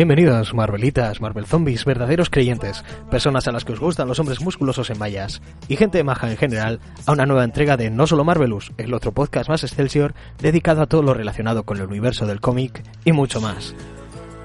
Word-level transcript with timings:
Bienvenidos, 0.00 0.54
Marvelitas, 0.54 1.20
Marvel 1.20 1.44
Zombies, 1.44 1.84
verdaderos 1.84 2.30
creyentes, 2.30 2.82
personas 3.10 3.46
a 3.46 3.52
las 3.52 3.66
que 3.66 3.74
os 3.74 3.80
gustan 3.80 4.08
los 4.08 4.18
hombres 4.18 4.40
musculosos 4.40 4.88
en 4.88 4.98
mallas, 4.98 5.42
y 5.68 5.76
gente 5.76 6.02
maja 6.02 6.30
en 6.30 6.38
general, 6.38 6.80
a 7.04 7.12
una 7.12 7.26
nueva 7.26 7.44
entrega 7.44 7.76
de 7.76 7.90
No 7.90 8.06
Solo 8.06 8.24
Marvelous, 8.24 8.72
el 8.78 8.94
otro 8.94 9.12
podcast 9.12 9.50
más 9.50 9.62
Excelsior 9.62 10.14
dedicado 10.38 10.80
a 10.80 10.86
todo 10.86 11.02
lo 11.02 11.12
relacionado 11.12 11.64
con 11.64 11.76
el 11.76 11.86
universo 11.86 12.24
del 12.24 12.40
cómic 12.40 12.82
y 13.04 13.12
mucho 13.12 13.42
más. 13.42 13.74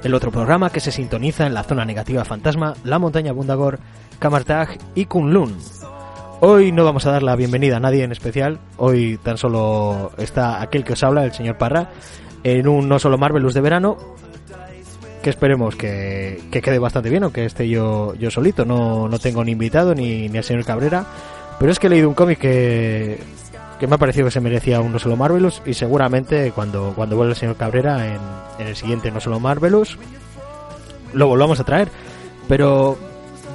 El 0.04 0.13
otro 0.13 0.30
programa 0.30 0.72
que 0.72 0.82
se 0.82 0.91
sintoniza 0.91 1.48
en 1.48 1.54
la 1.54 1.63
zona 1.63 1.85
negativa 1.85 2.26
fantasma, 2.26 2.74
la 2.84 2.99
montaña 2.99 3.32
Bundagor, 3.32 3.80
Kamartag 4.20 4.77
y 4.93 5.05
Kunlun. 5.05 5.55
Hoy 6.41 6.74
no 6.74 6.84
vamos 6.84 7.05
a 7.05 7.12
dar 7.12 7.24
la 7.24 7.37
bienvenida 7.37 7.77
a 7.77 7.80
nadie 7.80 8.04
en 8.04 8.12
especial, 8.12 8.60
hoy 8.76 9.18
tan 9.24 9.37
solo 9.37 10.12
está 10.18 10.62
aquel 10.62 10.84
que 10.84 10.91
os 10.91 11.04
habla, 11.05 11.24
el 11.24 11.32
señor 11.32 11.58
Parra, 11.58 11.91
en 12.43 12.68
un 12.68 12.90
No 12.90 12.99
Solo 12.99 13.18
Marvelous 13.18 13.54
de 13.54 13.62
verano, 13.62 13.98
que 15.26 15.31
esperemos 15.31 15.76
que, 15.76 16.40
que 16.51 16.62
quede 16.62 16.77
bastante 16.77 17.09
bien 17.09 17.23
o 17.23 17.34
que 17.34 17.45
esté 17.45 17.68
yo, 17.68 18.13
yo 18.13 18.29
solito. 18.29 18.63
No, 18.63 19.09
no 19.09 19.18
tengo 19.18 19.43
ni 19.43 19.54
invitado 19.54 19.95
ni, 19.95 20.29
ni 20.29 20.37
al 20.37 20.43
señor 20.43 20.65
Cabrera. 20.65 21.04
Pero 21.57 21.71
es 21.71 21.79
que 21.79 21.87
he 21.87 21.90
leído 21.90 22.07
un 22.07 22.13
cómic 22.13 22.37
que, 22.37 23.18
que 23.79 23.87
me 23.87 23.96
ha 23.96 23.98
parecido 23.98 24.26
que 24.26 24.31
se 24.31 24.40
merecía 24.40 24.81
un 24.81 24.91
No 24.91 24.99
Solo 24.99 25.18
Marvelous 25.18 25.63
y 25.65 25.73
seguramente 25.73 26.51
cuando, 26.51 26.93
cuando 26.96 27.15
vuelva 27.15 27.31
el 27.31 27.40
señor 27.40 27.55
Cabrera 27.55 28.05
en, 28.05 28.20
en 28.59 28.68
el 28.68 28.76
siguiente 28.76 29.09
No 29.09 29.20
Solo 29.20 29.40
Marvelous 29.40 29.98
lo 31.13 31.26
volvamos 31.26 31.59
a 31.59 31.63
traer. 31.63 31.90
Pero 32.48 32.96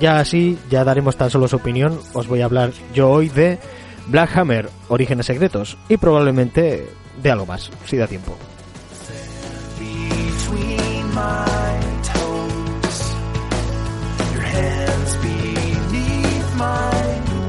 ya 0.00 0.18
así, 0.18 0.58
ya 0.70 0.82
daremos 0.82 1.14
tan 1.14 1.30
solo 1.30 1.46
su 1.46 1.54
opinión. 1.54 2.00
Os 2.14 2.26
voy 2.26 2.40
a 2.40 2.46
hablar 2.46 2.72
yo 2.92 3.08
hoy 3.10 3.28
de 3.28 3.60
Black 4.08 4.36
Hammer, 4.36 4.68
Orígenes 4.88 5.26
Secretos 5.26 5.78
y 5.88 5.98
probablemente 5.98 6.88
de 7.22 7.30
algo 7.30 7.46
más, 7.46 7.70
si 7.86 7.96
da 7.96 8.08
tiempo. 8.08 8.36
My 11.20 11.72
toes. 12.14 12.98
Your 14.34 14.46
hands 14.56 15.12
beneath 15.26 16.50
my 16.66 17.00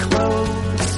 clothes. 0.05 0.89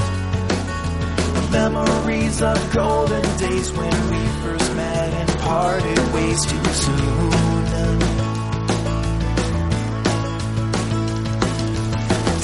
The 1.38 1.46
memories 1.60 2.38
of 2.42 2.58
golden 2.74 3.28
days 3.46 3.68
when 3.80 3.98
we 4.12 4.22
first 4.44 4.70
met 4.82 5.10
and 5.22 5.30
parted 5.50 6.00
ways 6.16 6.42
too 6.52 6.68
soon. 6.86 7.64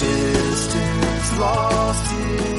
Distance 0.05 1.29
lost 1.39 2.07
its 2.13 2.58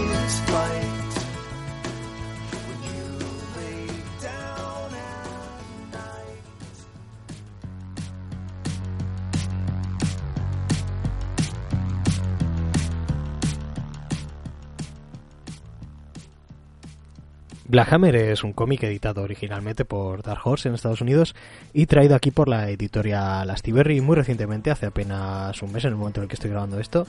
Black 17.70 17.92
Hammer 17.92 18.16
es 18.16 18.42
un 18.42 18.53
cómic 18.53 18.82
editado 18.82 19.22
originalmente 19.22 19.84
por 19.84 20.22
Dark 20.25 20.41
Horse 20.44 20.69
en 20.69 20.75
Estados 20.75 21.03
Unidos 21.03 21.36
y 21.72 21.86
traído 21.86 22.16
aquí 22.16 22.32
por 22.32 22.48
la 22.48 22.69
editorial 22.69 23.48
Astiberri 23.48 24.00
muy 24.00 24.16
recientemente, 24.16 24.72
hace 24.72 24.86
apenas 24.86 25.62
un 25.62 25.70
mes 25.70 25.84
en 25.84 25.91
el 25.91 25.97
momento 25.97 26.19
en 26.19 26.25
el 26.25 26.28
que 26.28 26.34
estoy 26.34 26.50
grabando 26.50 26.80
esto. 26.80 27.06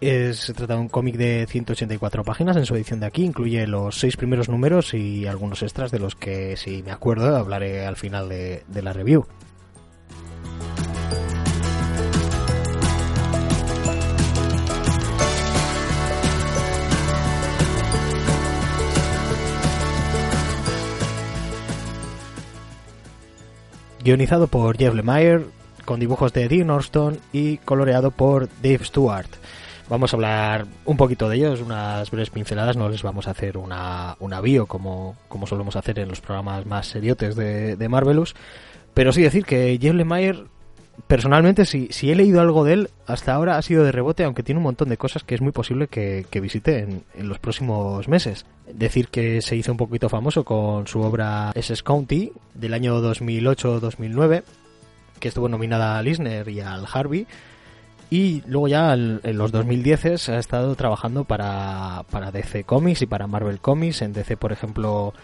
Es- 0.00 0.38
se 0.38 0.52
trata 0.52 0.74
de 0.74 0.80
un 0.80 0.88
cómic 0.88 1.14
de 1.16 1.46
184 1.48 2.24
páginas 2.24 2.56
en 2.56 2.66
su 2.66 2.74
edición 2.74 2.98
de 2.98 3.06
aquí, 3.06 3.22
incluye 3.24 3.64
los 3.68 4.00
seis 4.00 4.16
primeros 4.16 4.48
números 4.48 4.92
y 4.94 5.26
algunos 5.28 5.62
extras 5.62 5.92
de 5.92 6.00
los 6.00 6.16
que, 6.16 6.56
si 6.56 6.82
me 6.82 6.90
acuerdo, 6.90 7.36
hablaré 7.36 7.86
al 7.86 7.94
final 7.96 8.28
de, 8.28 8.64
de 8.66 8.82
la 8.82 8.92
review. 8.92 9.26
Guionizado 24.04 24.48
por 24.48 24.76
Jeff 24.76 24.94
Lemire, 24.94 25.46
con 25.86 25.98
dibujos 25.98 26.30
de 26.34 26.46
Dean 26.46 26.68
Orston 26.68 27.18
y 27.32 27.56
coloreado 27.56 28.10
por 28.10 28.50
Dave 28.62 28.84
Stewart. 28.84 29.30
Vamos 29.88 30.12
a 30.12 30.16
hablar 30.16 30.66
un 30.84 30.98
poquito 30.98 31.26
de 31.30 31.36
ellos, 31.36 31.62
unas 31.62 32.10
breves 32.10 32.28
pinceladas, 32.28 32.76
no 32.76 32.90
les 32.90 33.02
vamos 33.02 33.28
a 33.28 33.30
hacer 33.30 33.56
una, 33.56 34.16
una 34.20 34.42
bio 34.42 34.66
como, 34.66 35.16
como 35.28 35.46
solemos 35.46 35.76
hacer 35.76 35.98
en 36.00 36.08
los 36.10 36.20
programas 36.20 36.66
más 36.66 36.86
seriotes 36.86 37.34
de, 37.34 37.76
de 37.76 37.88
Marvelous, 37.88 38.34
pero 38.92 39.10
sí 39.10 39.22
decir 39.22 39.46
que 39.46 39.78
Jeff 39.80 39.94
Lemire, 39.94 40.44
personalmente, 41.06 41.64
si, 41.64 41.88
si 41.90 42.10
he 42.10 42.14
leído 42.14 42.40
algo 42.40 42.64
de 42.64 42.72
él, 42.74 42.90
hasta 43.06 43.34
ahora 43.34 43.56
ha 43.56 43.62
sido 43.62 43.84
de 43.84 43.92
rebote, 43.92 44.24
aunque 44.24 44.42
tiene 44.42 44.58
un 44.58 44.64
montón 44.64 44.88
de 44.88 44.96
cosas 44.96 45.24
que 45.24 45.34
es 45.34 45.40
muy 45.40 45.52
posible 45.52 45.88
que, 45.88 46.26
visite 46.40 46.78
en, 46.80 47.04
en 47.14 47.28
los 47.28 47.38
próximos 47.38 48.08
meses. 48.08 48.46
Decir 48.72 49.08
que 49.08 49.42
se 49.42 49.56
hizo 49.56 49.72
un 49.72 49.78
poquito 49.78 50.08
famoso 50.08 50.44
con 50.44 50.86
su 50.86 51.00
obra 51.00 51.52
SS 51.54 51.82
County 51.82 52.32
del 52.54 52.74
año 52.74 53.00
2008-2009, 53.00 54.42
que 55.20 55.28
estuvo 55.28 55.48
nominada 55.48 55.98
al 55.98 56.06
Eisner 56.06 56.48
y 56.48 56.60
al 56.60 56.86
Harvey. 56.92 57.26
Y 58.10 58.42
luego 58.46 58.68
ya 58.68 58.92
en 58.94 59.38
los 59.38 59.50
2010 59.50 60.28
ha 60.28 60.38
estado 60.38 60.74
trabajando 60.76 61.24
para, 61.24 62.04
para 62.10 62.30
DC 62.30 62.64
Comics 62.64 63.02
y 63.02 63.06
para 63.06 63.26
Marvel 63.26 63.60
Comics. 63.60 64.02
En 64.02 64.12
DC, 64.12 64.36
por 64.36 64.52
ejemplo, 64.52 65.14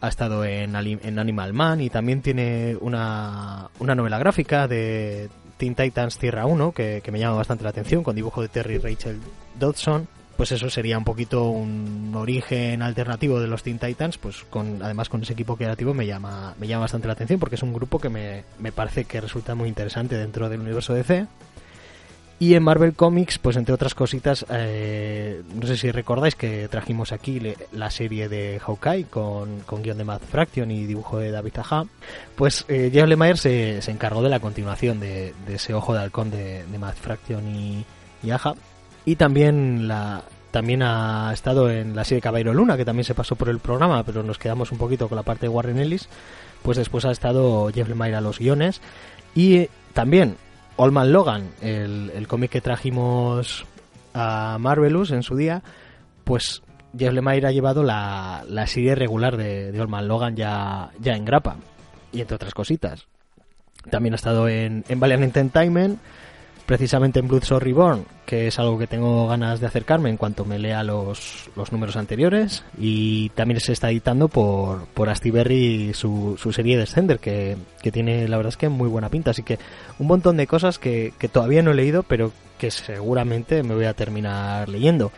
ha 0.00 0.08
estado 0.08 0.44
en, 0.44 0.76
Animal 0.76 1.52
Man 1.52 1.80
y 1.80 1.90
también 1.90 2.22
tiene 2.22 2.76
una, 2.80 3.68
una 3.78 3.94
novela 3.94 4.18
gráfica 4.18 4.66
de 4.66 5.28
Teen 5.56 5.74
Titans 5.74 6.18
Tierra 6.18 6.46
1 6.46 6.72
que, 6.72 7.00
que 7.04 7.12
me 7.12 7.18
llama 7.18 7.36
bastante 7.36 7.64
la 7.64 7.70
atención 7.70 8.02
con 8.02 8.16
dibujo 8.16 8.42
de 8.42 8.48
Terry 8.48 8.78
Rachel 8.78 9.20
Dodson. 9.58 10.08
Pues 10.36 10.52
eso 10.52 10.70
sería 10.70 10.96
un 10.96 11.04
poquito 11.04 11.50
un 11.50 12.14
origen 12.14 12.80
alternativo 12.80 13.40
de 13.40 13.46
los 13.46 13.62
Teen 13.62 13.78
Titans, 13.78 14.16
pues 14.16 14.42
con 14.48 14.82
además 14.82 15.10
con 15.10 15.22
ese 15.22 15.34
equipo 15.34 15.56
creativo 15.56 15.92
me 15.92 16.06
llama 16.06 16.54
me 16.58 16.66
llama 16.66 16.82
bastante 16.82 17.06
la 17.08 17.12
atención 17.12 17.38
porque 17.38 17.56
es 17.56 17.62
un 17.62 17.74
grupo 17.74 17.98
que 17.98 18.08
me, 18.08 18.44
me 18.58 18.72
parece 18.72 19.04
que 19.04 19.20
resulta 19.20 19.54
muy 19.54 19.68
interesante 19.68 20.16
dentro 20.16 20.48
del 20.48 20.60
universo 20.60 20.94
DC. 20.94 21.26
Y 22.42 22.54
en 22.54 22.62
Marvel 22.62 22.94
Comics, 22.94 23.38
pues 23.38 23.58
entre 23.58 23.74
otras 23.74 23.94
cositas, 23.94 24.46
eh, 24.48 25.42
no 25.54 25.66
sé 25.66 25.76
si 25.76 25.90
recordáis 25.90 26.34
que 26.34 26.68
trajimos 26.68 27.12
aquí 27.12 27.38
la 27.72 27.90
serie 27.90 28.30
de 28.30 28.58
Hawkeye 28.58 29.04
con, 29.04 29.60
con 29.60 29.82
guion 29.82 29.98
de 29.98 30.04
Matt 30.04 30.22
Fraction 30.22 30.70
y 30.70 30.86
dibujo 30.86 31.18
de 31.18 31.32
David 31.32 31.58
Aja. 31.58 31.84
Pues 32.36 32.64
eh, 32.68 32.88
Jeff 32.90 33.06
Lemire 33.06 33.36
se, 33.36 33.82
se 33.82 33.90
encargó 33.90 34.22
de 34.22 34.30
la 34.30 34.40
continuación 34.40 35.00
de, 35.00 35.34
de 35.46 35.56
ese 35.56 35.74
ojo 35.74 35.92
de 35.92 36.00
halcón 36.00 36.30
de, 36.30 36.64
de 36.64 36.78
Matt 36.78 36.96
Fraction 36.96 37.46
y, 37.54 37.84
y 38.22 38.30
Aja. 38.30 38.54
Y 39.04 39.16
también 39.16 39.86
la 39.86 40.24
también 40.50 40.82
ha 40.82 41.30
estado 41.34 41.70
en 41.70 41.94
la 41.94 42.04
serie 42.04 42.22
Caballero 42.22 42.54
Luna, 42.54 42.78
que 42.78 42.86
también 42.86 43.04
se 43.04 43.14
pasó 43.14 43.36
por 43.36 43.50
el 43.50 43.58
programa, 43.58 44.02
pero 44.02 44.22
nos 44.22 44.38
quedamos 44.38 44.72
un 44.72 44.78
poquito 44.78 45.08
con 45.08 45.16
la 45.16 45.24
parte 45.24 45.42
de 45.42 45.50
Warren 45.50 45.78
Ellis. 45.78 46.08
Pues 46.62 46.78
después 46.78 47.04
ha 47.04 47.10
estado 47.10 47.70
Jeff 47.70 47.86
Lemire 47.86 48.16
a 48.16 48.22
los 48.22 48.38
guiones. 48.38 48.80
Y 49.34 49.56
eh, 49.56 49.70
también 49.92 50.36
Old 50.76 50.92
Man 50.92 51.12
Logan, 51.12 51.50
el, 51.60 52.10
el 52.14 52.26
cómic 52.28 52.50
que 52.50 52.60
trajimos 52.60 53.66
a 54.14 54.56
Marvelous 54.58 55.10
en 55.10 55.22
su 55.22 55.36
día, 55.36 55.62
pues 56.24 56.62
Jeff 56.96 57.12
Lemire 57.12 57.46
ha 57.46 57.52
llevado 57.52 57.82
la, 57.82 58.44
la 58.48 58.66
serie 58.66 58.94
regular 58.94 59.36
de, 59.36 59.72
de 59.72 59.80
Old 59.80 59.90
Man 59.90 60.08
Logan 60.08 60.36
ya, 60.36 60.90
ya 60.98 61.14
en 61.14 61.24
grapa. 61.24 61.56
Y 62.12 62.20
entre 62.20 62.34
otras 62.34 62.54
cositas. 62.54 63.06
También 63.90 64.14
ha 64.14 64.16
estado 64.16 64.48
en, 64.48 64.84
en 64.88 65.00
Valiant 65.00 65.22
Entertainment, 65.22 66.00
precisamente 66.70 67.18
en 67.18 67.26
Bloodshot 67.26 67.60
Reborn, 67.60 68.04
que 68.24 68.46
es 68.46 68.60
algo 68.60 68.78
que 68.78 68.86
tengo 68.86 69.26
ganas 69.26 69.58
de 69.58 69.66
acercarme 69.66 70.08
en 70.08 70.16
cuanto 70.16 70.44
me 70.44 70.56
lea 70.56 70.84
los, 70.84 71.50
los 71.56 71.72
números 71.72 71.96
anteriores. 71.96 72.62
Y 72.78 73.30
también 73.30 73.58
se 73.58 73.72
está 73.72 73.90
editando 73.90 74.28
por, 74.28 74.86
por 74.86 75.08
Astiberri 75.08 75.92
su, 75.94 76.36
su 76.40 76.52
serie 76.52 76.78
Descender, 76.78 77.18
que, 77.18 77.56
que 77.82 77.90
tiene 77.90 78.28
la 78.28 78.36
verdad 78.36 78.50
es 78.50 78.56
que 78.56 78.68
muy 78.68 78.86
buena 78.86 79.08
pinta. 79.08 79.32
Así 79.32 79.42
que 79.42 79.58
un 79.98 80.06
montón 80.06 80.36
de 80.36 80.46
cosas 80.46 80.78
que, 80.78 81.12
que 81.18 81.26
todavía 81.26 81.64
no 81.64 81.72
he 81.72 81.74
leído, 81.74 82.04
pero 82.04 82.30
que 82.56 82.70
seguramente 82.70 83.64
me 83.64 83.74
voy 83.74 83.86
a 83.86 83.94
terminar 83.94 84.68
leyendo. 84.68 85.10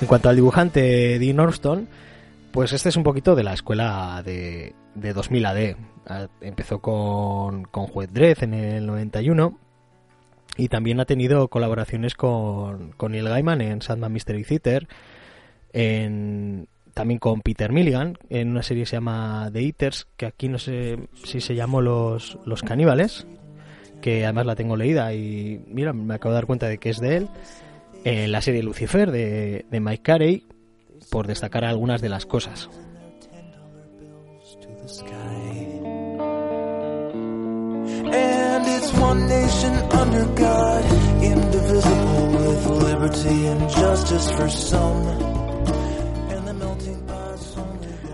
En 0.00 0.06
cuanto 0.06 0.28
al 0.28 0.36
dibujante 0.36 1.18
Dean 1.18 1.40
Orston, 1.40 1.88
pues 2.52 2.72
este 2.72 2.90
es 2.90 2.96
un 2.96 3.02
poquito 3.02 3.34
de 3.34 3.42
la 3.42 3.54
escuela 3.54 4.22
de, 4.24 4.74
de 4.94 5.12
2000 5.14 5.46
AD. 5.46 5.76
Ah, 6.06 6.28
Empezó 6.42 6.80
con, 6.80 7.64
con 7.64 7.86
Juez 7.86 8.12
Dredd 8.12 8.42
en 8.42 8.54
el 8.54 8.86
91 8.86 9.58
y 10.58 10.68
también 10.68 11.00
ha 11.00 11.06
tenido 11.06 11.48
colaboraciones 11.48 12.14
con, 12.14 12.92
con 12.92 13.12
Neil 13.12 13.28
Gaiman 13.28 13.60
en 13.62 13.80
Sandman 13.80 14.12
Mystery 14.12 14.44
Theater, 14.44 14.86
en, 15.72 16.68
también 16.92 17.18
con 17.18 17.40
Peter 17.40 17.72
Milligan 17.72 18.18
en 18.28 18.50
una 18.50 18.62
serie 18.62 18.84
que 18.84 18.90
se 18.90 18.96
llama 18.96 19.50
The 19.52 19.60
Eaters, 19.60 20.08
que 20.16 20.26
aquí 20.26 20.48
no 20.48 20.58
sé 20.58 20.98
si 21.24 21.40
se 21.40 21.54
llamó 21.54 21.80
Los, 21.80 22.38
los 22.44 22.62
Caníbales, 22.62 23.26
que 24.02 24.24
además 24.24 24.46
la 24.46 24.56
tengo 24.56 24.76
leída 24.76 25.14
y 25.14 25.64
mira, 25.68 25.94
me 25.94 26.14
acabo 26.14 26.32
de 26.32 26.36
dar 26.36 26.46
cuenta 26.46 26.68
de 26.68 26.78
que 26.78 26.90
es 26.90 27.00
de 27.00 27.16
él 27.16 27.28
en 28.06 28.30
la 28.30 28.40
serie 28.40 28.62
Lucifer 28.62 29.10
de, 29.10 29.66
de 29.68 29.80
Mike 29.80 30.02
Carey, 30.04 30.44
por 31.10 31.26
destacar 31.26 31.64
algunas 31.64 32.00
de 32.00 32.08
las 32.08 32.24
cosas. 32.24 32.70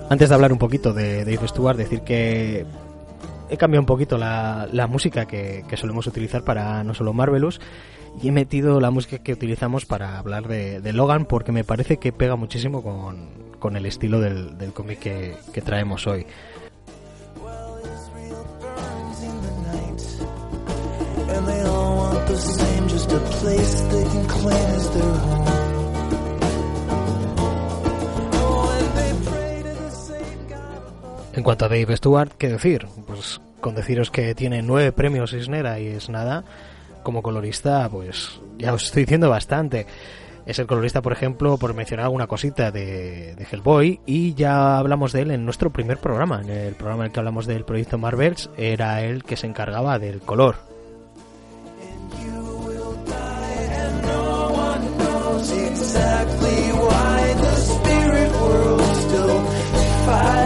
Antes 0.09 0.29
de 0.31 0.35
hablar 0.35 0.53
un 0.53 0.59
poquito 0.59 0.95
de 0.95 1.27
Dave 1.27 1.49
Stewart, 1.49 1.77
decir 1.77 2.01
que 2.01 2.65
he 3.51 3.57
cambiado 3.59 3.83
un 3.83 3.87
poquito 3.87 4.17
la, 4.17 4.67
la 4.73 4.87
música 4.87 5.27
que, 5.27 5.65
que 5.69 5.77
solemos 5.77 6.07
utilizar 6.07 6.45
para 6.45 6.83
no 6.83 6.95
solo 6.95 7.13
Marvelous 7.13 7.61
y 8.21 8.29
he 8.29 8.33
metido 8.33 8.81
la 8.81 8.91
música 8.91 9.19
que 9.19 9.33
utilizamos 9.33 9.87
para 9.87 10.19
hablar 10.19 10.49
de, 10.49 10.81
de 10.81 10.93
Logan 10.93 11.25
porque 11.25 11.53
me 11.53 11.65
parece 11.65 11.99
que 11.99 12.13
pega 12.13 12.37
muchísimo 12.37 12.83
con, 12.83 13.29
con 13.59 13.77
el 13.77 13.87
estilo 13.87 14.21
del, 14.21 14.59
del 14.59 14.73
cómic 14.73 14.99
que, 14.99 15.37
que 15.53 15.63
traemos 15.63 16.07
hoy. 16.07 16.27
En 31.35 31.43
cuanto 31.43 31.65
a 31.65 31.69
Dave 31.69 31.97
Stewart, 31.97 32.31
¿qué 32.37 32.49
decir? 32.49 32.87
Pues 33.07 33.41
con 33.61 33.75
deciros 33.75 34.11
que 34.11 34.35
tiene 34.35 34.61
nueve 34.63 34.93
premios 34.93 35.33
Isnera 35.33 35.81
y 35.81 35.87
es 35.87 36.09
nada, 36.11 36.45
como 37.03 37.23
colorista, 37.23 37.89
pues 37.89 38.41
ya 38.59 38.73
os 38.73 38.85
estoy 38.85 39.05
diciendo 39.05 39.29
bastante. 39.29 39.87
Es 40.45 40.59
el 40.59 40.67
colorista, 40.67 41.03
por 41.03 41.13
ejemplo, 41.13 41.57
por 41.57 41.73
mencionar 41.75 42.05
alguna 42.05 42.27
cosita 42.27 42.73
de, 42.73 43.37
Hellboy, 43.51 44.01
y 44.07 44.35
ya 44.35 44.79
hablamos 44.79 45.13
de 45.13 45.23
él 45.23 45.31
en 45.31 45.45
nuestro 45.45 45.71
primer 45.71 45.99
programa. 45.99 46.41
En 46.43 46.51
el 46.51 46.75
programa 46.75 47.05
en 47.05 47.07
el 47.07 47.13
que 47.13 47.21
hablamos 47.21 47.47
del 47.47 47.65
proyecto 47.65 47.99
Marvels, 47.99 48.51
era 48.57 49.03
él 49.03 49.23
que 49.23 49.37
se 49.37 49.47
encargaba 49.47 49.99
del 49.99 50.21
color. 50.21 50.57
exactly 55.43 56.73
why 56.73 57.35
the 57.35 57.57
spirit 57.57 58.33
world's 58.33 58.99
still 58.99 59.45
fighting. 60.07 60.42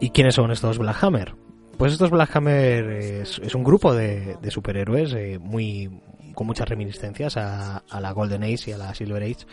¿Y 0.00 0.10
quiénes 0.10 0.34
son 0.34 0.50
estos 0.50 0.78
Black 0.78 1.02
Hammer? 1.04 1.34
Pues 1.76 1.92
estos 1.92 2.10
Black 2.10 2.34
Hammer 2.36 2.84
es, 2.90 3.38
un 3.54 3.64
grupo 3.64 3.94
de, 3.94 4.36
de 4.40 4.50
superhéroes 4.50 5.12
eh, 5.14 5.38
muy 5.40 5.90
con 6.34 6.46
muchas 6.46 6.68
reminiscencias 6.68 7.36
a, 7.36 7.78
a 7.88 8.00
la 8.00 8.12
Golden 8.12 8.42
Age 8.44 8.70
y 8.70 8.72
a 8.72 8.78
la 8.78 8.94
Silver 8.94 9.22
Age. 9.22 9.46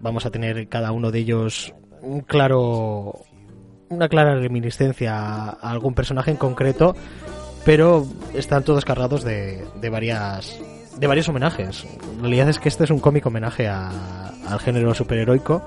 Vamos 0.00 0.26
a 0.26 0.30
tener 0.30 0.68
cada 0.68 0.92
uno 0.92 1.10
de 1.10 1.18
ellos 1.18 1.74
un 2.02 2.20
claro 2.20 3.20
una 3.88 4.08
clara 4.08 4.34
reminiscencia 4.36 5.16
a 5.16 5.50
a 5.50 5.70
algún 5.70 5.94
personaje 5.94 6.30
en 6.30 6.36
concreto, 6.36 6.94
pero 7.64 8.06
están 8.34 8.64
todos 8.64 8.84
cargados 8.84 9.22
de, 9.22 9.64
de 9.80 9.88
varias 9.90 10.58
de 10.98 11.06
varios 11.06 11.28
homenajes. 11.28 11.84
La 12.16 12.22
realidad 12.22 12.48
es 12.48 12.58
que 12.58 12.68
este 12.68 12.84
es 12.84 12.90
un 12.90 13.00
cómic 13.00 13.26
homenaje 13.26 13.68
a- 13.68 14.32
al 14.48 14.58
género 14.60 14.94
superheroico, 14.94 15.62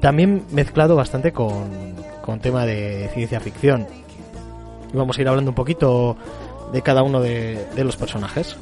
también 0.00 0.44
mezclado 0.52 0.96
bastante 0.96 1.32
con, 1.32 1.94
con 2.22 2.40
tema 2.40 2.64
de 2.64 3.10
ciencia 3.12 3.40
ficción. 3.40 3.86
Y 4.92 4.96
vamos 4.96 5.18
a 5.18 5.20
ir 5.20 5.28
hablando 5.28 5.50
un 5.50 5.54
poquito 5.54 6.16
de 6.72 6.82
cada 6.82 7.02
uno 7.02 7.20
de, 7.20 7.66
de 7.74 7.84
los 7.84 7.96
personajes. 7.96 8.56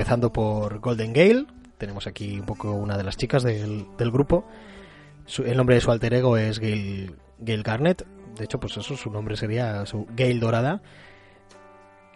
Empezando 0.00 0.32
por 0.32 0.78
Golden 0.78 1.12
Gale, 1.12 1.44
tenemos 1.76 2.06
aquí 2.06 2.40
un 2.40 2.46
poco 2.46 2.72
una 2.72 2.96
de 2.96 3.04
las 3.04 3.18
chicas 3.18 3.42
del, 3.42 3.86
grupo. 3.98 4.46
El 5.44 5.58
nombre 5.58 5.74
de 5.74 5.82
su 5.82 5.90
alter 5.90 6.14
ego 6.14 6.38
es 6.38 6.58
Gail, 6.58 7.16
Gail 7.38 7.62
Garnett. 7.62 8.06
De 8.34 8.44
hecho, 8.44 8.58
pues 8.58 8.78
eso, 8.78 8.96
su 8.96 9.10
nombre 9.10 9.36
sería 9.36 9.84
su 9.84 10.06
Gail 10.16 10.40
Dorada. 10.40 10.80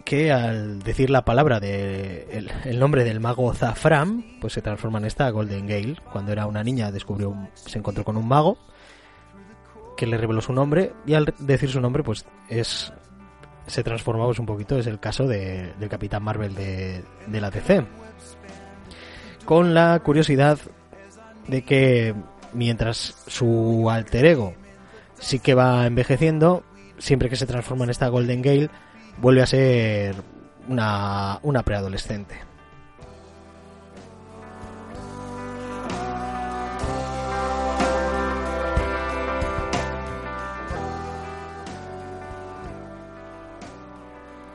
Que 0.03 0.33
al 0.33 0.79
decir 0.79 1.11
la 1.11 1.27
palabra 1.27 1.61
de 1.61 2.49
el, 2.65 2.79
nombre 2.79 3.05
del 3.05 3.21
mago 3.21 3.53
Zafram, 3.53 4.41
pues 4.41 4.55
se 4.55 4.63
transforma 4.63 4.99
en 4.99 5.05
esta 5.05 5.29
Golden 5.29 5.67
Gale. 5.67 5.97
Cuando 6.11 6.33
era 6.33 6.47
una 6.47 6.65
niña 6.65 6.91
descubrió 6.91 7.37
se 7.53 7.79
encontró 7.79 8.03
con 8.03 8.17
un 8.17 8.27
mago 8.27 8.57
que 9.95 10.07
le 10.07 10.17
reveló 10.17 10.41
su 10.41 10.55
nombre 10.55 10.95
y 11.05 11.13
al 11.13 11.35
decir 11.39 11.69
su 11.69 11.83
nombre, 11.83 12.03
pues 12.03 12.25
es 12.49 12.95
se 13.67 13.83
transforma 13.83 14.25
pues, 14.27 14.39
un 14.39 14.47
poquito, 14.47 14.79
es 14.79 14.87
el 14.87 14.99
caso 15.01 15.27
de- 15.27 15.73
del 15.79 15.89
Capitán 15.89 16.23
Marvel 16.23 16.55
de, 16.55 17.03
de 17.27 17.41
la 17.41 17.51
DC. 17.51 17.85
Con 19.45 19.75
la 19.75 20.01
curiosidad 20.01 20.59
de 21.49 21.63
que 21.63 22.15
mientras 22.53 23.23
su 23.27 23.89
alter 23.91 24.25
ego 24.27 24.55
sí 25.19 25.39
que 25.39 25.55
va 25.55 25.87
envejeciendo, 25.87 26.63
siempre 26.99 27.29
que 27.29 27.37
se 27.37 27.47
transforma 27.47 27.85
en 27.85 27.91
esta 27.91 28.09
Golden 28.09 28.43
Gale, 28.43 28.71
vuelve 29.19 29.43
a 29.43 29.47
ser 29.47 30.15
una, 30.69 31.39
una 31.43 31.63
preadolescente. 31.63 32.37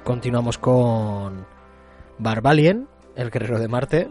Continuamos 0.09 0.57
con 0.57 1.45
Barbalien, 2.17 2.87
el 3.15 3.29
guerrero 3.29 3.59
de 3.59 3.67
Marte. 3.67 4.09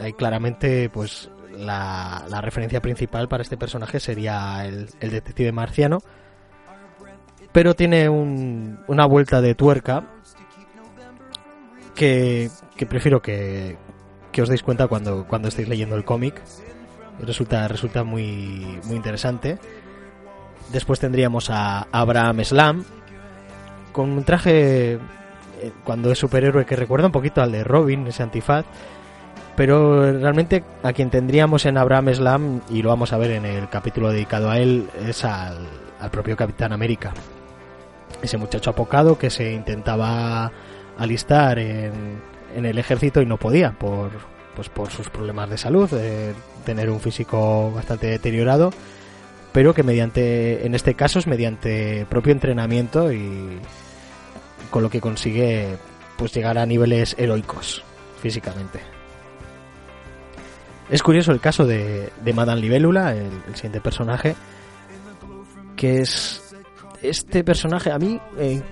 Ahí 0.00 0.12
claramente, 0.12 0.88
pues 0.88 1.32
la, 1.50 2.24
referencia 2.40 2.80
principal 2.80 3.26
para 3.26 3.42
este 3.42 3.56
personaje 3.56 3.98
sería 3.98 4.64
el, 4.64 4.86
detective 5.00 5.50
marciano. 5.50 5.98
Pero 7.50 7.74
tiene 7.74 8.08
un- 8.08 8.84
una 8.86 9.04
vuelta 9.04 9.40
de 9.40 9.56
tuerca 9.56 10.04
que, 11.96 12.48
prefiero 12.88 13.20
que, 13.20 13.76
que 14.30 14.42
os 14.42 14.48
deis 14.48 14.62
cuenta 14.62 14.86
cuando, 14.86 15.26
cuando 15.26 15.48
estéis 15.48 15.66
leyendo 15.66 15.96
el 15.96 16.04
cómic. 16.04 16.40
Resulta, 17.18 17.66
resulta 17.66 18.04
muy, 18.04 18.78
muy 18.84 18.94
interesante. 18.94 19.58
Después 20.70 21.00
tendríamos 21.00 21.50
a 21.50 21.88
Abraham 21.90 22.44
Slam 22.44 22.84
con 23.90 24.12
un 24.12 24.22
traje 24.22 25.00
cuando 25.84 26.10
es 26.10 26.18
superhéroe 26.18 26.64
que 26.66 26.76
recuerda 26.76 27.06
un 27.06 27.12
poquito 27.12 27.42
al 27.42 27.52
de 27.52 27.64
Robin, 27.64 28.06
ese 28.06 28.22
antifaz, 28.22 28.64
Pero 29.56 30.18
realmente 30.18 30.64
a 30.82 30.92
quien 30.92 31.10
tendríamos 31.10 31.66
en 31.66 31.76
Abraham 31.76 32.14
Slam, 32.14 32.60
y 32.70 32.82
lo 32.82 32.88
vamos 32.88 33.12
a 33.12 33.18
ver 33.18 33.32
en 33.32 33.44
el 33.44 33.68
capítulo 33.68 34.10
dedicado 34.10 34.50
a 34.50 34.58
él, 34.58 34.88
es 35.06 35.24
al, 35.24 35.58
al 36.00 36.10
propio 36.10 36.36
Capitán 36.36 36.72
América. 36.72 37.12
Ese 38.22 38.38
muchacho 38.38 38.70
apocado 38.70 39.18
que 39.18 39.30
se 39.30 39.52
intentaba 39.52 40.50
alistar 40.98 41.58
en, 41.58 42.22
en 42.56 42.66
el 42.66 42.78
ejército 42.78 43.20
y 43.20 43.26
no 43.26 43.36
podía 43.36 43.72
por, 43.72 44.10
pues 44.56 44.68
por 44.68 44.90
sus 44.90 45.10
problemas 45.10 45.50
de 45.50 45.58
salud, 45.58 45.90
tener 46.64 46.88
un 46.88 47.00
físico 47.00 47.72
bastante 47.72 48.06
deteriorado, 48.06 48.70
pero 49.52 49.74
que 49.74 49.82
mediante, 49.82 50.64
en 50.64 50.74
este 50.74 50.94
caso 50.94 51.18
es 51.18 51.26
mediante 51.26 52.06
propio 52.08 52.32
entrenamiento 52.32 53.12
y 53.12 53.58
con 54.72 54.82
lo 54.82 54.90
que 54.90 55.00
consigue 55.00 55.76
pues 56.16 56.34
llegar 56.34 56.58
a 56.58 56.66
niveles 56.66 57.14
heroicos 57.18 57.84
físicamente. 58.20 58.80
Es 60.90 61.02
curioso 61.02 61.30
el 61.30 61.40
caso 61.40 61.64
de, 61.64 62.10
de 62.24 62.32
Madame 62.32 62.60
Libélula, 62.60 63.14
el, 63.14 63.54
siguiente 63.54 63.80
personaje, 63.80 64.34
que 65.76 66.00
es 66.00 66.54
este 67.02 67.44
personaje 67.44 67.90
a 67.90 67.98
mí, 67.98 68.20
eh, 68.38 68.62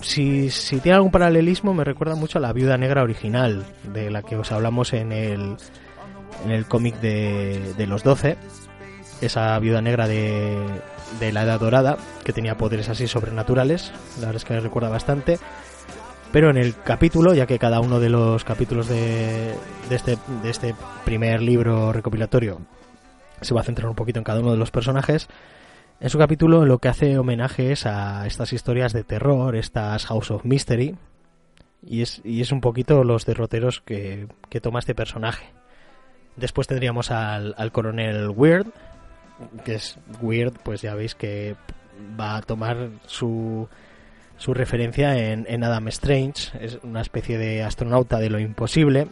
si, 0.00 0.50
si 0.50 0.80
tiene 0.80 0.96
algún 0.96 1.10
paralelismo, 1.10 1.72
me 1.72 1.84
recuerda 1.84 2.14
mucho 2.16 2.38
a 2.38 2.40
la 2.40 2.52
Viuda 2.52 2.76
Negra 2.76 3.02
original, 3.02 3.64
de 3.84 4.10
la 4.10 4.22
que 4.22 4.36
os 4.36 4.50
hablamos 4.52 4.92
en 4.92 5.12
el, 5.12 5.56
en 6.44 6.50
el 6.50 6.66
cómic 6.66 7.00
de, 7.00 7.74
de 7.76 7.86
los 7.86 8.02
12. 8.02 8.36
Esa 9.20 9.58
Viuda 9.58 9.80
Negra 9.80 10.08
de, 10.08 10.56
de 11.20 11.32
la 11.32 11.42
Edad 11.42 11.60
Dorada, 11.60 11.96
que 12.24 12.32
tenía 12.32 12.56
poderes 12.56 12.88
así 12.88 13.06
sobrenaturales. 13.06 13.92
La 14.16 14.26
verdad 14.26 14.36
es 14.36 14.44
que 14.44 14.54
me 14.54 14.60
recuerda 14.60 14.88
bastante. 14.88 15.38
Pero 16.32 16.50
en 16.50 16.56
el 16.56 16.74
capítulo, 16.74 17.34
ya 17.34 17.46
que 17.46 17.58
cada 17.58 17.80
uno 17.80 18.00
de 18.00 18.08
los 18.08 18.44
capítulos 18.44 18.88
de, 18.88 19.54
de, 19.88 19.94
este, 19.94 20.18
de 20.42 20.50
este 20.50 20.74
primer 21.04 21.40
libro 21.40 21.92
recopilatorio 21.92 22.60
se 23.40 23.54
va 23.54 23.60
a 23.60 23.64
centrar 23.64 23.88
un 23.88 23.94
poquito 23.94 24.18
en 24.18 24.24
cada 24.24 24.40
uno 24.40 24.50
de 24.50 24.56
los 24.56 24.70
personajes, 24.70 25.28
en 26.00 26.10
su 26.10 26.18
capítulo 26.18 26.64
lo 26.64 26.78
que 26.78 26.88
hace 26.88 27.18
homenaje 27.18 27.72
es 27.72 27.86
a 27.86 28.26
estas 28.26 28.52
historias 28.52 28.92
de 28.92 29.04
terror, 29.04 29.54
estas 29.54 30.06
House 30.06 30.30
of 30.30 30.44
Mystery, 30.44 30.96
y 31.82 32.02
es, 32.02 32.20
y 32.24 32.40
es 32.40 32.52
un 32.52 32.60
poquito 32.60 33.04
los 33.04 33.26
derroteros 33.26 33.80
que, 33.80 34.26
que 34.48 34.60
toma 34.60 34.80
este 34.80 34.94
personaje. 34.94 35.52
Después 36.36 36.66
tendríamos 36.66 37.10
al, 37.10 37.54
al 37.56 37.70
coronel 37.70 38.30
Weird, 38.30 38.66
que 39.64 39.74
es 39.76 39.98
Weird, 40.20 40.54
pues 40.62 40.82
ya 40.82 40.94
veis 40.94 41.14
que 41.14 41.56
va 42.18 42.36
a 42.36 42.42
tomar 42.42 42.90
su, 43.06 43.68
su 44.36 44.54
referencia 44.54 45.16
en, 45.16 45.46
en 45.48 45.64
Adam 45.64 45.88
Strange, 45.88 46.52
es 46.60 46.78
una 46.82 47.00
especie 47.00 47.38
de 47.38 47.62
astronauta 47.62 48.18
de 48.18 48.30
lo 48.30 48.38
imposible, 48.38 49.08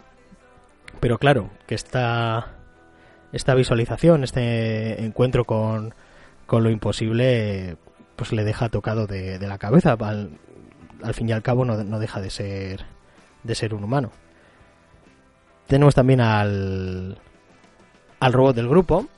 pero 1.00 1.19
claro, 1.19 1.50
que 1.67 1.75
esta, 1.75 2.52
esta 3.33 3.55
visualización, 3.55 4.25
este 4.25 5.02
encuentro 5.05 5.45
con, 5.45 5.95
con 6.47 6.62
lo 6.62 6.71
imposible, 6.71 7.76
pues 8.17 8.33
le 8.33 8.45
deja 8.45 8.69
tocado 8.69 9.07
de, 9.07 9.38
la 9.41 9.59
cabeza. 9.59 9.97
Al, 9.99 10.38
al, 11.02 11.14
fin 11.14 11.29
y 11.29 11.33
al 11.33 11.43
cabo 11.43 11.64
no, 11.64 11.83
no, 11.83 11.99
deja 11.99 12.21
de 12.21 12.31
ser 12.31 12.85
de 13.43 13.55
ser 13.55 13.75
un 13.75 13.83
humano. 13.83 14.12
Tenemos 15.67 15.95
también 15.95 16.21
al 16.21 17.19
al 18.21 18.33
robot 18.33 18.55
del 18.55 18.69
grupo, 18.69 19.09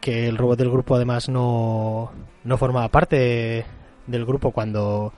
que 0.00 0.28
el 0.28 0.36
robot 0.36 0.58
del 0.58 0.70
grupo 0.70 0.96
además 0.96 1.28
no 1.28 2.12
no 2.44 2.58
formaba 2.58 2.88
parte 2.88 3.64
del 4.06 4.24
grupo 4.24 4.52
cuando 4.52 5.12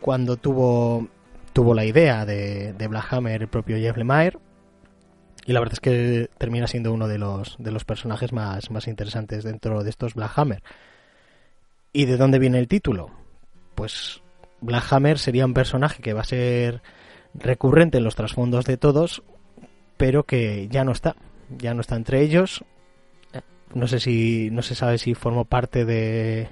cuando 0.00 0.36
tuvo 0.36 1.06
tuvo 1.52 1.74
la 1.74 1.84
idea 1.84 2.24
de, 2.24 2.72
de 2.72 2.88
Black 2.88 3.12
Hammer 3.12 3.42
el 3.42 3.48
propio 3.48 3.76
Jeff 3.76 3.96
Lemire 3.96 4.38
y 5.46 5.52
la 5.52 5.60
verdad 5.60 5.74
es 5.74 5.80
que 5.80 6.30
termina 6.38 6.66
siendo 6.66 6.92
uno 6.92 7.08
de 7.08 7.18
los, 7.18 7.56
de 7.58 7.72
los 7.72 7.84
personajes 7.84 8.32
más, 8.32 8.70
más 8.70 8.86
interesantes 8.86 9.44
dentro 9.44 9.82
de 9.82 9.90
estos 9.90 10.14
Black 10.14 10.32
Hammer. 10.36 10.62
¿Y 11.92 12.04
de 12.04 12.16
dónde 12.16 12.38
viene 12.38 12.58
el 12.58 12.68
título? 12.68 13.10
Pues 13.74 14.22
Black 14.60 14.92
Hammer 14.92 15.18
sería 15.18 15.46
un 15.46 15.54
personaje 15.54 16.02
que 16.02 16.12
va 16.12 16.20
a 16.20 16.24
ser 16.24 16.82
recurrente 17.34 17.98
en 17.98 18.04
los 18.04 18.16
trasfondos 18.16 18.64
de 18.64 18.76
todos, 18.76 19.22
pero 19.96 20.24
que 20.24 20.68
ya 20.68 20.84
no 20.84 20.92
está, 20.92 21.16
ya 21.58 21.74
no 21.74 21.80
está 21.80 21.96
entre 21.96 22.20
ellos. 22.20 22.64
No 23.74 23.86
sé 23.86 24.00
si, 24.00 24.50
no 24.50 24.62
se 24.62 24.74
sabe 24.74 24.98
si 24.98 25.14
formó 25.14 25.44
parte 25.44 25.84
de 25.84 26.48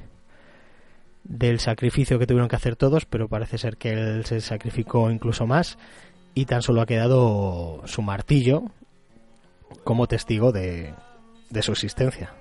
del 1.25 1.60
sacrificio 1.60 2.18
que 2.18 2.26
tuvieron 2.26 2.48
que 2.48 2.56
hacer 2.56 2.75
todos, 2.75 3.04
pero 3.04 3.28
parece 3.28 3.58
ser 3.58 3.76
que 3.76 3.92
él 3.92 4.25
se 4.25 4.40
sacrificó 4.40 5.10
incluso 5.10 5.46
más 5.46 5.76
y 6.34 6.46
tan 6.46 6.62
solo 6.62 6.80
ha 6.80 6.87
quedado 6.87 7.82
su 7.84 8.00
martillo 8.00 8.62
como 9.84 10.06
testigo 10.06 10.52
de, 10.52 10.94
de 11.50 11.62
su 11.62 11.72
existencia. 11.72 12.32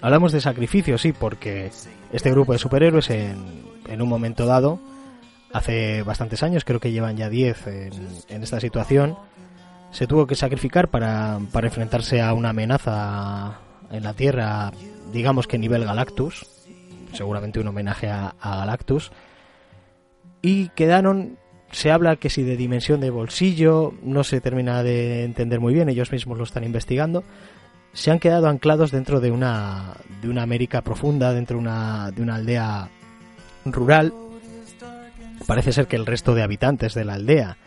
Hablamos 0.00 0.32
de 0.32 0.40
sacrificio, 0.40 0.98
sí, 0.98 1.12
porque 1.12 1.70
este 2.12 2.30
grupo 2.30 2.52
de 2.52 2.58
superhéroes 2.58 3.10
en, 3.10 4.00
un 4.00 4.08
momento 4.08 4.46
dado, 4.46 4.80
hace 5.52 6.02
bastantes 6.02 6.42
años, 6.42 6.64
creo 6.64 6.80
que 6.80 6.92
llevan 6.92 7.16
ya 7.16 7.28
10 7.28 7.66
en, 8.28 8.42
esta 8.42 8.60
situación, 8.60 9.16
se 9.90 10.06
tuvo 10.06 10.26
que 10.26 10.34
sacrificar 10.34 10.88
para, 10.88 11.38
enfrentarse 11.62 12.20
a 12.20 12.34
una 12.34 12.50
amenaza 12.50 13.58
en 13.90 14.02
la 14.02 14.14
Tierra, 14.14 14.72
digamos 15.12 15.46
que 15.46 15.58
nivel 15.58 15.84
Galactus, 15.84 16.46
seguramente 17.12 17.60
un 17.60 17.68
homenaje 17.68 18.08
a 18.08 18.34
Galactus, 18.42 19.12
y 20.42 20.68
quedaron 20.70 21.38
se 21.76 21.92
habla 21.92 22.16
que 22.16 22.30
si 22.30 22.42
de 22.42 22.56
dimensión 22.56 23.00
de 23.00 23.10
bolsillo, 23.10 23.92
no 24.02 24.24
se 24.24 24.40
termina 24.40 24.82
de 24.82 25.24
entender 25.24 25.60
muy 25.60 25.74
bien, 25.74 25.90
ellos 25.90 26.10
mismos 26.10 26.38
lo 26.38 26.44
están 26.44 26.64
investigando, 26.64 27.22
se 27.92 28.10
han 28.10 28.18
quedado 28.18 28.48
anclados 28.48 28.90
dentro 28.90 29.20
de 29.20 29.30
una, 29.30 29.92
de 30.22 30.30
una 30.30 30.42
América 30.42 30.80
profunda, 30.80 31.34
dentro 31.34 31.58
de 31.58 31.60
una, 31.60 32.10
de 32.12 32.22
una 32.22 32.36
aldea 32.36 32.88
rural. 33.66 34.14
Parece 35.46 35.70
ser 35.70 35.86
que 35.86 35.96
el 35.96 36.06
resto 36.06 36.34
de 36.34 36.42
habitantes 36.42 36.94
de 36.94 37.04
la 37.04 37.12
aldea 37.12 37.58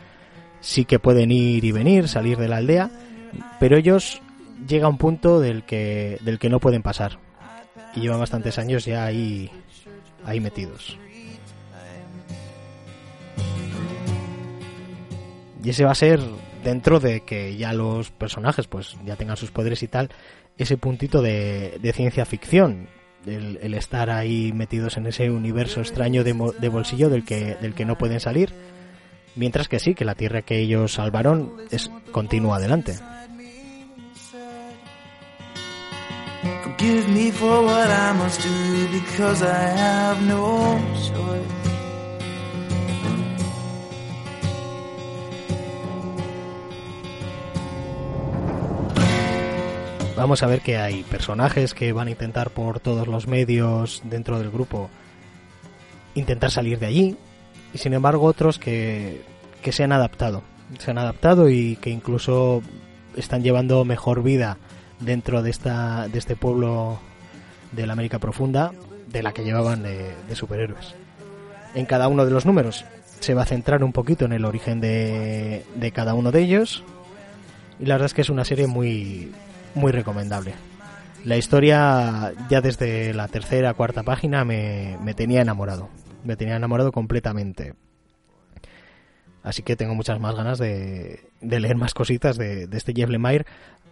sí 0.60 0.86
que 0.86 0.98
pueden 0.98 1.30
ir 1.30 1.64
y 1.64 1.70
venir, 1.70 2.08
salir 2.08 2.36
de 2.36 2.48
la 2.48 2.56
aldea, 2.56 2.90
pero 3.60 3.76
ellos 3.76 4.20
llega 4.66 4.86
a 4.86 4.90
un 4.90 4.98
punto 4.98 5.38
del 5.38 5.62
que, 5.62 6.18
del 6.22 6.40
que 6.40 6.50
no 6.50 6.58
pueden 6.58 6.82
pasar. 6.82 7.20
Y 7.94 8.00
llevan 8.00 8.18
bastantes 8.18 8.58
años 8.58 8.84
ya 8.84 9.04
ahí, 9.04 9.52
ahí 10.24 10.40
metidos. 10.40 10.98
Y 15.62 15.70
ese 15.70 15.84
va 15.84 15.92
a 15.92 15.96
ser 15.96 16.20
dentro 16.64 17.00
de 17.00 17.20
que 17.20 17.56
ya 17.56 17.72
los 17.72 18.10
personajes 18.10 18.66
pues 18.66 18.96
ya 19.04 19.16
tengan 19.16 19.36
sus 19.36 19.50
poderes 19.50 19.82
y 19.82 19.88
tal, 19.88 20.10
ese 20.58 20.76
puntito 20.76 21.22
de, 21.22 21.78
ciencia 21.94 22.24
ficción, 22.24 22.88
el, 23.26 23.74
estar 23.74 24.10
ahí 24.10 24.52
metidos 24.52 24.96
en 24.96 25.06
ese 25.06 25.30
universo 25.30 25.80
extraño 25.80 26.24
de, 26.24 26.34
de, 26.58 26.68
bolsillo 26.68 27.08
del 27.08 27.24
que, 27.24 27.56
del 27.60 27.74
que 27.74 27.84
no 27.84 27.96
pueden 27.96 28.20
salir, 28.20 28.52
mientras 29.36 29.68
que 29.68 29.78
sí, 29.78 29.94
que 29.94 30.04
la 30.04 30.14
tierra 30.14 30.42
que 30.42 30.58
ellos 30.58 30.94
salvaron 30.94 31.54
es 31.70 31.90
continúa 32.12 32.56
adelante. 32.56 32.96
Vamos 50.20 50.42
a 50.42 50.46
ver 50.46 50.60
que 50.60 50.76
hay 50.76 51.02
personajes 51.04 51.72
que 51.72 51.92
van 51.92 52.08
a 52.08 52.10
intentar 52.10 52.50
por 52.50 52.78
todos 52.78 53.08
los 53.08 53.26
medios 53.26 54.02
dentro 54.04 54.38
del 54.38 54.50
grupo 54.50 54.90
intentar 56.14 56.50
salir 56.50 56.78
de 56.78 56.86
allí 56.86 57.16
y 57.72 57.78
sin 57.78 57.94
embargo 57.94 58.26
otros 58.26 58.58
que, 58.58 59.22
que 59.62 59.72
se 59.72 59.82
han 59.82 59.92
adaptado. 59.92 60.42
Se 60.78 60.90
han 60.90 60.98
adaptado 60.98 61.48
y 61.48 61.76
que 61.76 61.88
incluso 61.88 62.62
están 63.16 63.42
llevando 63.42 63.84
mejor 63.86 64.22
vida 64.22 64.58
dentro 65.00 65.42
de 65.42 65.50
esta 65.50 66.06
de 66.08 66.18
este 66.18 66.36
pueblo 66.36 67.00
de 67.72 67.86
la 67.86 67.94
América 67.94 68.18
profunda 68.18 68.72
de 69.08 69.22
la 69.22 69.32
que 69.32 69.42
llevaban 69.42 69.82
de, 69.82 70.14
superhéroes. 70.34 70.94
En 71.74 71.86
cada 71.86 72.08
uno 72.08 72.26
de 72.26 72.30
los 72.30 72.44
números 72.44 72.84
se 73.20 73.32
va 73.32 73.42
a 73.42 73.46
centrar 73.46 73.82
un 73.82 73.92
poquito 73.92 74.26
en 74.26 74.32
el 74.32 74.44
origen 74.44 74.80
de 74.80 75.92
cada 75.94 76.12
uno 76.12 76.30
de 76.30 76.42
ellos 76.42 76.84
y 77.78 77.86
la 77.86 77.94
verdad 77.94 78.06
es 78.06 78.14
que 78.14 78.20
es 78.20 78.30
una 78.30 78.44
serie 78.44 78.66
muy 78.66 79.32
muy 79.74 79.92
recomendable. 79.92 80.54
La 81.24 81.36
historia 81.36 82.32
ya 82.48 82.60
desde 82.60 83.12
la 83.12 83.28
tercera, 83.28 83.74
cuarta 83.74 84.02
página 84.02 84.44
me, 84.44 84.96
me 85.02 85.14
tenía 85.14 85.42
enamorado. 85.42 85.88
Me 86.24 86.36
tenía 86.36 86.56
enamorado 86.56 86.92
completamente. 86.92 87.74
Así 89.42 89.62
que 89.62 89.76
tengo 89.76 89.94
muchas 89.94 90.20
más 90.20 90.34
ganas 90.34 90.58
de, 90.58 91.20
de 91.40 91.60
leer 91.60 91.76
más 91.76 91.94
cositas 91.94 92.36
de, 92.36 92.68
este 92.72 92.92
Jeff 92.94 93.08
Lemire, 93.08 93.46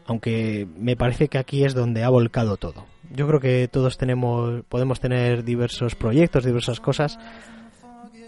aunque 0.07 0.67
me 0.77 0.97
parece 0.97 1.29
que 1.29 1.39
aquí 1.39 1.65
es 1.65 1.75
donde 1.75 2.05
ha 2.05 2.09
volcado 2.09 2.57
todo. 2.57 2.87
Yo 3.11 3.27
creo 3.27 3.41
que 3.41 3.69
todos 3.69 3.97
tenemos, 3.97 4.63
podemos 4.69 5.01
tener 5.01 5.45
diversos 5.45 5.95
proyectos, 5.95 6.45
diversas 6.45 6.81
cosas, 6.81 7.19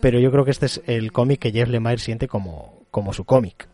pero 0.00 0.18
yo 0.18 0.30
creo 0.30 0.44
que 0.44 0.50
este 0.50 0.66
es 0.66 0.82
el 0.86 1.12
cómic 1.12 1.40
que 1.40 1.52
Jeff 1.52 1.68
Lemire 1.68 1.98
siente 1.98 2.28
como, 2.28 2.84
como 2.90 3.12
su 3.12 3.24
cómic. 3.24 3.68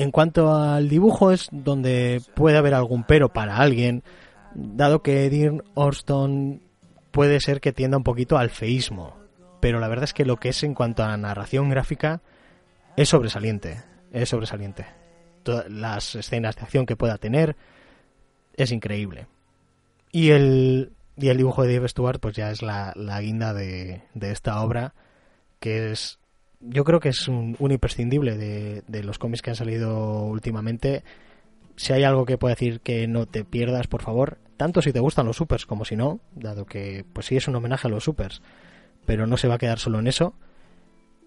En 0.00 0.12
cuanto 0.12 0.54
al 0.54 0.88
dibujo 0.88 1.30
es 1.30 1.50
donde 1.52 2.22
puede 2.34 2.56
haber 2.56 2.72
algún 2.72 3.04
pero 3.04 3.34
para 3.34 3.58
alguien, 3.58 4.02
dado 4.54 5.02
que 5.02 5.28
Dean 5.28 5.62
Orston 5.74 6.62
puede 7.10 7.38
ser 7.38 7.60
que 7.60 7.74
tienda 7.74 7.98
un 7.98 8.02
poquito 8.02 8.38
al 8.38 8.48
feísmo, 8.48 9.18
pero 9.60 9.78
la 9.78 9.88
verdad 9.88 10.04
es 10.04 10.14
que 10.14 10.24
lo 10.24 10.38
que 10.38 10.48
es 10.48 10.62
en 10.62 10.72
cuanto 10.72 11.02
a 11.02 11.14
narración 11.18 11.68
gráfica 11.68 12.22
es 12.96 13.10
sobresaliente, 13.10 13.82
es 14.10 14.30
sobresaliente. 14.30 14.86
Todas 15.42 15.70
las 15.70 16.14
escenas 16.14 16.56
de 16.56 16.62
acción 16.62 16.86
que 16.86 16.96
pueda 16.96 17.18
tener 17.18 17.56
es 18.56 18.72
increíble. 18.72 19.26
Y 20.12 20.30
el, 20.30 20.94
y 21.18 21.28
el 21.28 21.36
dibujo 21.36 21.62
de 21.62 21.74
Dave 21.74 21.88
Stewart 21.88 22.20
pues 22.20 22.34
ya 22.34 22.50
es 22.50 22.62
la, 22.62 22.94
la 22.96 23.20
guinda 23.20 23.52
de, 23.52 24.00
de 24.14 24.32
esta 24.32 24.62
obra 24.62 24.94
que 25.58 25.92
es 25.92 26.19
yo 26.60 26.84
creo 26.84 27.00
que 27.00 27.10
es 27.10 27.28
un, 27.28 27.56
imprescindible 27.58 28.36
de, 28.36 28.82
de 28.86 29.02
los 29.02 29.18
cómics 29.18 29.42
que 29.42 29.50
han 29.50 29.56
salido 29.56 30.24
últimamente. 30.24 31.02
Si 31.76 31.92
hay 31.92 32.04
algo 32.04 32.26
que 32.26 32.38
puedo 32.38 32.54
decir 32.54 32.80
que 32.80 33.06
no 33.06 33.26
te 33.26 33.44
pierdas 33.44 33.86
por 33.86 34.02
favor 34.02 34.38
tanto 34.56 34.82
si 34.82 34.92
te 34.92 35.00
gustan 35.00 35.24
los 35.24 35.36
supers 35.38 35.64
como 35.64 35.86
si 35.86 35.96
no 35.96 36.20
dado 36.34 36.66
que 36.66 37.06
pues 37.14 37.24
sí 37.24 37.34
es 37.34 37.48
un 37.48 37.56
homenaje 37.56 37.88
a 37.88 37.90
los 37.90 38.04
supers 38.04 38.42
pero 39.06 39.26
no 39.26 39.38
se 39.38 39.48
va 39.48 39.54
a 39.54 39.58
quedar 39.58 39.78
solo 39.78 40.00
en 40.00 40.06
eso 40.06 40.34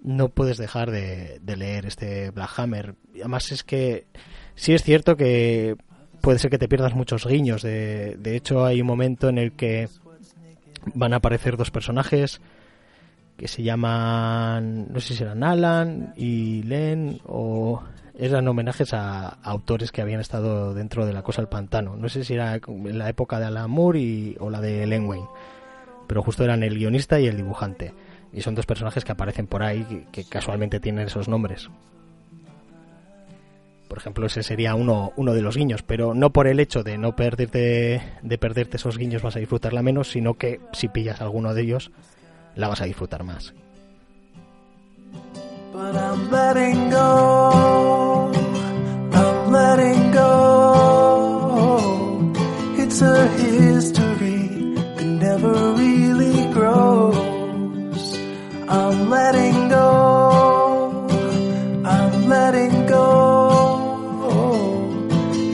no 0.03 0.29
puedes 0.29 0.57
dejar 0.57 0.91
de, 0.91 1.39
de 1.41 1.57
leer 1.57 1.85
este 1.85 2.29
Black 2.31 2.59
Hammer. 2.59 2.95
Además 3.15 3.51
es 3.51 3.63
que 3.63 4.05
sí 4.53 4.73
es 4.73 4.83
cierto 4.83 5.15
que 5.15 5.77
puede 6.21 6.39
ser 6.39 6.51
que 6.51 6.57
te 6.57 6.67
pierdas 6.67 6.93
muchos 6.93 7.25
guiños 7.25 7.63
de, 7.63 8.17
de 8.19 8.35
hecho 8.35 8.65
hay 8.65 8.81
un 8.81 8.87
momento 8.87 9.29
en 9.29 9.37
el 9.37 9.53
que 9.53 9.89
van 10.93 11.13
a 11.13 11.17
aparecer 11.17 11.57
dos 11.57 11.71
personajes 11.71 12.41
que 13.37 13.47
se 13.47 13.63
llaman, 13.63 14.91
no 14.91 14.99
sé 14.99 15.15
si 15.15 15.23
eran 15.23 15.43
Alan 15.43 16.13
y 16.15 16.63
Len 16.63 17.19
o 17.25 17.81
eran 18.17 18.47
homenajes 18.47 18.93
a, 18.93 19.27
autores 19.43 19.91
que 19.91 20.01
habían 20.01 20.19
estado 20.19 20.73
dentro 20.73 21.05
de 21.05 21.13
la 21.13 21.23
cosa 21.23 21.41
del 21.41 21.49
pantano. 21.49 21.95
No 21.95 22.09
sé 22.09 22.23
si 22.23 22.33
era 22.33 22.59
la 22.67 23.09
época 23.09 23.39
de 23.39 23.45
Alan 23.45 23.69
Moore 23.69 23.99
y, 23.99 24.35
o 24.39 24.49
la 24.49 24.61
de 24.61 24.85
Len 24.85 25.05
Wayne, 25.05 25.27
pero 26.07 26.21
justo 26.21 26.43
eran 26.43 26.63
el 26.63 26.77
guionista 26.77 27.19
y 27.19 27.27
el 27.27 27.37
dibujante. 27.37 27.93
Y 28.31 28.41
son 28.41 28.55
dos 28.55 28.65
personajes 28.65 29.05
que 29.05 29.11
aparecen 29.11 29.47
por 29.47 29.63
ahí 29.63 29.83
que, 29.83 30.05
que 30.11 30.23
casualmente 30.25 30.79
tienen 30.79 31.07
esos 31.07 31.27
nombres. 31.27 31.69
Por 33.93 33.99
ejemplo, 33.99 34.25
ese 34.25 34.41
sería 34.41 34.73
uno, 34.73 35.13
uno 35.17 35.35
de 35.35 35.43
los 35.43 35.55
guiños, 35.55 35.83
pero 35.83 36.15
no 36.15 36.31
por 36.31 36.47
el 36.47 36.59
hecho 36.59 36.81
de 36.81 36.97
no 36.97 37.15
perderte, 37.15 38.01
de 38.23 38.37
perderte 38.39 38.77
esos 38.77 38.97
guiños 38.97 39.21
vas 39.21 39.35
a 39.35 39.39
disfrutarla 39.39 39.83
menos, 39.83 40.09
sino 40.09 40.33
que 40.33 40.59
si 40.71 40.87
pillas 40.87 41.21
alguno 41.21 41.53
de 41.53 41.61
ellos, 41.61 41.91
la 42.55 42.67
vas 42.67 42.81
a 42.81 42.85
disfrutar 42.85 43.23
más. 43.23 43.53
But 45.73 45.95
I'm 45.95 46.29
letting 46.29 46.91
go. 46.91 48.31
I'm 49.11 49.51
letting 49.51 50.11
go. 50.11 51.79
It's 52.77 53.01
a 53.01 53.27
history 53.29 54.75
that 54.75 55.05
never 55.05 55.53
really 55.73 56.53
grows. 56.53 58.19
I'm 58.69 59.09
letting 59.09 59.69
go. 59.69 61.07
I'm 61.85 62.27
letting 62.29 62.85
go. 62.85 63.07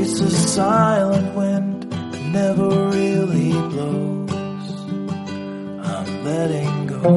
It's 0.01 0.19
a 0.19 0.29
silent 0.29 1.33
wind 1.33 1.91
that 1.93 2.21
never 2.39 2.69
really 2.89 3.51
blows. 3.71 4.71
I'm 5.81 6.23
letting. 6.25 6.68
I'm 7.01 7.13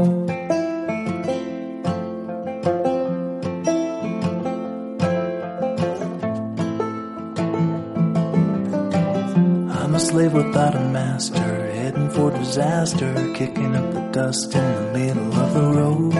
a 9.94 9.98
slave 9.98 10.34
without 10.34 10.76
a 10.76 10.80
master, 10.80 11.40
heading 11.72 12.10
for 12.10 12.30
disaster, 12.30 13.12
kicking 13.34 13.74
up 13.74 13.92
the 13.92 14.08
dust 14.12 14.54
in 14.54 14.72
the 14.72 14.98
middle 14.98 15.34
of 15.34 15.54
the 15.54 15.62
road. 15.62 16.14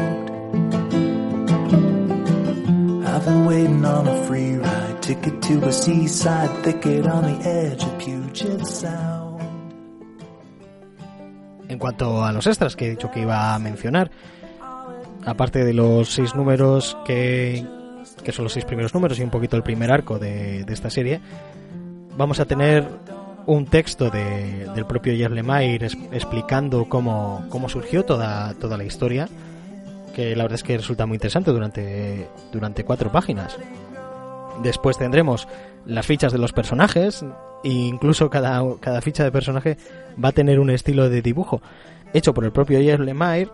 I've 3.07 3.25
been 3.25 3.44
waiting 3.44 3.85
on 3.85 4.09
a 4.09 4.27
free 4.27 4.57
ride, 4.57 5.03
ticket 5.03 5.40
to 5.40 5.64
a 5.68 5.72
seaside 5.72 6.64
thicket 6.64 7.07
on 7.07 7.22
the 7.22 7.48
edge 7.48 7.85
of 7.85 7.96
Puget 8.01 8.66
Sound. 8.66 9.21
En 11.72 11.78
cuanto 11.78 12.22
a 12.22 12.32
los 12.32 12.46
extras 12.46 12.76
que 12.76 12.87
he 12.87 12.90
dicho 12.90 13.11
que 13.11 13.20
iba 13.20 13.54
a 13.54 13.58
mencionar, 13.58 14.11
aparte 15.24 15.64
de 15.64 15.72
los 15.72 16.11
seis 16.12 16.35
números 16.35 16.98
que, 17.06 17.64
que 18.22 18.30
son 18.32 18.44
los 18.44 18.52
seis 18.52 18.66
primeros 18.66 18.92
números 18.92 19.18
y 19.18 19.22
un 19.22 19.30
poquito 19.30 19.56
el 19.56 19.62
primer 19.62 19.90
arco 19.90 20.18
de, 20.18 20.64
de 20.64 20.72
esta 20.74 20.90
serie, 20.90 21.20
vamos 22.16 22.40
a 22.40 22.44
tener 22.44 22.87
un 23.46 23.64
texto 23.64 24.11
de- 24.11 24.68
del 24.74 24.85
propio 24.85 25.16
Jeff 25.16 25.32
Lemire 25.32 25.87
explicando 26.12 26.85
cómo, 26.90 27.46
cómo 27.48 27.70
surgió 27.70 28.04
toda, 28.04 28.52
toda 28.54 28.76
la 28.76 28.85
historia, 28.85 29.28
que 30.14 30.37
la 30.37 30.44
verdad 30.44 30.56
es 30.56 30.62
que 30.62 30.76
resulta 30.76 31.06
muy 31.06 31.14
interesante 31.16 31.52
durante, 31.52 32.28
durante 32.52 32.85
cuatro 32.85 33.11
páginas. 33.11 33.56
Después 34.62 34.98
tendremos 34.98 35.48
las 35.87 36.07
fichas 36.07 36.33
de 36.33 36.38
los 36.38 36.53
personajes, 36.53 37.25
e 37.64 37.68
incluso 37.68 38.31
cada, 38.31 38.62
cada 38.81 39.01
ficha 39.01 39.25
de 39.25 39.33
personaje 39.33 39.77
va 40.22 40.31
a 40.31 40.33
tener 40.33 40.61
un 40.61 40.70
estilo 40.70 41.09
de 41.09 41.22
dibujo 41.22 41.62
hecho 42.14 42.35
por 42.35 42.44
el 42.44 42.53
propio 42.53 42.79
Jeff 42.81 43.01
Lemire, 43.01 43.51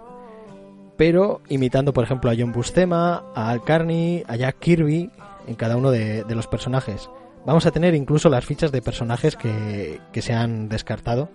pero 0.97 1.41
imitando, 1.49 1.93
por 1.93 2.05
ejemplo, 2.05 2.31
a 2.31 2.35
John 2.37 2.53
Buscema, 2.53 3.25
a 3.35 3.51
Al 3.51 3.63
Carney, 3.63 4.25
a 4.27 4.37
Jack 4.37 4.59
Kirby 4.59 5.11
en 5.47 5.55
cada 5.55 5.77
uno 5.77 5.91
de, 5.91 6.25
de 6.25 6.35
los 6.35 6.49
personajes. 6.49 7.09
Vamos 7.47 7.67
a 7.67 7.71
tener 7.71 7.95
incluso 7.95 8.29
las 8.29 8.45
fichas 8.45 8.73
de 8.73 8.83
personajes 8.83 9.37
que, 9.37 10.01
que 10.13 10.23
se 10.23 10.35
han 10.35 10.69
descartado, 10.69 11.31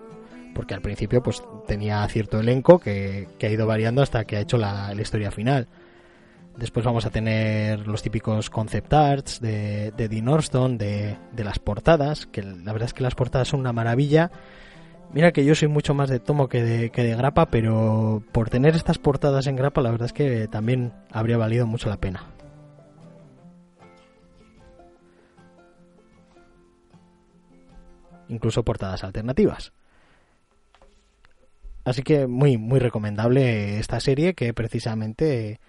porque 0.54 0.74
al 0.74 0.82
principio 0.82 1.22
pues 1.22 1.42
tenía 1.66 2.06
cierto 2.08 2.38
elenco 2.38 2.78
que, 2.78 3.26
que 3.38 3.46
ha 3.46 3.50
ido 3.50 3.66
variando 3.66 4.02
hasta 4.02 4.24
que 4.24 4.36
ha 4.36 4.40
hecho 4.40 4.58
la, 4.58 4.94
la 4.94 5.02
historia 5.02 5.30
final. 5.30 5.66
Después 6.56 6.86
vamos 6.86 7.04
a 7.04 7.10
tener 7.10 7.86
los 7.86 8.02
típicos 8.02 8.48
concept 8.48 8.92
arts 8.92 9.40
de, 9.40 9.90
de 9.96 10.08
Dean 10.08 10.28
Orston, 10.28 10.78
de, 10.78 11.16
de 11.32 11.44
las 11.44 11.58
portadas, 11.58 12.26
que 12.26 12.42
la 12.42 12.72
verdad 12.72 12.86
es 12.86 12.94
que 12.94 13.02
las 13.02 13.16
portadas 13.16 13.48
son 13.48 13.60
una 13.60 13.72
maravilla. 13.72 14.30
Mira 15.12 15.32
que 15.32 15.44
yo 15.44 15.54
soy 15.54 15.68
mucho 15.68 15.94
más 15.94 16.08
de 16.08 16.20
tomo 16.20 16.48
que 16.48 16.62
de, 16.62 16.90
que 16.90 17.02
de 17.02 17.16
grapa, 17.16 17.46
pero 17.46 18.22
por 18.32 18.50
tener 18.50 18.76
estas 18.76 18.98
portadas 18.98 19.46
en 19.48 19.56
grapa, 19.56 19.82
la 19.82 19.90
verdad 19.90 20.06
es 20.06 20.12
que 20.12 20.46
también 20.46 20.92
habría 21.10 21.36
valido 21.36 21.66
mucho 21.66 21.88
la 21.88 21.96
pena. 21.96 22.24
Incluso 28.28 28.62
portadas 28.62 29.04
alternativas. 29.04 29.72
Así 31.84 32.02
que 32.02 32.26
muy, 32.26 32.56
muy 32.58 32.78
recomendable 32.78 33.78
esta 33.78 34.00
serie 34.00 34.34
que 34.34 34.54
precisamente 34.54 35.60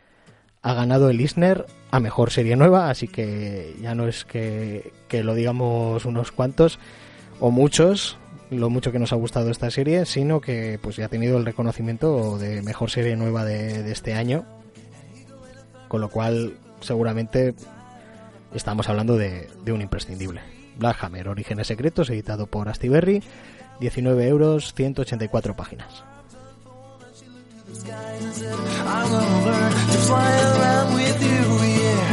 ha 0.66 0.74
ganado 0.74 1.12
el 1.12 1.20
Eisner 1.20 1.68
a 1.92 2.00
mejor 2.00 2.32
serie 2.32 2.56
nueva, 2.56 2.90
así 2.90 3.08
que 3.08 3.76
ya 3.84 3.94
no 3.94 4.08
es 4.08 4.26
que, 4.26 4.94
que 5.08 5.24
lo 5.24 5.36
digamos 5.36 6.06
unos 6.06 6.32
cuantos 6.32 6.80
o 7.40 7.52
muchos, 7.52 8.18
lo 8.50 8.72
mucho 8.72 8.92
que 8.92 8.98
nos 8.98 9.14
ha 9.14 9.16
gustado 9.16 9.52
esta 9.52 9.70
serie, 9.70 10.08
sino 10.08 10.42
que 10.42 10.80
pues 10.82 10.96
ya 10.96 11.06
ha 11.06 11.10
tenido 11.10 11.38
el 11.38 11.46
reconocimiento 11.46 12.40
de 12.40 12.64
mejor 12.64 12.90
serie 12.90 13.16
nueva 13.16 13.46
de, 13.46 13.84
de 13.84 13.92
este 13.92 14.16
año, 14.16 14.44
con 15.88 16.02
lo 16.02 16.10
cual 16.10 16.56
seguramente 16.82 17.54
estamos 18.56 18.90
hablando 18.90 19.18
de, 19.18 19.48
de 19.64 19.72
un 19.72 19.84
imprescindible. 19.84 20.42
Black 20.80 21.04
Hammer, 21.04 21.30
Orígenes 21.30 21.68
Secretos, 21.68 22.10
editado 22.10 22.48
por 22.48 22.70
Astiberri, 22.70 23.22
19 23.80 24.28
euros, 24.28 24.74
184 24.74 25.56
páginas. 25.56 26.04
fly 30.08 30.32
around 30.54 30.94
with 30.94 31.20
you, 31.30 31.42
yeah. 31.82 32.08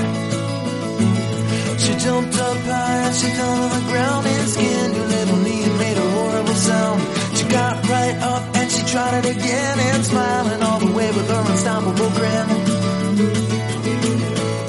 She 1.83 1.93
jumped 2.05 2.37
up 2.39 2.57
high 2.73 2.99
and 3.07 3.15
she 3.15 3.29
fell 3.39 3.57
on 3.65 3.71
the 3.77 3.85
ground 3.91 4.27
and 4.27 4.49
skinned 4.49 4.95
her 4.97 5.07
little 5.15 5.39
knee 5.45 5.63
and 5.69 5.77
made 5.79 5.99
a 5.99 6.09
horrible 6.17 6.59
sound. 6.69 7.01
She 7.37 7.45
got 7.59 7.75
right 7.89 8.17
up 8.33 8.45
and 8.57 8.71
she 8.71 8.83
tried 8.93 9.15
it 9.21 9.27
again 9.37 9.77
and 9.89 10.05
smiling 10.05 10.63
all 10.63 10.79
the 10.81 10.93
way 10.97 11.09
with 11.17 11.29
her 11.29 11.43
unstoppable 11.53 12.11
grin. 12.17 12.47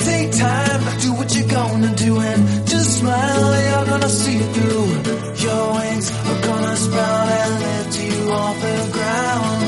Take 0.10 0.32
time, 0.48 0.82
do 1.06 1.10
what 1.20 1.30
you're 1.36 1.54
gonna 1.60 1.94
do 1.96 2.20
and 2.20 2.68
just 2.68 3.00
smile, 3.00 3.48
you're 3.70 3.88
gonna 3.92 4.10
see 4.10 4.38
it 4.44 4.50
through. 4.56 4.88
Your 5.46 5.64
wings 5.76 6.08
are 6.30 6.42
gonna 6.48 6.76
sprout 6.76 7.28
and 7.40 7.54
lift 7.64 7.94
you 8.04 8.32
off 8.32 8.58
the 8.62 8.90
ground. 8.92 9.62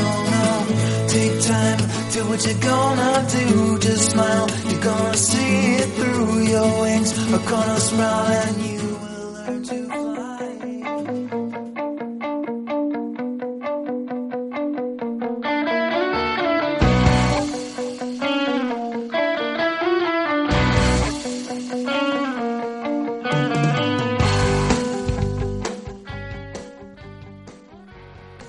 What 2.23 2.45
you 2.47 2.53
gonna 2.53 3.27
do? 3.29 3.79
Just 3.79 4.11
smile. 4.11 4.47
You're 4.69 4.81
gonna 4.81 5.17
see 5.17 5.75
it 5.75 5.89
through. 5.95 6.43
Your 6.43 6.81
wings 6.81 7.11
are 7.33 7.39
gonna 7.39 7.79
sprout 7.79 8.29
and 8.29 8.61
you 8.61 8.79
will 9.01 9.31
learn 9.33 9.63
to 9.63 9.87
fly. 9.87 10.03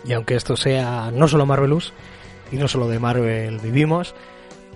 Y 0.05 0.13
aunque 0.13 0.37
esto 0.37 0.57
sea 0.57 0.79
no 1.13 1.27
solo 1.27 1.47
Marvelous 1.47 1.93
y 2.53 2.57
no 2.57 2.69
solo 2.69 2.89
de 2.89 2.99
Marvel 2.99 3.59
vivimos, 3.59 4.15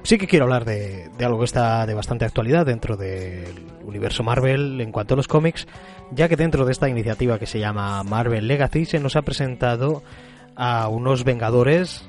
sí 0.02 0.18
que 0.18 0.26
quiero 0.26 0.44
hablar 0.44 0.64
de, 0.64 1.11
algo 1.20 1.38
que 1.38 1.44
está 1.44 1.87
de 1.87 1.94
bastante 1.94 2.24
actualidad 2.24 2.66
dentro 2.66 2.96
del 2.96 3.66
universo 3.85 4.22
Marvel 4.22 4.80
en 4.80 4.92
cuanto 4.92 5.14
a 5.14 5.16
los 5.16 5.28
cómics, 5.28 5.66
ya 6.11 6.28
que 6.28 6.37
dentro 6.37 6.64
de 6.64 6.72
esta 6.72 6.88
iniciativa 6.88 7.38
que 7.38 7.46
se 7.46 7.59
llama 7.59 8.02
Marvel 8.02 8.46
Legacy 8.46 8.85
se 8.85 9.00
nos 9.00 9.16
ha 9.16 9.22
presentado 9.22 10.02
a 10.56 10.88
unos 10.88 11.24
Vengadores 11.24 12.09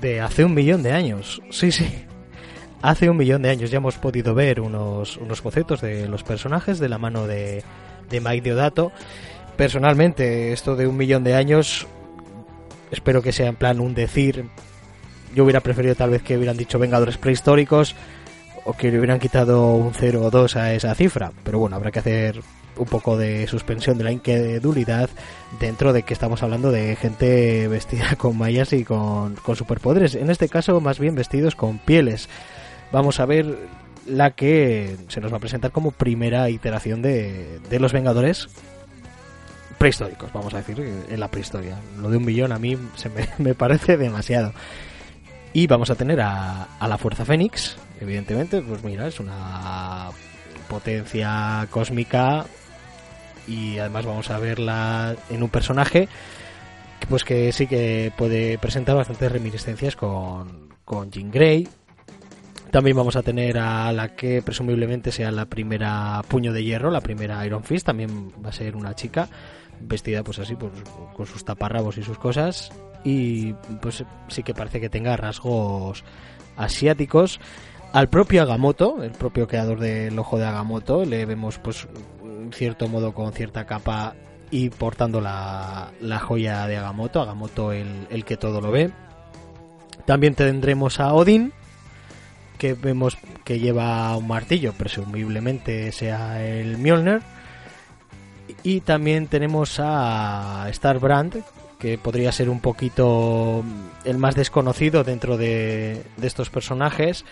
de 0.00 0.20
hace 0.20 0.44
un 0.44 0.54
millón 0.54 0.82
de 0.82 0.92
años. 0.92 1.42
Sí, 1.50 1.72
sí. 1.72 1.88
Hace 2.82 3.08
un 3.08 3.16
millón 3.16 3.42
de 3.42 3.50
años 3.50 3.70
ya 3.70 3.76
hemos 3.76 3.96
podido 3.96 4.34
ver 4.34 4.60
unos, 4.60 5.16
unos 5.16 5.40
bocetos 5.40 5.80
de 5.80 6.08
los 6.08 6.24
personajes 6.24 6.80
de 6.80 6.88
la 6.88 6.98
mano 6.98 7.28
de, 7.28 7.62
de 8.10 8.20
Mike 8.20 8.42
Deodato. 8.42 8.90
Personalmente, 9.56 10.52
esto 10.52 10.74
de 10.74 10.88
un 10.88 10.96
millón 10.96 11.22
de 11.22 11.36
años 11.36 11.86
espero 12.90 13.22
que 13.22 13.32
sea 13.32 13.48
en 13.48 13.56
plan 13.56 13.80
un 13.80 13.94
decir. 13.94 14.46
Yo 15.34 15.44
hubiera 15.44 15.60
preferido 15.60 15.94
tal 15.94 16.10
vez 16.10 16.22
que 16.22 16.36
hubieran 16.36 16.56
dicho 16.56 16.78
Vengadores 16.78 17.18
prehistóricos 17.18 17.94
o 18.64 18.74
que 18.74 18.90
le 18.90 18.98
hubieran 18.98 19.18
quitado 19.18 19.74
un 19.74 19.92
0 19.94 20.22
o 20.22 20.30
2 20.30 20.56
a 20.56 20.74
esa 20.74 20.94
cifra. 20.94 21.32
Pero 21.44 21.58
bueno, 21.58 21.76
habrá 21.76 21.90
que 21.90 21.98
hacer 21.98 22.40
un 22.76 22.86
poco 22.86 23.16
de 23.16 23.46
suspensión 23.46 23.98
de 23.98 24.04
la 24.04 24.12
incredulidad 24.12 25.10
dentro 25.60 25.92
de 25.92 26.02
que 26.02 26.14
estamos 26.14 26.42
hablando 26.42 26.70
de 26.70 26.96
gente 26.96 27.68
vestida 27.68 28.14
con 28.18 28.36
mallas 28.36 28.72
y 28.72 28.84
con, 28.84 29.34
con 29.36 29.56
superpoderes. 29.56 30.14
En 30.14 30.30
este 30.30 30.48
caso, 30.48 30.80
más 30.80 30.98
bien 30.98 31.14
vestidos 31.14 31.54
con 31.54 31.78
pieles. 31.78 32.28
Vamos 32.92 33.20
a 33.20 33.26
ver 33.26 33.56
la 34.06 34.32
que 34.32 34.96
se 35.08 35.20
nos 35.20 35.32
va 35.32 35.36
a 35.36 35.40
presentar 35.40 35.70
como 35.70 35.92
primera 35.92 36.50
iteración 36.50 37.02
de, 37.02 37.60
de 37.70 37.80
los 37.80 37.92
Vengadores 37.92 38.48
prehistóricos, 39.78 40.32
vamos 40.32 40.54
a 40.54 40.58
decir, 40.58 40.78
en 41.08 41.20
la 41.20 41.28
prehistoria. 41.28 41.76
Lo 42.00 42.10
de 42.10 42.16
un 42.16 42.24
billón 42.24 42.52
a 42.52 42.58
mí 42.58 42.76
se 42.96 43.08
me, 43.08 43.28
me 43.38 43.54
parece 43.54 43.96
demasiado. 43.96 44.52
Y 45.52 45.66
vamos 45.66 45.90
a 45.90 45.94
tener 45.94 46.20
a, 46.20 46.64
a 46.78 46.88
la 46.88 46.96
Fuerza 46.96 47.24
Fénix, 47.24 47.76
evidentemente, 48.00 48.62
pues 48.62 48.82
mira, 48.82 49.06
es 49.06 49.20
una 49.20 50.08
potencia 50.68 51.66
cósmica 51.70 52.46
y 53.46 53.78
además 53.78 54.06
vamos 54.06 54.30
a 54.30 54.38
verla 54.38 55.14
en 55.28 55.42
un 55.42 55.50
personaje 55.50 56.08
que, 56.98 57.06
pues 57.06 57.24
que 57.24 57.52
sí 57.52 57.66
que 57.66 58.12
puede 58.16 58.56
presentar 58.56 58.96
bastantes 58.96 59.30
reminiscencias 59.30 59.96
con, 59.96 60.70
con 60.84 61.10
Jean 61.10 61.30
Grey. 61.30 61.68
También 62.70 62.96
vamos 62.96 63.16
a 63.16 63.22
tener 63.22 63.58
a 63.58 63.92
la 63.92 64.16
que 64.16 64.40
presumiblemente 64.40 65.12
sea 65.12 65.30
la 65.30 65.44
primera 65.44 66.22
puño 66.26 66.54
de 66.54 66.64
hierro, 66.64 66.90
la 66.90 67.02
primera 67.02 67.44
Iron 67.44 67.64
Fist, 67.64 67.84
también 67.84 68.32
va 68.42 68.48
a 68.48 68.52
ser 68.52 68.76
una 68.76 68.94
chica 68.94 69.28
vestida 69.80 70.22
pues 70.22 70.38
así, 70.38 70.54
pues 70.54 70.72
con 71.14 71.26
sus 71.26 71.44
taparrabos 71.44 71.98
y 71.98 72.02
sus 72.02 72.16
cosas 72.16 72.72
y 73.04 73.52
pues 73.80 74.04
sí 74.28 74.42
que 74.42 74.54
parece 74.54 74.80
que 74.80 74.88
tenga 74.88 75.16
rasgos 75.16 76.04
asiáticos. 76.56 77.40
Al 77.92 78.08
propio 78.08 78.42
Agamotto, 78.42 79.02
el 79.02 79.12
propio 79.12 79.46
creador 79.46 79.78
del 79.78 80.18
ojo 80.18 80.38
de 80.38 80.46
Agamotto, 80.46 81.04
le 81.04 81.26
vemos 81.26 81.58
pues 81.58 81.86
en 82.24 82.52
cierto 82.52 82.88
modo 82.88 83.12
con 83.12 83.32
cierta 83.32 83.66
capa 83.66 84.14
y 84.50 84.70
portando 84.70 85.20
la, 85.20 85.90
la 86.00 86.18
joya 86.18 86.66
de 86.66 86.76
Agamotto, 86.76 87.20
Agamotto 87.20 87.72
el, 87.72 88.06
el 88.10 88.24
que 88.24 88.36
todo 88.36 88.60
lo 88.60 88.70
ve. 88.70 88.90
También 90.04 90.34
tendremos 90.34 91.00
a 91.00 91.12
Odin, 91.12 91.52
que 92.58 92.74
vemos 92.74 93.18
que 93.44 93.58
lleva 93.58 94.16
un 94.16 94.26
martillo, 94.26 94.72
presumiblemente 94.72 95.92
sea 95.92 96.44
el 96.44 96.78
Mjolnir. 96.78 97.20
Y 98.62 98.80
también 98.80 99.26
tenemos 99.26 99.80
a 99.80 100.68
Starbrand, 100.72 101.42
que 101.82 101.98
podría 101.98 102.30
ser 102.30 102.48
un 102.48 102.60
poquito 102.60 103.64
el 104.04 104.16
más 104.16 104.36
desconocido 104.36 105.02
dentro 105.02 105.36
de, 105.36 106.00
de 106.16 106.26
estos 106.28 106.48
personajes, 106.48 107.24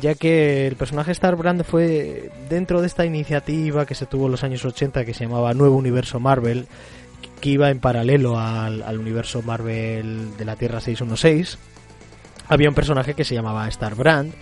ya 0.00 0.16
que 0.16 0.66
el 0.66 0.74
personaje 0.74 1.14
Starbrand 1.14 1.62
fue 1.62 2.32
dentro 2.50 2.80
de 2.80 2.88
esta 2.88 3.06
iniciativa 3.06 3.86
que 3.86 3.94
se 3.94 4.06
tuvo 4.06 4.26
en 4.26 4.32
los 4.32 4.42
años 4.42 4.64
80 4.64 5.04
que 5.04 5.14
se 5.14 5.24
llamaba 5.24 5.54
Nuevo 5.54 5.76
Universo 5.76 6.18
Marvel, 6.18 6.66
que 7.40 7.50
iba 7.50 7.70
en 7.70 7.78
paralelo 7.78 8.40
al, 8.40 8.98
universo 8.98 9.40
Marvel 9.42 10.36
de 10.36 10.44
la 10.46 10.56
Tierra 10.56 10.80
616. 10.80 11.56
Había 12.48 12.70
un 12.70 12.74
personaje 12.74 13.14
que 13.14 13.24
se 13.24 13.36
llamaba 13.36 13.70
Starbrand 13.70 14.34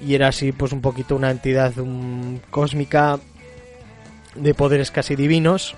y 0.00 0.14
era 0.14 0.28
así 0.28 0.52
pues 0.52 0.72
un 0.72 0.80
poquito 0.80 1.14
una 1.14 1.30
entidad 1.30 1.74
cósmica 2.48 3.20
de 4.34 4.54
poderes 4.54 4.90
casi 4.90 5.14
divinos 5.14 5.76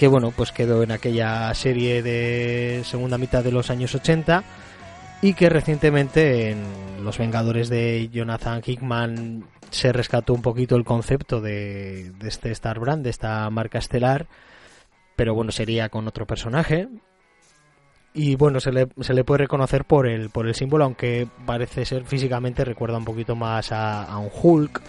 que 0.00 0.08
bueno 0.08 0.32
pues 0.34 0.50
quedó 0.50 0.82
en 0.82 0.92
aquella 0.92 1.52
serie 1.52 2.02
de 2.02 2.80
segunda 2.86 3.18
mitad 3.18 3.44
de 3.44 3.52
los 3.52 3.68
años 3.68 3.94
80 3.94 4.42
y 5.20 5.34
que 5.34 5.50
recientemente 5.50 6.52
en 6.52 7.04
Los 7.04 7.18
Vengadores 7.18 7.68
de 7.68 8.08
Jonathan 8.08 8.62
Hickman 8.64 9.44
se 9.68 9.92
rescató 9.92 10.32
un 10.32 10.40
poquito 10.40 10.76
el 10.76 10.86
concepto 10.86 11.42
de, 11.42 12.12
de 12.12 12.28
este 12.28 12.50
Star 12.52 12.78
Brand, 12.80 13.04
de 13.04 13.10
esta 13.10 13.50
marca 13.50 13.76
estelar, 13.76 14.26
pero 15.16 15.34
bueno, 15.34 15.52
sería 15.52 15.90
con 15.90 16.08
otro 16.08 16.26
personaje. 16.26 16.88
Y 18.14 18.36
bueno, 18.36 18.58
se 18.58 18.72
le, 18.72 18.88
se 19.02 19.12
le 19.12 19.22
puede 19.22 19.40
reconocer 19.40 19.84
por 19.84 20.06
el, 20.06 20.30
por 20.30 20.48
el 20.48 20.54
símbolo, 20.54 20.84
aunque 20.84 21.28
parece 21.44 21.84
ser 21.84 22.06
físicamente 22.06 22.64
recuerda 22.64 22.96
un 22.96 23.04
poquito 23.04 23.36
más 23.36 23.70
a, 23.70 24.04
a 24.04 24.16
un 24.16 24.30
Hulk, 24.32 24.80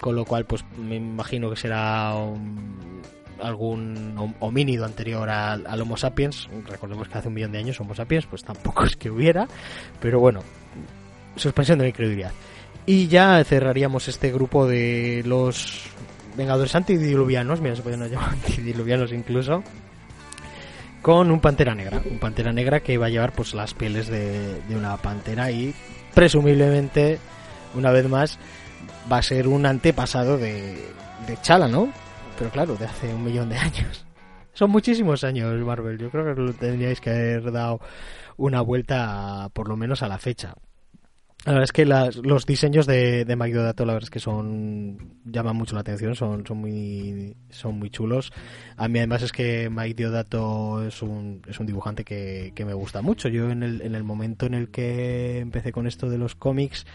con 0.00 0.16
lo 0.16 0.24
cual 0.24 0.44
pues 0.44 0.64
me 0.76 0.96
imagino 0.96 1.50
que 1.50 1.56
será 1.56 2.16
un, 2.16 3.00
algún 3.42 4.14
hom- 4.16 4.34
homínido 4.40 4.84
anterior 4.84 5.28
al, 5.28 5.80
Homo 5.80 5.96
sapiens. 5.96 6.48
Recordemos 6.68 7.08
que 7.08 7.18
hace 7.18 7.28
un 7.28 7.34
millón 7.34 7.52
de 7.52 7.58
años 7.58 7.80
Homo 7.80 7.94
sapiens, 7.94 8.26
pues 8.26 8.44
tampoco 8.44 8.84
es 8.86 8.96
que 8.96 9.10
hubiera, 9.10 9.46
pero 10.00 10.20
bueno, 10.20 10.40
suspensión 11.36 11.78
de 11.78 11.84
la 11.84 11.88
incredulidad. 11.90 12.32
Y 12.86 13.08
ya 13.08 13.42
cerraríamos 13.44 14.08
este 14.08 14.32
grupo 14.32 14.66
de 14.66 15.22
los 15.26 15.84
Vengadores 16.36 16.74
antidiluvianos, 16.74 17.60
mira, 17.60 17.74
se 17.76 17.82
pueden 17.82 18.08
llamar 18.08 18.30
antidiluvianos 18.32 19.12
incluso, 19.12 19.62
con 21.02 21.30
un 21.30 21.40
Pantera 21.40 21.74
Negra. 21.74 22.00
Un 22.10 22.18
Pantera 22.18 22.52
Negra 22.52 22.80
que 22.80 22.98
va 22.98 23.06
a 23.06 23.10
llevar 23.10 23.32
pues 23.32 23.54
las 23.54 23.74
pieles 23.74 24.08
de, 24.08 24.60
de 24.62 24.76
una 24.76 24.96
pantera 24.96 25.50
y 25.50 25.74
presumiblemente, 26.14 27.18
una 27.74 27.90
vez 27.90 28.08
más, 28.08 28.38
va 29.10 29.18
a 29.18 29.22
ser 29.22 29.48
un 29.48 29.66
antepasado 29.66 30.38
de, 30.38 30.74
de 31.26 31.36
Chala, 31.42 31.68
¿no? 31.68 31.88
Pero 32.40 32.50
claro, 32.50 32.74
de 32.74 32.86
hace 32.86 33.14
un 33.14 33.22
millón 33.22 33.50
de 33.50 33.56
años. 33.56 34.04
Son 34.54 34.70
muchísimos 34.70 35.22
años, 35.24 35.54
Marvel. 35.64 35.96
Yo 35.98 36.10
creo 36.10 36.34
que 36.34 36.52
tendríais 36.54 37.00
que 37.00 37.10
haber 37.10 37.52
dado 37.52 37.80
una 38.36 38.62
vuelta, 38.62 39.48
por 39.52 39.68
lo 39.68 39.76
menos 39.76 40.02
a 40.02 40.08
la 40.08 40.18
fecha. 40.18 40.54
La 41.46 41.52
verdad 41.52 41.64
es 41.64 41.72
que 41.72 41.86
las- 41.86 42.16
los 42.16 42.44
diseños 42.46 42.86
de, 42.86 43.24
de 43.24 43.36
Mike 43.36 43.54
Deodato, 43.54 43.86
la 43.86 43.92
verdad 43.94 44.06
es 44.06 44.10
que 44.10 44.20
son 44.20 45.20
llaman 45.24 45.56
mucho 45.56 45.74
la 45.74 45.80
atención, 45.82 46.14
son, 46.14 46.46
son 46.46 46.58
muy 46.58 47.34
son 47.50 47.78
muy 47.78 47.88
chulos. 47.90 48.32
A 48.76 48.88
mí 48.88 48.98
además 48.98 49.22
es 49.22 49.32
que 49.32 49.70
Mike 49.70 49.94
Deodato 50.02 50.82
es 50.86 51.00
un, 51.02 51.42
es 51.48 51.60
un 51.60 51.66
dibujante 51.66 52.04
que, 52.04 52.52
que 52.54 52.64
me 52.66 52.74
gusta 52.74 53.00
mucho. 53.02 53.28
Yo 53.28 53.50
en 53.50 53.62
el, 53.62 53.80
en 53.82 53.94
el 53.94 54.02
momento 54.04 54.44
en 54.46 54.54
el 54.54 54.70
que 54.70 55.38
empecé 55.38 55.72
con 55.72 55.86
esto 55.86 56.10
de 56.10 56.18
los 56.18 56.34
cómics, 56.34 56.86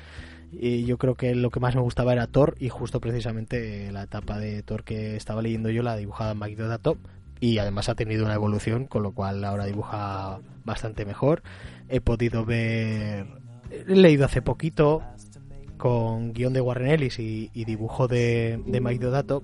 y 0.60 0.86
yo 0.86 0.98
creo 0.98 1.16
que 1.16 1.36
lo 1.36 1.50
que 1.50 1.60
más 1.60 1.76
me 1.76 1.82
gustaba 1.82 2.14
era 2.14 2.28
Thor 2.28 2.56
y 2.60 2.70
justo 2.70 3.00
precisamente 3.00 3.92
la 3.92 4.04
etapa 4.04 4.40
de 4.40 4.64
Thor 4.64 4.84
que 4.84 5.16
estaba 5.16 5.42
leyendo 5.42 5.70
yo 5.70 5.84
la 5.84 5.96
dibujaba 5.98 6.34
Mike 6.34 6.56
Deodato 6.56 6.98
y 7.40 7.58
además 7.58 7.90
ha 7.90 7.96
tenido 7.96 8.26
una 8.26 8.36
evolución 8.36 8.86
con 8.86 9.04
lo 9.04 9.12
cual 9.12 9.44
ahora 9.44 9.66
dibuja 9.66 10.40
bastante 10.64 11.06
mejor. 11.06 11.44
He 11.90 12.02
podido 12.02 12.46
ver 12.46 13.28
he 13.70 13.96
leído 13.96 14.26
hace 14.26 14.42
poquito 14.42 15.04
con 15.78 16.34
guion 16.34 16.54
de 16.54 16.62
Warren 16.62 16.88
Ellis 16.88 17.20
y, 17.20 17.50
y 17.54 17.66
dibujo 17.66 18.08
de, 18.08 18.62
de 18.66 18.82
Mike 18.82 19.00
Deodato 19.00 19.44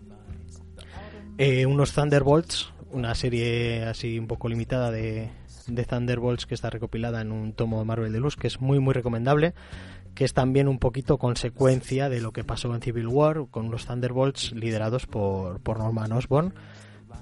eh, 1.38 1.65
unos 1.65 1.93
Thunderbolts, 1.93 2.71
una 2.91 3.15
serie 3.15 3.86
así 3.86 4.19
un 4.19 4.28
poco 4.28 4.47
limitada 4.47 4.91
de, 4.91 5.30
de 5.67 5.86
Thunderbolts 5.86 6.45
que 6.45 6.54
está 6.54 6.69
recopilada 6.69 7.21
en 7.21 7.32
un 7.32 7.54
tomo 7.54 7.80
de 7.80 7.86
Marvel 7.86 8.13
Deluxe 8.13 8.38
que 8.38 8.47
es 8.47 8.62
muy 8.62 8.80
muy 8.80 8.93
recomendable 8.93 9.54
que 10.15 10.26
es 10.26 10.34
también 10.34 10.67
un 10.67 10.80
poquito 10.80 11.17
consecuencia 11.17 12.10
de 12.10 12.21
lo 12.21 12.32
que 12.32 12.43
pasó 12.43 12.74
en 12.74 12.82
Civil 12.82 13.08
War 13.08 13.45
con 13.50 13.71
los 13.71 13.86
Thunderbolts 13.86 14.52
liderados 14.54 15.08
por, 15.08 15.62
por 15.62 15.80
Norman 15.80 16.12
Osborn 16.12 16.54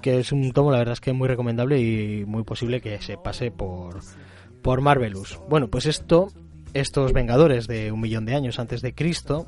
que 0.00 0.18
es 0.18 0.32
un 0.32 0.52
tomo 0.52 0.70
la 0.70 0.78
verdad 0.78 0.94
es 0.94 1.00
que 1.00 1.12
muy 1.12 1.28
recomendable 1.28 1.80
y 1.80 2.24
muy 2.24 2.42
posible 2.42 2.80
que 2.80 3.00
se 3.02 3.16
pase 3.16 3.50
por 3.50 4.00
por 4.62 4.82
Marvelous. 4.82 5.38
Bueno, 5.48 5.68
pues 5.68 5.86
esto 5.86 6.28
estos 6.74 7.12
Vengadores 7.12 7.66
de 7.66 7.92
un 7.92 8.00
millón 8.00 8.24
de 8.26 8.34
años 8.34 8.58
antes 8.58 8.82
de 8.82 8.94
Cristo 8.94 9.46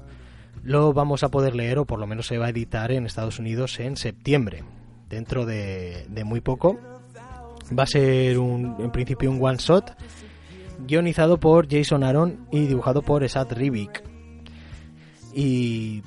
lo 0.63 0.93
vamos 0.93 1.23
a 1.23 1.31
poder 1.31 1.55
leer 1.55 1.79
o 1.79 1.87
por 1.87 1.99
lo 1.99 2.07
menos 2.07 2.27
se 2.27 2.39
va 2.39 2.47
a 2.47 2.51
editar 2.51 2.93
en 2.93 3.07
Estados 3.07 3.39
Unidos 3.39 3.81
en 3.81 3.97
septiembre, 3.97 4.65
dentro 5.09 5.47
de, 5.47 6.07
de 6.09 6.25
muy 6.25 6.41
poco. 6.41 6.79
Va 7.77 7.85
a 7.85 7.87
ser 7.87 8.39
un, 8.39 8.77
en 8.79 8.91
principio 8.91 9.31
un 9.31 9.43
one 9.43 9.59
shot 9.59 9.97
guionizado 10.87 11.39
por 11.39 11.69
Jason 11.71 12.05
Aaron 12.05 12.47
y 12.51 12.67
dibujado 12.67 13.03
por 13.03 13.25
Esad 13.25 13.53
Rivik. 13.53 14.03
Y 15.35 16.03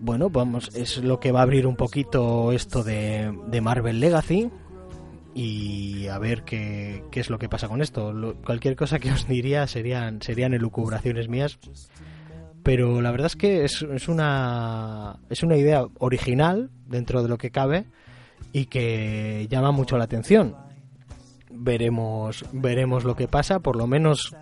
bueno, 0.00 0.30
vamos, 0.30 0.70
es 0.74 0.98
lo 0.98 1.18
que 1.18 1.32
va 1.32 1.40
a 1.40 1.42
abrir 1.42 1.66
un 1.66 1.76
poquito 1.76 2.52
esto 2.52 2.84
de, 2.84 3.36
de 3.48 3.60
Marvel 3.60 4.00
Legacy. 4.00 4.50
Y 5.34 6.08
a 6.08 6.18
ver 6.18 6.42
qué, 6.42 7.04
qué, 7.10 7.20
es 7.20 7.30
lo 7.30 7.38
que 7.38 7.48
pasa 7.48 7.68
con 7.68 7.82
esto. 7.82 8.12
Cualquier 8.44 8.76
cosa 8.76 8.98
que 8.98 9.12
os 9.12 9.28
diría 9.28 9.66
serían, 9.66 10.22
serían 10.22 10.54
elucubraciones 10.54 11.28
mías. 11.28 11.58
Pero 12.62 13.00
la 13.00 13.10
verdad 13.10 13.26
es 13.26 13.36
que 13.36 13.64
es, 13.64 13.82
es, 13.82 14.08
una, 14.08 15.20
es 15.30 15.42
una 15.42 15.56
idea 15.56 15.86
original 15.98 16.70
dentro 16.86 17.22
de 17.22 17.28
lo 17.28 17.38
que 17.38 17.50
cabe 17.50 17.86
y 18.52 18.66
que 18.66 19.46
llama 19.48 19.70
mucho 19.70 19.96
la 19.96 20.04
atención. 20.04 20.56
Veremos, 21.50 22.44
veremos 22.52 23.04
lo 23.04 23.16
que 23.16 23.28
pasa. 23.28 23.60
Por 23.60 23.76
lo 23.76 23.86
menos 23.86 24.34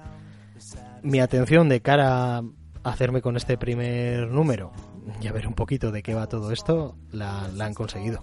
mi 1.02 1.20
atención 1.20 1.68
de 1.68 1.80
cara 1.80 2.38
a 2.38 2.42
hacerme 2.82 3.22
con 3.22 3.36
este 3.36 3.56
primer 3.56 4.28
número 4.28 4.72
y 5.20 5.26
a 5.28 5.32
ver 5.32 5.46
un 5.46 5.54
poquito 5.54 5.92
de 5.92 6.02
qué 6.02 6.14
va 6.14 6.26
todo 6.26 6.52
esto, 6.52 6.96
la, 7.12 7.44
han 7.60 7.74
conseguido. 7.74 8.22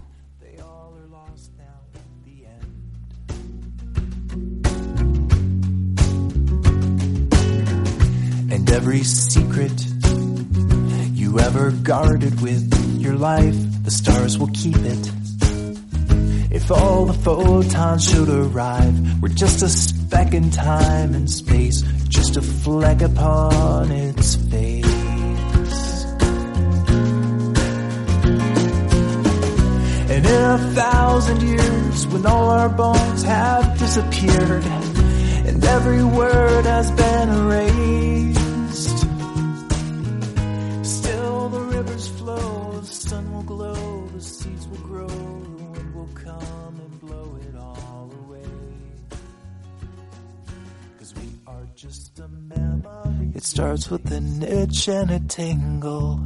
And 8.50 8.70
every 8.70 9.02
secret 9.02 9.72
you 11.12 11.40
ever 11.40 11.72
guarded 11.82 12.40
with 12.40 12.72
your 13.00 13.14
life, 13.14 13.56
the 13.82 13.90
stars 13.90 14.38
will 14.38 14.50
keep 14.52 14.76
it. 14.76 15.23
If 16.54 16.70
all 16.70 17.06
the 17.06 17.12
photons 17.12 18.08
should 18.08 18.28
arrive, 18.28 19.20
we're 19.20 19.28
just 19.30 19.62
a 19.62 19.68
speck 19.68 20.32
in 20.34 20.52
time 20.52 21.12
and 21.12 21.28
space, 21.28 21.82
just 22.08 22.36
a 22.36 22.42
fleck 22.42 23.02
upon 23.02 23.90
its 23.90 24.36
face. 24.36 24.86
And 30.14 30.24
in 30.24 30.42
a 30.42 30.58
thousand 30.74 31.42
years, 31.42 32.06
when 32.06 32.24
all 32.24 32.50
our 32.50 32.68
bones 32.68 33.24
have 33.24 33.76
disappeared, 33.76 34.64
and 34.64 35.64
every 35.64 36.04
word 36.04 36.66
has 36.66 36.88
been 36.92 37.28
erased, 37.30 38.98
still 40.86 41.48
the 41.48 41.60
rivers 41.60 42.06
flow, 42.10 42.78
the 42.80 42.86
sun 42.86 43.32
will 43.32 43.42
glow, 43.42 44.06
the 44.14 44.20
seeds 44.20 44.68
will 44.68 44.78
grow, 44.78 45.33
It 53.34 53.42
starts 53.42 53.90
with 53.90 54.10
an 54.12 54.42
itch 54.42 54.88
and 54.88 55.10
a 55.10 55.20
tingle, 55.20 56.20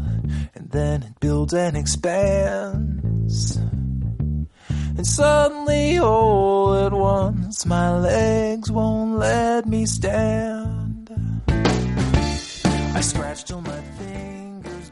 and 0.55 0.71
then 0.71 1.03
it 1.03 1.19
builds 1.21 1.55
and 1.55 1.77
expands. 1.77 3.57
And 4.69 5.07
suddenly, 5.07 5.99
all 5.99 6.75
at 6.75 6.93
once, 6.93 7.65
my 7.65 7.99
legs 7.99 8.71
won't 8.71 9.19
let 9.19 9.67
me 9.67 9.87
stand. 9.87 11.11
I 11.49 13.01
scratch 13.01 13.45
till 13.45 13.63
my 13.63 13.81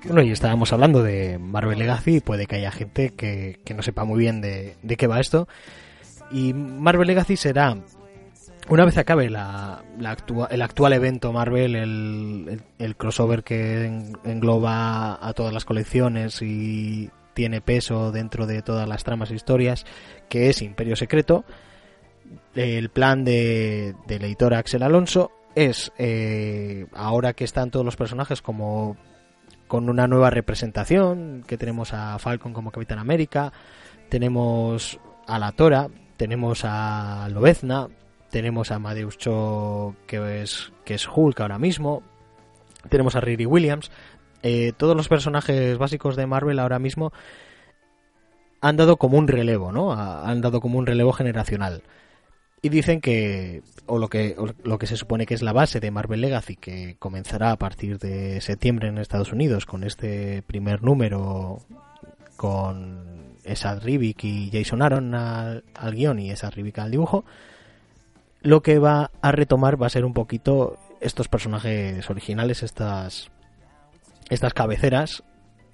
Bueno, 0.07 0.23
y 0.23 0.31
estábamos 0.31 0.73
hablando 0.73 1.03
de 1.03 1.39
Marvel 1.39 1.81
Legacy, 1.81 2.21
puede 2.21 2.47
que 2.47 2.57
haya 2.57 2.71
gente 2.71 3.11
que, 3.11 3.61
que 3.65 3.75
no 3.75 3.83
sepa 3.83 4.05
muy 4.05 4.21
bien 4.21 4.41
de, 4.41 4.77
de, 4.83 4.97
qué 4.97 5.09
va 5.09 5.19
esto. 5.19 5.49
Y 6.31 6.53
Marvel 6.53 7.09
Legacy 7.09 7.37
será, 7.37 7.77
una 8.69 8.85
vez 8.85 8.99
acabe 8.99 9.31
la, 9.31 9.85
la 9.99 10.17
el 10.51 10.63
actual 10.63 10.93
evento 10.93 11.33
Marvel, 11.33 11.77
el, 11.77 12.47
el, 12.49 12.63
el 12.79 12.97
crossover 12.97 13.45
que 13.45 13.87
engloba 14.25 15.19
a 15.27 15.33
todas 15.35 15.53
las 15.53 15.65
colecciones 15.65 16.43
y 16.43 17.11
tiene 17.35 17.61
peso 17.61 18.13
dentro 18.13 18.47
de 18.47 18.63
todas 18.63 18.89
las 18.89 19.05
tramas 19.05 19.31
e 19.31 19.35
historias, 19.35 19.85
que 20.29 20.49
es 20.49 20.63
Imperio 20.63 20.97
Secreto. 20.97 21.45
El 22.55 22.89
plan 22.89 23.25
de, 23.25 23.95
del 24.07 24.25
editor 24.25 24.55
Axel 24.55 24.83
Alonso 24.83 25.31
es, 25.55 25.93
eh, 25.99 26.87
ahora 26.95 27.35
que 27.35 27.45
están 27.45 27.71
todos 27.71 27.85
los 27.85 27.97
personajes 27.97 28.43
como 28.43 28.97
con 29.69 29.89
una 29.89 30.07
nueva 30.09 30.31
representación, 30.31 31.45
que 31.47 31.59
tenemos 31.59 31.93
a 31.93 32.19
Falcon 32.19 32.53
como 32.53 32.71
Capitán 32.71 32.99
América, 32.99 33.53
tenemos 34.09 34.99
a 35.27 35.39
la 35.39 35.53
Tora, 35.53 35.89
tenemos 36.17 36.63
a 36.65 37.29
Lobezna, 37.31 37.89
tenemos 38.37 38.71
a 38.71 38.75
Amadeus 38.75 39.17
Cho 39.17 39.97
que 40.07 40.43
es, 40.43 40.71
que 40.85 40.93
es 40.93 41.09
Hulk 41.09 41.41
ahora 41.41 41.59
mismo, 41.59 42.03
tenemos 42.91 43.17
a 43.17 43.23
Riri 43.23 43.47
Williams, 43.47 43.91
eh, 44.43 44.75
todos 44.77 44.95
los 44.95 45.09
personajes 45.09 45.79
básicos 45.79 46.17
de 46.17 46.27
Marvel 46.27 46.59
ahora 46.59 46.79
mismo 46.79 47.15
han 48.61 48.77
dado 48.77 48.99
como 48.99 49.17
un 49.17 49.27
relevo, 49.27 49.73
¿no? 49.73 49.95
Han 49.95 50.43
dado 50.43 50.61
como 50.61 50.79
un 50.79 50.85
relevo 50.85 51.15
generacional. 51.15 51.83
Y 52.61 52.69
dicen 52.69 53.01
que, 53.01 53.63
o 53.87 53.99
lo 53.99 54.09
que, 54.09 54.37
lo 54.65 54.77
que 54.77 54.87
se 54.87 54.99
supone 54.99 55.25
que 55.25 55.33
es 55.33 55.41
la 55.41 55.55
base 55.55 55.81
de 55.81 55.91
Marvel 55.91 56.21
Legacy, 56.21 56.57
que 56.57 56.97
comenzará 56.99 57.53
a 57.53 57.57
partir 57.57 57.99
de 57.99 58.43
septiembre 58.43 58.89
en 58.89 58.99
Estados 58.99 59.33
Unidos 59.33 59.65
con 59.65 59.83
este 59.83 60.43
primer 60.43 60.83
número 60.83 61.61
con 62.37 63.39
Esad 63.45 63.83
Rivik 63.83 64.25
y 64.25 64.51
Jason 64.53 64.83
Aaron 64.83 65.15
al, 65.15 65.65
al 65.75 65.95
guion 65.95 66.19
y 66.19 66.31
Esad 66.31 66.53
Rivik 66.53 66.81
al 66.81 66.91
dibujo, 66.91 67.25
lo 68.47 68.63
que 68.63 68.79
va 68.79 69.11
a 69.23 69.33
retomar 69.33 69.81
va 69.81 69.89
a 69.89 69.91
ser 69.91 70.05
un 70.05 70.15
poquito 70.15 70.79
estos 71.01 71.27
personajes 71.29 72.09
originales, 72.09 72.63
estas 72.63 73.31
estas 74.31 74.55
cabeceras 74.55 75.25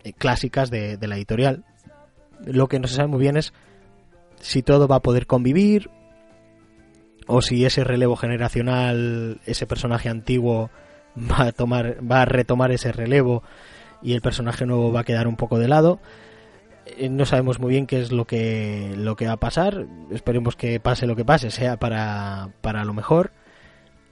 eh, 0.05 0.15
clásicas 0.15 0.71
de, 0.71 0.97
de, 0.97 1.07
la 1.07 1.17
editorial. 1.17 1.65
Lo 2.45 2.69
que 2.69 2.79
no 2.79 2.89
se 2.89 2.95
sabe 2.97 3.09
muy 3.09 3.21
bien 3.21 3.37
es 3.37 3.53
si 4.41 4.63
todo 4.63 4.89
va 4.89 4.97
a 4.97 5.03
poder 5.03 5.27
convivir 5.27 5.91
o 7.27 7.43
si 7.43 7.65
ese 7.65 7.85
relevo 7.85 8.17
generacional, 8.17 9.41
ese 9.45 9.67
personaje 9.67 10.09
antiguo 10.09 10.71
va 11.17 11.49
a 11.49 11.53
tomar, 11.53 11.99
va 12.11 12.23
a 12.23 12.27
retomar 12.27 12.73
ese 12.73 12.91
relevo 12.91 13.43
y 14.01 14.15
el 14.15 14.23
personaje 14.23 14.65
nuevo 14.65 14.93
va 14.93 15.01
a 15.01 15.05
quedar 15.05 15.29
un 15.29 15.37
poco 15.37 15.59
de 15.59 15.69
lado. 15.69 16.01
Eh, 16.87 17.09
no 17.09 17.27
sabemos 17.27 17.61
muy 17.61 17.71
bien 17.71 17.87
qué 17.87 18.01
es 18.01 18.12
lo 18.12 18.27
que 18.27 18.95
lo 18.97 19.16
que 19.16 19.27
va 19.27 19.33
a 19.33 19.40
pasar. 19.40 19.87
Esperemos 20.11 20.57
que 20.57 20.81
pase 20.81 21.07
lo 21.07 21.16
que 21.16 21.25
pase, 21.25 21.51
sea 21.51 21.79
para, 21.79 22.51
para 22.61 22.85
lo 22.85 22.95
mejor. 22.95 23.33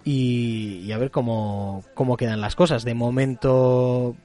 Y, 0.04 0.90
a 0.92 0.98
ver 0.98 1.10
cómo, 1.10 1.84
cómo 1.94 2.16
quedan 2.16 2.40
las 2.40 2.56
cosas. 2.56 2.84
De 2.84 2.94
momento 2.94 4.16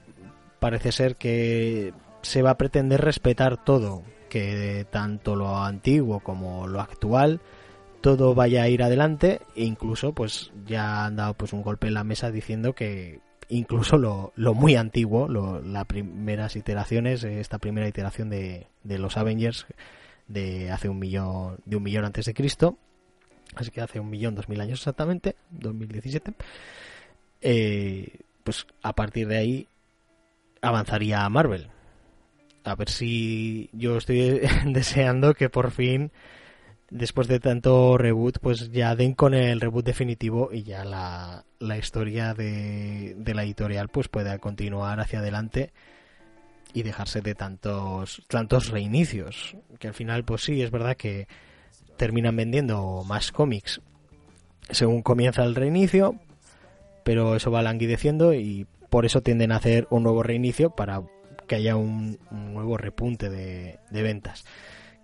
parece 0.58 0.92
ser 0.92 1.16
que 1.16 1.92
se 2.22 2.42
va 2.42 2.50
a 2.50 2.58
pretender 2.58 3.02
respetar 3.02 3.62
todo, 3.62 4.02
que 4.30 4.86
tanto 4.90 5.36
lo 5.36 5.58
antiguo 5.58 6.20
como 6.20 6.66
lo 6.66 6.80
actual 6.80 7.40
todo 8.06 8.36
vaya 8.36 8.62
a 8.62 8.68
ir 8.68 8.84
adelante 8.84 9.40
e 9.56 9.64
incluso 9.64 10.12
pues 10.12 10.52
ya 10.64 11.06
han 11.06 11.16
dado 11.16 11.34
pues 11.34 11.52
un 11.52 11.62
golpe 11.62 11.88
en 11.88 11.94
la 11.94 12.04
mesa 12.04 12.30
diciendo 12.30 12.72
que 12.72 13.18
incluso 13.48 13.96
lo, 13.98 14.32
lo 14.36 14.54
muy 14.54 14.76
antiguo, 14.76 15.28
lo, 15.28 15.60
las 15.60 15.84
primeras 15.86 16.56
iteraciones, 16.56 17.24
esta 17.24 17.58
primera 17.58 17.88
iteración 17.88 18.30
de, 18.30 18.66
de 18.82 18.98
los 18.98 19.16
Avengers 19.16 19.66
de 20.28 20.70
hace 20.70 20.88
un 20.88 20.98
millón, 20.98 21.58
de 21.64 21.76
un 21.76 21.82
millón 21.82 22.04
antes 22.04 22.26
de 22.26 22.34
Cristo, 22.34 22.76
así 23.54 23.70
que 23.70 23.80
hace 23.80 24.00
un 24.00 24.10
millón 24.10 24.34
dos 24.34 24.48
mil 24.48 24.60
años 24.60 24.80
exactamente, 24.80 25.36
2017, 25.50 26.32
eh, 27.42 28.18
pues 28.42 28.66
a 28.82 28.92
partir 28.94 29.28
de 29.28 29.36
ahí 29.36 29.68
avanzaría 30.60 31.28
Marvel. 31.28 31.68
A 32.64 32.74
ver 32.74 32.88
si 32.88 33.70
yo 33.72 33.96
estoy 33.96 34.40
deseando 34.66 35.34
que 35.34 35.48
por 35.48 35.70
fin, 35.70 36.10
después 36.90 37.28
de 37.28 37.40
tanto 37.40 37.98
reboot, 37.98 38.38
pues 38.40 38.70
ya 38.70 38.94
den 38.94 39.14
con 39.14 39.34
el 39.34 39.60
reboot 39.60 39.84
definitivo 39.84 40.50
y 40.52 40.62
ya 40.62 40.84
la, 40.84 41.44
la 41.58 41.78
historia 41.78 42.34
de, 42.34 43.16
la 43.24 43.42
editorial 43.42 43.88
pues 43.88 44.08
pueda 44.08 44.38
continuar 44.38 45.00
hacia 45.00 45.20
adelante 45.20 45.72
y 46.72 46.82
dejarse 46.82 47.20
de 47.22 47.34
tantos 47.34 48.22
tantos 48.28 48.68
reinicios 48.68 49.56
que 49.78 49.88
al 49.88 49.94
final 49.94 50.24
pues 50.24 50.42
sí 50.42 50.60
es 50.60 50.70
verdad 50.70 50.96
que 50.96 51.26
terminan 51.96 52.36
vendiendo 52.36 53.02
más 53.06 53.32
cómics 53.32 53.80
según 54.70 55.00
comienza 55.00 55.44
el 55.44 55.54
reinicio 55.54 56.18
pero 57.02 57.36
eso 57.36 57.50
va 57.50 57.62
languideciendo 57.62 58.34
y 58.34 58.66
por 58.90 59.06
eso 59.06 59.22
tienden 59.22 59.52
a 59.52 59.56
hacer 59.56 59.86
un 59.90 60.02
nuevo 60.02 60.22
reinicio 60.22 60.70
para 60.70 61.02
que 61.46 61.54
haya 61.54 61.76
un, 61.76 62.18
un 62.30 62.54
nuevo 62.54 62.76
repunte 62.76 63.30
de, 63.30 63.78
de, 63.90 64.02
ventas. 64.02 64.44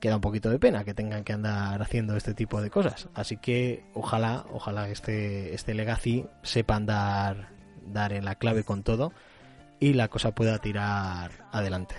Queda 0.02 0.16
un 0.16 0.20
poquito 0.20 0.50
de 0.50 0.58
pena 0.58 0.82
que 0.82 0.94
tengan 0.94 1.22
que 1.22 1.32
andar 1.32 1.80
haciendo 1.80 2.16
este 2.16 2.34
tipo 2.34 2.60
de 2.60 2.70
cosas. 2.70 3.08
Así 3.14 3.36
que 3.36 3.84
ojalá, 3.94 4.44
ojalá 4.50 4.88
este, 4.88 5.54
este 5.54 5.74
Legacy 5.74 6.26
sepa 6.42 6.74
andar 6.74 7.50
dar 7.86 8.12
en 8.12 8.24
la 8.24 8.34
clave 8.34 8.64
con 8.64 8.82
todo 8.82 9.12
y 9.78 9.92
la 9.92 10.08
cosa 10.08 10.34
pueda 10.34 10.58
tirar 10.58 11.30
adelante. 11.52 11.94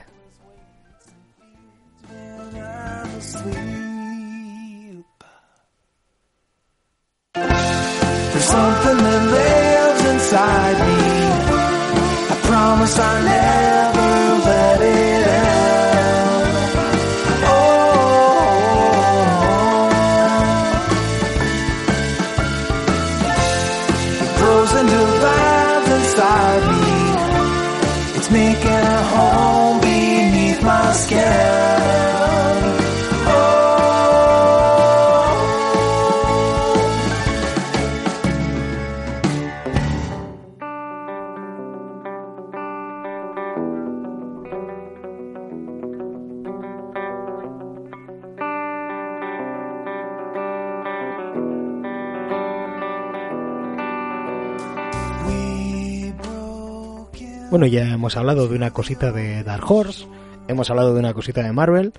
Bueno, 57.53 57.67
ya 57.67 57.87
hemos 57.93 58.17
hablado 58.17 58.47
de 58.47 58.55
una 58.55 58.71
cosita 58.71 59.11
de 59.11 59.43
Dark 59.43 59.69
Horse, 59.69 60.07
hemos 60.47 60.71
hablado 60.71 60.95
de 60.95 60.99
una 60.99 61.13
cosita 61.13 61.43
de 61.43 61.53
Marvel. 61.53 61.93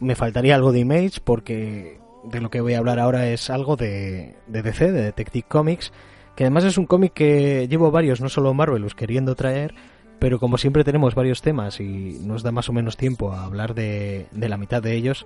Me 0.00 0.14
faltaría 0.14 0.54
algo 0.54 0.70
de 0.70 0.80
Image 0.80 1.20
porque 1.24 1.98
de 2.24 2.40
lo 2.42 2.50
que 2.50 2.60
voy 2.60 2.74
a 2.74 2.78
hablar 2.78 2.98
ahora 2.98 3.30
es 3.30 3.48
algo 3.48 3.76
de, 3.76 4.36
DC, 4.48 4.92
de 4.92 5.02
Detective 5.04 5.46
Comics, 5.48 5.94
que 6.36 6.44
además 6.44 6.64
es 6.64 6.76
un 6.76 6.84
cómic 6.84 7.14
que 7.14 7.68
llevo 7.68 7.90
varios, 7.90 8.20
no 8.20 8.28
solo 8.28 8.52
Marvelous, 8.52 8.94
queriendo 8.94 9.34
traer, 9.34 9.74
pero 10.18 10.38
como 10.38 10.58
siempre 10.58 10.84
tenemos 10.84 11.14
varios 11.14 11.40
temas 11.40 11.80
y 11.80 12.18
nos 12.22 12.42
da 12.42 12.52
más 12.52 12.68
o 12.68 12.74
menos 12.74 12.98
tiempo 12.98 13.32
a 13.32 13.46
hablar 13.46 13.72
de, 13.72 14.26
de 14.30 14.48
la 14.50 14.58
mitad 14.58 14.82
de 14.82 14.94
ellos, 14.94 15.24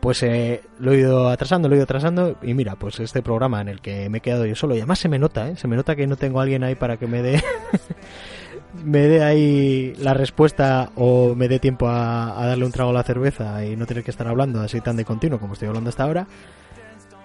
pues 0.00 0.22
eh, 0.22 0.60
lo 0.78 0.92
he 0.92 0.98
ido 0.98 1.30
atrasando, 1.30 1.68
lo 1.68 1.74
he 1.74 1.78
ido 1.78 1.84
atrasando 1.84 2.36
y 2.42 2.52
mira, 2.52 2.76
pues 2.76 3.00
este 3.00 3.22
programa 3.22 3.62
en 3.62 3.68
el 3.68 3.80
que 3.80 4.10
me 4.10 4.18
he 4.18 4.20
quedado 4.20 4.44
yo 4.44 4.54
solo 4.54 4.74
y 4.74 4.78
además 4.78 4.98
se 4.98 5.08
me 5.08 5.18
nota, 5.18 5.48
¿eh? 5.48 5.56
se 5.56 5.68
me 5.68 5.76
nota 5.76 5.96
que 5.96 6.06
no 6.06 6.16
tengo 6.16 6.38
a 6.38 6.42
alguien 6.42 6.62
ahí 6.64 6.74
para 6.74 6.98
que 6.98 7.06
me 7.06 7.22
dé 7.22 7.42
me 8.84 9.00
dé 9.00 9.22
ahí 9.22 9.94
la 9.98 10.14
respuesta 10.14 10.90
o 10.96 11.34
me 11.34 11.48
dé 11.48 11.58
tiempo 11.58 11.88
a, 11.88 12.46
darle 12.46 12.64
un 12.64 12.72
trago 12.72 12.90
a 12.90 12.94
la 12.94 13.02
cerveza 13.02 13.64
y 13.64 13.76
no 13.76 13.86
tener 13.86 14.04
que 14.04 14.10
estar 14.10 14.26
hablando 14.26 14.60
así 14.60 14.80
tan 14.80 14.96
de 14.96 15.04
continuo 15.04 15.38
como 15.38 15.54
estoy 15.54 15.68
hablando 15.68 15.90
hasta 15.90 16.04
ahora. 16.04 16.26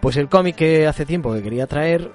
Pues 0.02 0.18
el 0.18 0.30
cómic 0.30 0.56
que 0.58 0.88
hace 0.88 1.06
tiempo 1.06 1.34
que 1.34 1.42
quería 1.42 1.68
traer 1.68 2.12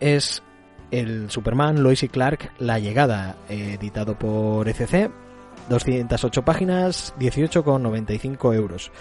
es 0.00 0.42
el 0.90 1.30
Superman 1.30 1.82
Lois 1.82 2.02
y 2.02 2.08
Clark 2.08 2.52
La 2.58 2.78
Llegada, 2.78 3.36
eh, 3.48 3.78
editado 3.80 4.18
por 4.18 4.68
ECC, 4.68 5.10
208 5.68 6.44
páginas, 6.44 7.14
18,95 7.18 8.54
euros. 8.54 8.92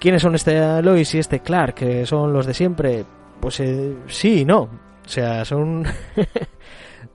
¿Quiénes 0.00 0.22
son 0.22 0.34
este 0.34 0.82
Lois 0.82 1.14
y 1.14 1.18
este 1.18 1.40
Clark? 1.40 1.74
¿Que 1.74 2.06
¿Son 2.06 2.32
los 2.32 2.46
de 2.46 2.54
siempre? 2.54 3.04
Pues 3.40 3.60
eh, 3.60 3.96
sí 4.08 4.40
y 4.40 4.44
no. 4.44 4.62
O 4.62 5.08
sea, 5.08 5.44
son 5.44 5.84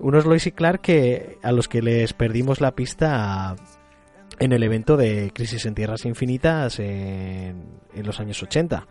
unos 0.01 0.25
Lois 0.25 0.47
y 0.47 0.51
Clark 0.51 0.81
que, 0.81 1.37
a 1.43 1.51
los 1.51 1.67
que 1.67 1.81
les 1.81 2.13
perdimos 2.13 2.59
la 2.59 2.71
pista 2.75 3.55
en 4.39 4.51
el 4.51 4.63
evento 4.63 4.97
de 4.97 5.31
Crisis 5.33 5.65
en 5.65 5.75
Tierras 5.75 6.05
Infinitas 6.05 6.79
en, 6.79 7.79
en 7.93 8.05
los 8.05 8.19
años 8.19 8.41
80. 8.41 8.87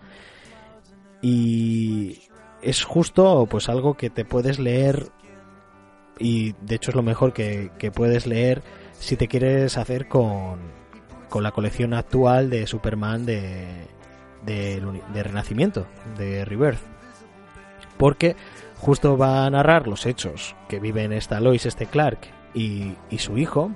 Y 1.22 2.22
es 2.62 2.84
justo 2.84 3.46
pues 3.50 3.68
algo 3.68 3.94
que 3.94 4.10
te 4.10 4.24
puedes 4.24 4.58
leer 4.58 5.08
y 6.18 6.52
de 6.60 6.76
hecho 6.76 6.90
es 6.90 6.94
lo 6.94 7.02
mejor 7.02 7.32
que, 7.32 7.70
que 7.78 7.90
puedes 7.90 8.26
leer 8.26 8.62
si 8.92 9.16
te 9.16 9.26
quieres 9.26 9.78
hacer 9.78 10.06
con, 10.06 10.60
con 11.28 11.42
la 11.42 11.50
colección 11.50 11.94
actual 11.94 12.50
de 12.50 12.66
Superman 12.66 13.26
de, 13.26 13.88
de, 14.44 14.82
de 15.12 15.22
Renacimiento, 15.22 15.86
de 16.16 16.44
Rebirth. 16.44 16.80
Porque 17.96 18.36
justo 18.80 19.16
va 19.16 19.46
a 19.46 19.50
narrar 19.50 19.86
los 19.86 20.06
hechos 20.06 20.56
que 20.68 20.80
viven 20.80 21.12
esta 21.12 21.38
Lois, 21.40 21.66
este 21.66 21.86
Clark 21.86 22.18
y, 22.54 22.94
y 23.10 23.18
su 23.18 23.38
hijo, 23.38 23.70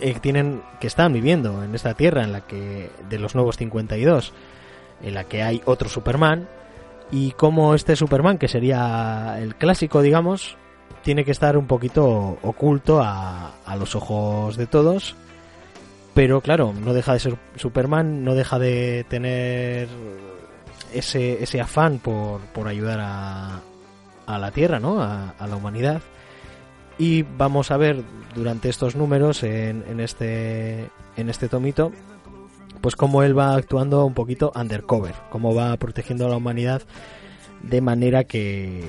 eh, 0.00 0.16
tienen, 0.20 0.62
que 0.80 0.86
están 0.86 1.12
viviendo 1.12 1.62
en 1.62 1.74
esta 1.74 1.94
tierra 1.94 2.24
en 2.24 2.32
la 2.32 2.42
que, 2.42 2.90
de 3.08 3.18
los 3.18 3.34
nuevos 3.34 3.56
52, 3.56 4.32
en 5.02 5.14
la 5.14 5.24
que 5.24 5.42
hay 5.42 5.62
otro 5.64 5.88
Superman, 5.88 6.48
y 7.10 7.32
cómo 7.32 7.74
este 7.74 7.94
Superman, 7.94 8.38
que 8.38 8.48
sería 8.48 9.36
el 9.38 9.54
clásico, 9.54 10.02
digamos, 10.02 10.56
tiene 11.02 11.24
que 11.24 11.30
estar 11.30 11.56
un 11.56 11.66
poquito 11.66 12.38
oculto 12.42 13.00
a, 13.00 13.52
a 13.64 13.76
los 13.76 13.94
ojos 13.94 14.56
de 14.56 14.66
todos, 14.66 15.14
pero 16.14 16.40
claro, 16.40 16.72
no 16.72 16.94
deja 16.94 17.12
de 17.12 17.20
ser 17.20 17.36
Superman, 17.56 18.24
no 18.24 18.34
deja 18.34 18.58
de 18.58 19.04
tener 19.08 19.88
ese, 20.98 21.42
ese 21.42 21.60
afán 21.60 21.98
por, 21.98 22.40
por 22.52 22.68
ayudar 22.68 23.00
a, 23.00 23.60
a 24.26 24.38
la 24.38 24.50
Tierra, 24.50 24.80
¿no? 24.80 25.00
A, 25.00 25.34
la 25.38 25.56
humanidad. 25.56 26.02
Y 26.98 27.22
vamos 27.22 27.70
a 27.70 27.76
ver 27.76 28.02
durante 28.34 28.68
estos 28.68 28.96
números 28.96 29.42
en, 29.42 29.84
en, 29.88 30.00
este, 30.00 30.90
en 31.16 31.28
este 31.28 31.48
tomito, 31.48 31.92
pues 32.80 32.96
cómo 32.96 33.22
él 33.22 33.38
va 33.38 33.54
actuando 33.54 34.04
un 34.04 34.14
poquito 34.14 34.52
undercover, 34.54 35.14
cómo 35.30 35.54
va 35.54 35.76
protegiendo 35.76 36.26
a 36.26 36.30
la 36.30 36.36
humanidad 36.36 36.82
de 37.62 37.80
manera 37.80 38.24
que, 38.24 38.84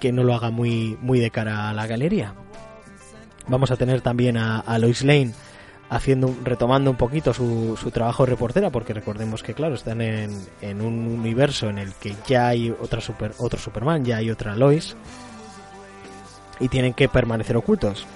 que 0.00 0.12
no 0.12 0.24
lo 0.24 0.34
haga 0.34 0.50
muy, 0.50 0.96
muy 1.00 1.20
de 1.20 1.30
cara 1.30 1.68
a 1.68 1.74
la 1.74 1.86
galería. 1.86 2.34
Vamos 3.48 3.70
a 3.70 3.76
tener 3.76 4.00
también 4.00 4.36
a, 4.36 4.58
a 4.60 4.78
Lois 4.78 5.04
Lane 5.04 5.32
haciendo 5.88 6.34
retomando 6.42 6.90
un 6.90 6.96
poquito 6.96 7.32
su, 7.32 7.76
su 7.76 7.90
trabajo 7.90 8.24
de 8.24 8.30
reportera 8.30 8.70
porque 8.70 8.92
recordemos 8.92 9.42
que 9.42 9.54
claro 9.54 9.74
están 9.74 10.00
en, 10.00 10.36
en, 10.60 10.80
un 10.80 11.06
universo 11.06 11.68
en 11.68 11.78
el 11.78 11.92
que 11.94 12.14
ya 12.26 12.48
hay 12.48 12.70
otra 12.70 13.00
super, 13.00 13.32
otro 13.38 13.58
Superman 13.58 14.04
ya 14.04 14.16
hay 14.16 14.30
otra 14.30 14.56
Lois 14.56 14.96
y 16.58 16.68
tienen 16.68 16.94
que 16.94 17.08
permanecer 17.08 17.56
ocultos. 17.56 18.06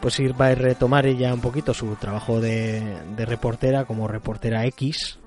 Pues 0.00 0.18
ir 0.18 0.40
va 0.40 0.48
a 0.48 0.54
retomar 0.54 1.06
ella 1.06 1.34
un 1.34 1.42
poquito 1.42 1.74
su 1.74 1.94
trabajo 1.96 2.40
de, 2.40 2.96
de 3.16 3.26
reportera 3.26 3.84
como 3.84 4.08
reportera 4.08 4.64
X 4.66 5.18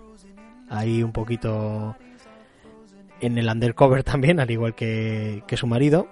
ahí 0.69 1.03
un 1.03 1.11
poquito 1.11 1.95
en 3.21 3.37
el 3.37 3.47
undercover 3.47 4.03
también 4.03 4.39
al 4.39 4.51
igual 4.51 4.75
que, 4.75 5.43
que 5.47 5.57
su 5.57 5.67
marido. 5.67 6.07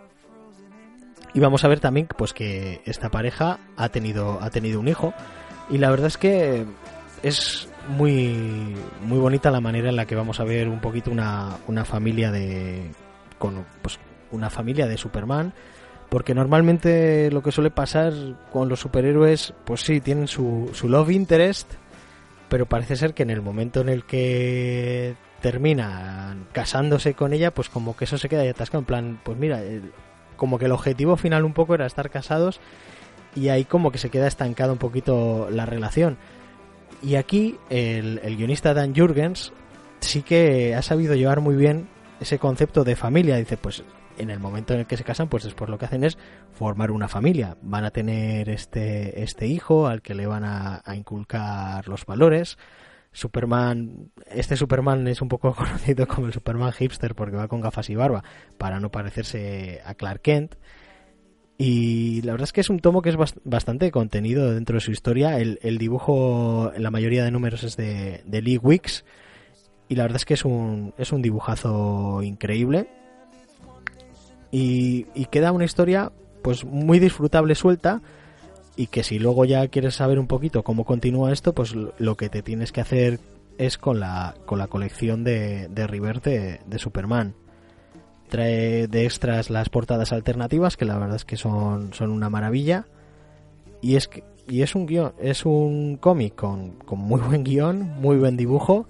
Y 1.33 1.39
vamos 1.39 1.63
a 1.63 1.69
ver 1.69 1.79
también 1.79 2.07
pues 2.17 2.33
que 2.33 2.81
esta 2.85 3.09
pareja 3.09 3.59
ha 3.77 3.89
tenido 3.89 4.39
ha 4.41 4.49
tenido 4.49 4.79
un 4.81 4.89
hijo 4.89 5.13
y 5.69 5.77
la 5.77 5.89
verdad 5.89 6.07
es 6.07 6.17
que 6.17 6.65
es 7.23 7.69
muy 7.87 8.75
muy 9.03 9.19
bonita 9.19 9.51
la 9.51 9.61
manera 9.61 9.89
en 9.89 9.95
la 9.95 10.05
que 10.05 10.15
vamos 10.15 10.39
a 10.39 10.43
ver 10.43 10.69
un 10.69 10.79
poquito 10.79 11.11
una, 11.11 11.57
una 11.67 11.85
familia 11.85 12.31
de 12.31 12.91
con 13.37 13.65
pues 13.81 13.99
una 14.31 14.49
familia 14.49 14.87
de 14.87 14.97
Superman 14.97 15.53
porque 16.09 16.35
normalmente 16.35 17.31
lo 17.31 17.41
que 17.41 17.51
suele 17.51 17.71
pasar 17.71 18.13
con 18.51 18.69
los 18.69 18.79
superhéroes 18.79 19.53
pues 19.65 19.81
sí 19.81 20.01
tienen 20.01 20.27
su, 20.27 20.69
su 20.73 20.89
love 20.89 21.11
interest 21.11 21.73
pero 22.49 22.65
parece 22.65 22.95
ser 22.95 23.13
que 23.13 23.23
en 23.23 23.29
el 23.29 23.41
momento 23.41 23.81
en 23.81 23.89
el 23.89 24.05
que 24.05 25.15
terminan 25.41 26.47
casándose 26.51 27.13
con 27.13 27.33
ella 27.33 27.51
pues 27.51 27.69
como 27.69 27.95
que 27.95 28.05
eso 28.05 28.17
se 28.17 28.29
queda 28.29 28.41
ahí 28.41 28.49
atascado 28.49 28.79
en 28.79 28.85
plan 28.85 29.19
pues 29.23 29.37
mira 29.37 29.61
como 30.35 30.59
que 30.59 30.65
el 30.65 30.71
objetivo 30.71 31.17
final 31.17 31.45
un 31.45 31.53
poco 31.53 31.75
era 31.75 31.85
estar 31.85 32.09
casados 32.09 32.59
y 33.35 33.49
ahí 33.49 33.65
como 33.65 33.91
que 33.91 33.97
se 33.97 34.09
queda 34.09 34.27
estancada 34.27 34.73
un 34.73 34.79
poquito 34.79 35.49
la 35.49 35.65
relación. 35.65 36.17
Y 37.01 37.15
aquí 37.15 37.57
el, 37.69 38.19
el, 38.23 38.37
guionista 38.37 38.73
Dan 38.73 38.95
Jurgens 38.95 39.53
sí 39.99 40.21
que 40.21 40.75
ha 40.75 40.81
sabido 40.81 41.15
llevar 41.15 41.41
muy 41.41 41.55
bien 41.55 41.87
ese 42.19 42.37
concepto 42.37 42.83
de 42.83 42.95
familia. 42.95 43.37
Dice, 43.37 43.57
pues 43.57 43.83
en 44.17 44.29
el 44.29 44.39
momento 44.39 44.73
en 44.73 44.81
el 44.81 44.85
que 44.85 44.97
se 44.97 45.03
casan, 45.03 45.29
pues 45.29 45.43
después 45.43 45.69
lo 45.69 45.77
que 45.77 45.85
hacen 45.85 46.03
es 46.03 46.17
formar 46.51 46.91
una 46.91 47.07
familia. 47.07 47.57
Van 47.61 47.85
a 47.85 47.91
tener 47.91 48.49
este, 48.49 49.23
este 49.23 49.47
hijo 49.47 49.87
al 49.87 50.01
que 50.01 50.13
le 50.13 50.27
van 50.27 50.43
a, 50.43 50.81
a 50.85 50.95
inculcar 50.95 51.87
los 51.87 52.05
valores. 52.05 52.57
Superman, 53.13 54.11
este 54.27 54.55
Superman 54.55 55.07
es 55.07 55.21
un 55.21 55.27
poco 55.27 55.53
conocido 55.55 56.07
como 56.07 56.27
el 56.27 56.33
Superman 56.33 56.71
hipster 56.71 57.15
porque 57.15 57.35
va 57.35 57.47
con 57.47 57.61
gafas 57.61 57.89
y 57.89 57.95
barba 57.95 58.23
para 58.57 58.79
no 58.79 58.91
parecerse 58.91 59.81
a 59.85 59.95
Clark 59.95 60.21
Kent. 60.21 60.55
Y 61.57 62.21
la 62.23 62.31
verdad 62.31 62.45
es 62.45 62.53
que 62.53 62.61
es 62.61 62.69
un 62.69 62.79
tomo 62.79 63.01
que 63.01 63.09
es 63.09 63.17
bastante 63.43 63.91
contenido 63.91 64.51
dentro 64.51 64.75
de 64.75 64.81
su 64.81 64.91
historia. 64.91 65.39
El, 65.39 65.59
el 65.61 65.77
dibujo 65.77 66.71
la 66.77 66.89
mayoría 66.89 67.23
de 67.23 67.31
números 67.31 67.63
es 67.63 67.77
de, 67.77 68.23
Lee 68.29 68.57
Wicks. 68.57 69.05
Y 69.87 69.95
la 69.95 70.03
verdad 70.03 70.17
es 70.17 70.25
que 70.25 70.33
es 70.33 70.45
un, 70.45 70.93
es 70.97 71.11
un 71.11 71.21
dibujazo 71.21 72.23
increíble. 72.23 72.87
Y, 74.51 75.05
y 75.13 75.25
queda 75.25 75.51
una 75.51 75.65
historia 75.65 76.11
pues 76.41 76.65
muy 76.65 76.99
disfrutable 76.99 77.55
suelta 77.55 78.01
y 78.75 78.87
que 78.87 79.03
si 79.03 79.19
luego 79.19 79.45
ya 79.45 79.67
quieres 79.67 79.95
saber 79.95 80.19
un 80.19 80.27
poquito 80.27 80.63
cómo 80.63 80.85
continúa 80.85 81.31
esto, 81.31 81.53
pues 81.53 81.75
lo 81.75 82.17
que 82.17 82.29
te 82.29 82.41
tienes 82.41 82.71
que 82.71 82.81
hacer 82.81 83.19
es 83.57 83.77
con 83.77 83.99
la, 83.99 84.35
con 84.45 84.57
la 84.57 84.67
colección 84.67 85.23
de, 85.23 85.67
de 85.67 85.87
River 85.87 86.21
de, 86.21 86.61
de 86.65 86.79
Superman. 86.79 87.35
Trae 88.31 88.87
de 88.87 89.03
extras 89.03 89.49
las 89.49 89.67
portadas 89.67 90.13
alternativas, 90.13 90.77
que 90.77 90.85
la 90.85 90.97
verdad 90.97 91.17
es 91.17 91.25
que 91.25 91.35
son, 91.35 91.91
son 91.93 92.11
una 92.11 92.29
maravilla. 92.29 92.85
Y 93.81 93.97
es 93.97 94.07
que, 94.07 94.23
y 94.47 94.61
es 94.61 94.73
un 94.73 94.85
guion, 94.85 95.11
es 95.19 95.45
un 95.45 95.97
cómic 95.97 96.35
con, 96.35 96.71
con 96.85 96.99
muy 96.99 97.19
buen 97.19 97.43
guion, 97.43 97.81
muy 97.99 98.15
buen 98.15 98.37
dibujo. 98.37 98.87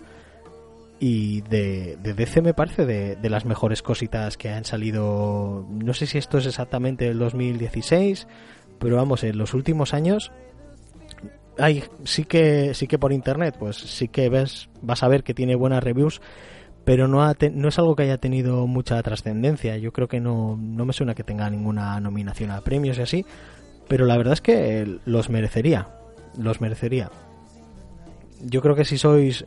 Y 0.99 1.41
de, 1.41 1.97
de 2.03 2.13
DC 2.13 2.43
me 2.43 2.53
parece 2.53 2.85
de, 2.85 3.15
de 3.15 3.29
las 3.31 3.45
mejores 3.45 3.81
cositas 3.81 4.37
que 4.37 4.49
han 4.49 4.63
salido. 4.63 5.65
No 5.71 5.95
sé 5.95 6.05
si 6.05 6.19
esto 6.19 6.37
es 6.37 6.45
exactamente 6.45 7.07
el 7.07 7.17
2016, 7.17 8.27
pero 8.77 8.97
vamos, 8.97 9.23
en 9.23 9.39
los 9.39 9.55
últimos 9.55 9.95
años 9.95 10.31
hay 11.57 11.83
sí 12.03 12.25
que 12.25 12.73
sí 12.73 12.87
que 12.87 12.97
por 12.97 13.11
internet 13.11 13.55
pues 13.59 13.77
sí 13.77 14.07
que 14.07 14.29
ves 14.29 14.69
vas 14.81 15.03
a 15.03 15.07
ver 15.07 15.23
que 15.23 15.33
tiene 15.33 15.55
buenas 15.55 15.83
reviews 15.83 16.21
pero 16.85 17.07
no 17.07 17.23
ha 17.23 17.35
no 17.53 17.67
es 17.67 17.79
algo 17.79 17.95
que 17.95 18.03
haya 18.03 18.17
tenido 18.17 18.67
mucha 18.67 19.01
trascendencia. 19.03 19.77
Yo 19.77 19.91
creo 19.91 20.07
que 20.07 20.19
no 20.19 20.57
no 20.59 20.85
me 20.85 20.93
suena 20.93 21.15
que 21.15 21.23
tenga 21.23 21.49
ninguna 21.49 21.99
nominación 21.99 22.51
a 22.51 22.61
premios 22.61 22.97
y 22.97 23.01
así 23.01 23.25
pero 23.87 24.05
la 24.05 24.17
verdad 24.17 24.33
es 24.33 24.41
que 24.41 24.99
los 25.05 25.29
merecería 25.29 25.87
los 26.37 26.61
merecería. 26.61 27.11
Yo 28.41 28.61
creo 28.61 28.75
que 28.75 28.85
si 28.85 28.97
sois 28.97 29.45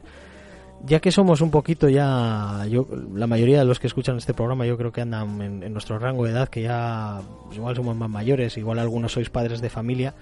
ya 0.86 1.00
que 1.00 1.10
somos 1.10 1.40
un 1.40 1.50
poquito 1.50 1.88
ya 1.88 2.66
yo 2.68 2.86
la 3.14 3.26
mayoría 3.26 3.58
de 3.58 3.64
los 3.64 3.80
que 3.80 3.86
escuchan 3.86 4.18
este 4.18 4.34
programa 4.34 4.66
yo 4.66 4.76
creo 4.76 4.92
que 4.92 5.00
andan 5.00 5.40
en, 5.40 5.62
en 5.62 5.72
nuestro 5.72 5.98
rango 5.98 6.24
de 6.24 6.32
edad 6.32 6.48
que 6.48 6.62
ya 6.62 7.22
igual 7.54 7.74
somos 7.74 7.96
más 7.96 8.10
mayores 8.10 8.58
igual 8.58 8.78
algunos 8.78 9.12
sois 9.12 9.30
padres 9.30 9.62
de 9.62 9.70
familia 9.70 10.14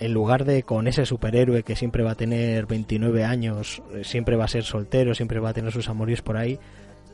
en 0.00 0.14
lugar 0.14 0.44
de 0.44 0.62
con 0.62 0.88
ese 0.88 1.04
superhéroe 1.04 1.62
que 1.62 1.76
siempre 1.76 2.02
va 2.02 2.12
a 2.12 2.14
tener 2.16 2.66
29 2.66 3.24
años, 3.24 3.82
eh, 3.92 4.02
siempre 4.02 4.36
va 4.36 4.44
a 4.44 4.48
ser 4.48 4.64
soltero, 4.64 5.14
siempre 5.14 5.40
va 5.40 5.50
a 5.50 5.52
tener 5.52 5.72
sus 5.72 5.88
amoríos 5.88 6.22
por 6.22 6.38
ahí, 6.38 6.58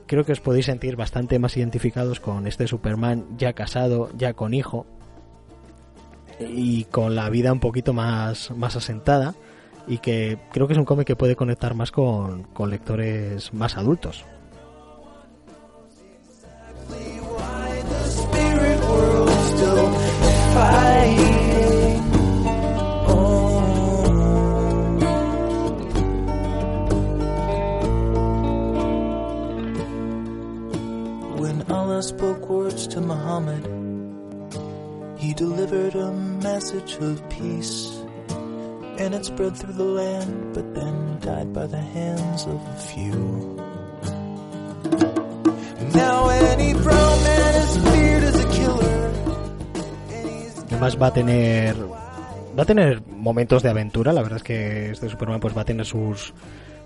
creo 0.06 0.24
que 0.24 0.32
os 0.32 0.40
podéis 0.40 0.66
sentir 0.66 0.94
bastante 0.96 1.38
más 1.38 1.56
identificados 1.56 2.20
con 2.20 2.46
este 2.46 2.68
Superman 2.68 3.26
ya 3.36 3.52
casado, 3.52 4.10
ya 4.16 4.34
con 4.34 4.54
hijo 4.54 4.86
y 6.38 6.84
con 6.84 7.16
la 7.16 7.28
vida 7.28 7.52
un 7.52 7.60
poquito 7.60 7.92
más, 7.92 8.52
más 8.52 8.76
asentada 8.76 9.34
y 9.88 9.98
que 9.98 10.38
creo 10.52 10.68
que 10.68 10.74
es 10.74 10.78
un 10.78 10.84
cómic 10.84 11.08
que 11.08 11.16
puede 11.16 11.34
conectar 11.34 11.74
más 11.74 11.90
con, 11.90 12.44
con 12.44 12.70
lectores 12.70 13.52
más 13.52 13.76
adultos. 13.76 14.24
Message 36.66 36.98
of 37.00 37.22
peace. 37.28 38.02
And 38.98 39.14
it 39.14 39.24
spread 39.24 39.56
through 39.56 39.74
the 39.74 39.84
land, 39.84 40.54
but 40.54 40.74
then 40.74 41.18
died 41.20 41.52
by 41.52 41.66
the 41.66 41.80
hands 41.80 42.46
of 42.46 42.60
a 42.66 42.76
few. 42.76 43.56
Además 50.68 51.00
va 51.00 51.06
a 51.06 51.12
tener 51.12 51.76
va 52.58 52.62
a 52.62 52.66
tener 52.66 53.00
momentos 53.06 53.62
de 53.62 53.70
aventura, 53.70 54.12
la 54.12 54.22
verdad 54.22 54.38
es 54.38 54.42
que 54.42 54.90
este 54.90 55.08
Superman 55.08 55.40
pues 55.40 55.56
va 55.56 55.62
a 55.62 55.64
tener 55.64 55.86
sus 55.86 56.34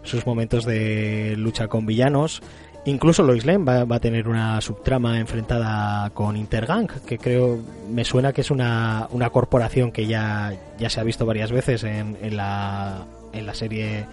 sus 0.02 0.26
momentos 0.26 0.64
de 0.64 1.34
lucha 1.36 1.68
con 1.68 1.86
villanos. 1.86 2.42
Incluso 2.86 3.22
Lois 3.22 3.44
Lane 3.44 3.64
va, 3.64 3.84
va 3.84 3.96
a 3.96 4.00
tener 4.00 4.26
una 4.26 4.60
subtrama 4.60 5.18
enfrentada 5.18 6.08
con 6.10 6.36
Intergang, 6.36 6.88
que 7.06 7.18
creo, 7.18 7.58
me 7.90 8.04
suena 8.04 8.32
que 8.32 8.40
es 8.40 8.50
una, 8.50 9.06
una 9.10 9.28
corporación 9.30 9.92
que 9.92 10.06
ya, 10.06 10.54
ya 10.78 10.88
se 10.88 10.98
ha 10.98 11.04
visto 11.04 11.26
varias 11.26 11.52
veces 11.52 11.84
en, 11.84 12.16
en, 12.22 12.36
la, 12.36 13.04
en 13.32 13.44
la 13.44 13.54
serie 13.54 14.06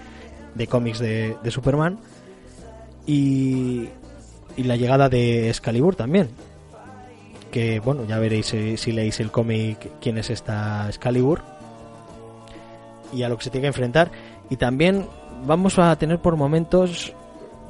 de 0.53 0.67
cómics 0.67 0.99
de, 0.99 1.37
de 1.41 1.51
Superman. 1.51 1.97
Y, 3.05 3.87
y 4.57 4.63
la 4.63 4.75
llegada 4.75 5.07
de 5.07 5.47
Excalibur 5.47 5.95
también, 5.95 6.29
que 7.51 7.79
bueno, 7.79 8.03
ya 8.05 8.19
veréis 8.19 8.47
si, 8.47 8.75
si 8.75 8.91
leéis 8.91 9.21
el 9.21 9.31
cómic 9.31 9.91
quién 10.01 10.17
es 10.17 10.29
esta 10.29 10.89
Excalibur 10.89 11.41
y 13.13 13.23
a 13.23 13.29
lo 13.29 13.37
que 13.37 13.45
se 13.45 13.49
tiene 13.49 13.63
que 13.63 13.67
enfrentar. 13.67 14.11
Y 14.49 14.57
también 14.57 15.05
vamos 15.45 15.79
a 15.79 15.95
tener 15.95 16.19
por 16.19 16.35
momentos, 16.35 17.13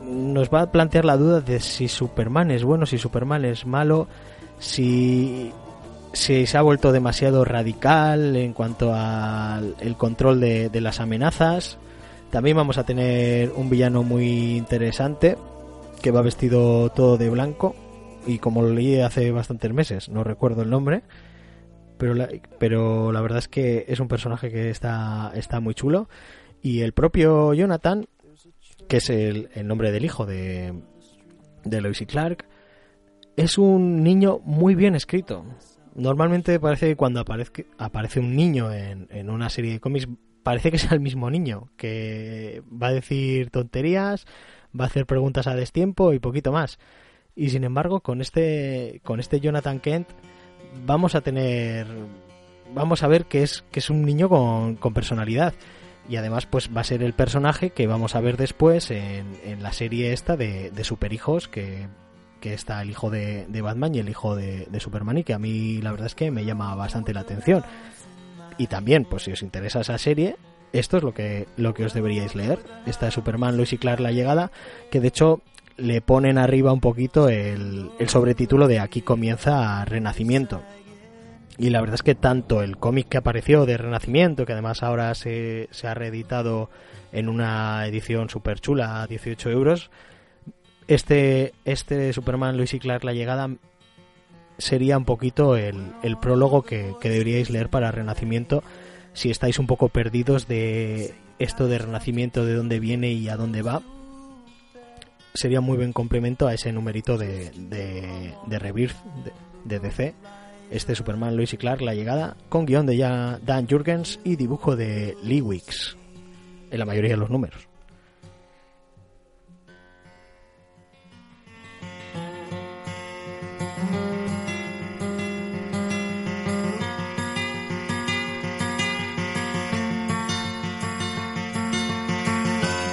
nos 0.07 0.49
va 0.49 0.61
a 0.61 0.71
plantear 0.71 1.05
la 1.05 1.17
duda 1.17 1.41
de 1.41 1.59
si 1.59 1.87
Superman 1.87 2.51
es 2.51 2.63
bueno, 2.63 2.85
si 2.85 2.97
Superman 2.97 3.45
es 3.45 3.65
malo, 3.65 4.07
si, 4.59 5.51
se 6.13 6.57
ha 6.57 6.61
vuelto 6.61 6.91
demasiado 6.91 7.45
radical 7.45 8.35
en 8.35 8.53
cuanto 8.53 8.93
al 8.93 9.95
control 9.97 10.39
de, 10.39 10.69
de 10.69 10.81
las 10.81 10.99
amenazas. 10.99 11.77
También 12.31 12.57
vamos 12.57 12.77
a 12.77 12.85
tener 12.85 13.51
un 13.55 13.69
villano 13.69 14.03
muy 14.03 14.57
interesante 14.57 15.37
que 16.01 16.11
va 16.11 16.21
vestido 16.21 16.89
todo 16.89 17.17
de 17.17 17.29
blanco 17.29 17.75
y 18.25 18.39
como 18.39 18.61
lo 18.61 18.69
leí 18.69 18.99
hace 18.99 19.31
bastantes 19.31 19.73
meses, 19.73 20.09
no 20.09 20.23
recuerdo 20.23 20.61
el 20.61 20.69
nombre, 20.69 21.03
pero 21.97 22.13
la, 22.13 22.29
pero 22.59 23.11
la 23.11 23.21
verdad 23.21 23.39
es 23.39 23.47
que 23.47 23.85
es 23.87 23.99
un 23.99 24.07
personaje 24.07 24.51
que 24.51 24.69
está, 24.69 25.31
está 25.33 25.59
muy 25.59 25.73
chulo 25.73 26.09
y 26.61 26.81
el 26.81 26.93
propio 26.93 27.53
Jonathan, 27.53 28.07
que 28.87 28.97
es 28.97 29.09
el, 29.09 29.49
el 29.53 29.67
nombre 29.67 29.91
del 29.91 30.05
hijo 30.05 30.25
de, 30.25 30.73
de 31.63 31.81
Lois 31.81 32.01
y 32.01 32.05
Clark, 32.05 32.45
es 33.35 33.57
un 33.57 34.03
niño 34.03 34.39
muy 34.43 34.75
bien 34.75 34.95
escrito. 34.95 35.45
Normalmente 35.95 36.59
parece 36.59 36.87
que 36.87 36.95
cuando 36.95 37.19
aparece, 37.19 37.65
aparece 37.77 38.19
un 38.19 38.35
niño 38.35 38.71
en, 38.71 39.07
en 39.11 39.29
una 39.29 39.49
serie 39.49 39.73
de 39.73 39.79
cómics, 39.79 40.07
parece 40.43 40.69
que 40.69 40.77
es 40.77 40.91
el 40.91 40.99
mismo 40.99 41.29
niño, 41.29 41.69
que 41.75 42.61
va 42.71 42.87
a 42.87 42.93
decir 42.93 43.49
tonterías, 43.49 44.25
va 44.79 44.85
a 44.85 44.87
hacer 44.87 45.05
preguntas 45.05 45.47
a 45.47 45.55
destiempo 45.55 46.13
y 46.13 46.19
poquito 46.19 46.51
más. 46.51 46.79
Y 47.35 47.49
sin 47.49 47.63
embargo, 47.63 48.01
con 48.01 48.21
este, 48.21 49.01
con 49.03 49.19
este 49.19 49.39
Jonathan 49.39 49.79
Kent, 49.79 50.09
vamos 50.85 51.15
a 51.15 51.21
tener. 51.21 51.87
Vamos 52.73 53.03
a 53.03 53.07
ver 53.07 53.25
que 53.25 53.43
es, 53.43 53.63
que 53.71 53.79
es 53.79 53.89
un 53.89 54.03
niño 54.03 54.27
con, 54.27 54.75
con 54.75 54.93
personalidad. 54.93 55.53
Y 56.09 56.15
además, 56.15 56.45
pues 56.45 56.69
va 56.75 56.81
a 56.81 56.85
ser 56.85 57.03
el 57.03 57.13
personaje 57.13 57.71
que 57.71 57.87
vamos 57.87 58.15
a 58.15 58.21
ver 58.21 58.37
después 58.37 58.91
en, 58.91 59.61
la 59.61 59.73
serie 59.73 60.13
esta 60.13 60.37
de, 60.37 60.71
de 60.71 60.83
Superhijos, 60.83 61.47
que, 61.47 61.87
que 62.39 62.53
está 62.53 62.81
el 62.81 62.89
hijo 62.89 63.09
de, 63.09 63.45
de 63.47 63.61
Batman 63.61 63.93
y 63.95 63.99
el 63.99 64.09
hijo 64.09 64.35
de, 64.35 64.67
de 64.69 64.79
Superman, 64.79 65.17
y 65.17 65.23
que 65.23 65.33
a 65.33 65.39
mí 65.39 65.81
la 65.81 65.91
verdad 65.91 66.07
es 66.07 66.15
que 66.15 66.31
me 66.31 66.45
llama 66.45 66.73
bastante 66.75 67.13
la 67.13 67.21
atención. 67.21 67.63
Y 68.57 68.67
también, 68.67 69.05
pues 69.05 69.23
si 69.23 69.31
os 69.31 69.43
interesa 69.43 69.81
esa 69.81 69.97
serie, 69.97 70.37
esto 70.73 70.97
es 70.97 71.03
lo 71.03 71.13
que, 71.13 71.47
lo 71.57 71.73
que 71.73 71.85
os 71.85 71.93
deberíais 71.93 72.35
leer. 72.35 72.59
Esta 72.85 73.07
de 73.07 73.11
Superman, 73.11 73.57
Lois 73.57 73.73
y 73.73 73.77
Clark, 73.77 73.99
la 73.99 74.11
llegada, 74.11 74.51
que 74.91 74.99
de 74.99 75.09
hecho 75.09 75.41
le 75.77 76.01
ponen 76.01 76.37
arriba 76.37 76.73
un 76.73 76.79
poquito 76.79 77.29
el, 77.29 77.91
el 77.99 78.09
sobretítulo 78.09 78.67
de 78.67 78.79
Aquí 78.79 79.01
comienza 79.01 79.85
Renacimiento. 79.85 80.63
Y 81.57 81.69
la 81.71 81.81
verdad 81.81 81.95
es 81.95 82.03
que 82.03 82.15
tanto 82.15 82.61
el 82.61 82.77
cómic 82.77 83.09
que 83.09 83.17
apareció 83.17 83.65
de 83.65 83.77
Renacimiento, 83.77 84.45
que 84.45 84.53
además 84.53 84.83
ahora 84.83 85.13
se, 85.15 85.67
se 85.71 85.87
ha 85.87 85.93
reeditado 85.93 86.69
en 87.11 87.29
una 87.29 87.85
edición 87.87 88.29
súper 88.29 88.59
chula 88.59 89.01
a 89.01 89.07
18 89.07 89.49
euros, 89.49 89.89
este, 90.87 91.53
este 91.65 92.13
Superman, 92.13 92.57
Lois 92.57 92.73
y 92.73 92.79
Clark, 92.79 93.03
la 93.03 93.13
llegada, 93.13 93.49
sería 94.57 94.97
un 94.97 95.05
poquito 95.05 95.57
el, 95.57 95.93
el 96.03 96.17
prólogo 96.17 96.63
que, 96.63 96.93
que 97.01 97.09
deberíais 97.09 97.49
leer 97.49 97.69
para 97.69 97.91
Renacimiento 97.91 98.63
si 99.13 99.31
estáis 99.31 99.57
un 99.57 99.65
poco 99.65 99.89
perdidos 99.89 100.47
de 100.47 101.15
esto 101.39 101.67
de 101.67 101.79
Renacimiento, 101.79 102.45
de 102.45 102.53
dónde 102.53 102.79
viene 102.79 103.11
y 103.11 103.29
a 103.29 103.35
dónde 103.35 103.63
va. 103.63 103.81
Sería 105.33 105.59
muy 105.59 105.77
buen 105.77 105.91
complemento 105.91 106.47
a 106.47 106.53
ese 106.53 106.71
numerito 106.71 107.17
de, 107.17 107.51
de, 107.51 108.33
de 108.45 108.59
Rebirth 108.59 108.95
de 109.65 109.79
DC. 109.79 110.15
Este 110.69 110.95
Superman, 110.95 111.35
Lois 111.37 111.53
y 111.53 111.57
Clark, 111.57 111.81
la 111.81 111.93
llegada, 111.93 112.35
con 112.49 112.65
guion 112.65 112.85
de 112.85 112.97
Dan 112.97 113.67
Jurgens 113.69 114.19
y 114.23 114.35
dibujo 114.35 114.75
de 114.75 115.15
Lee 115.23 115.41
Wicks, 115.41 115.97
en 116.71 116.79
la 116.79 116.85
mayoría 116.85 117.11
de 117.11 117.17
los 117.17 117.29
números. 117.29 117.67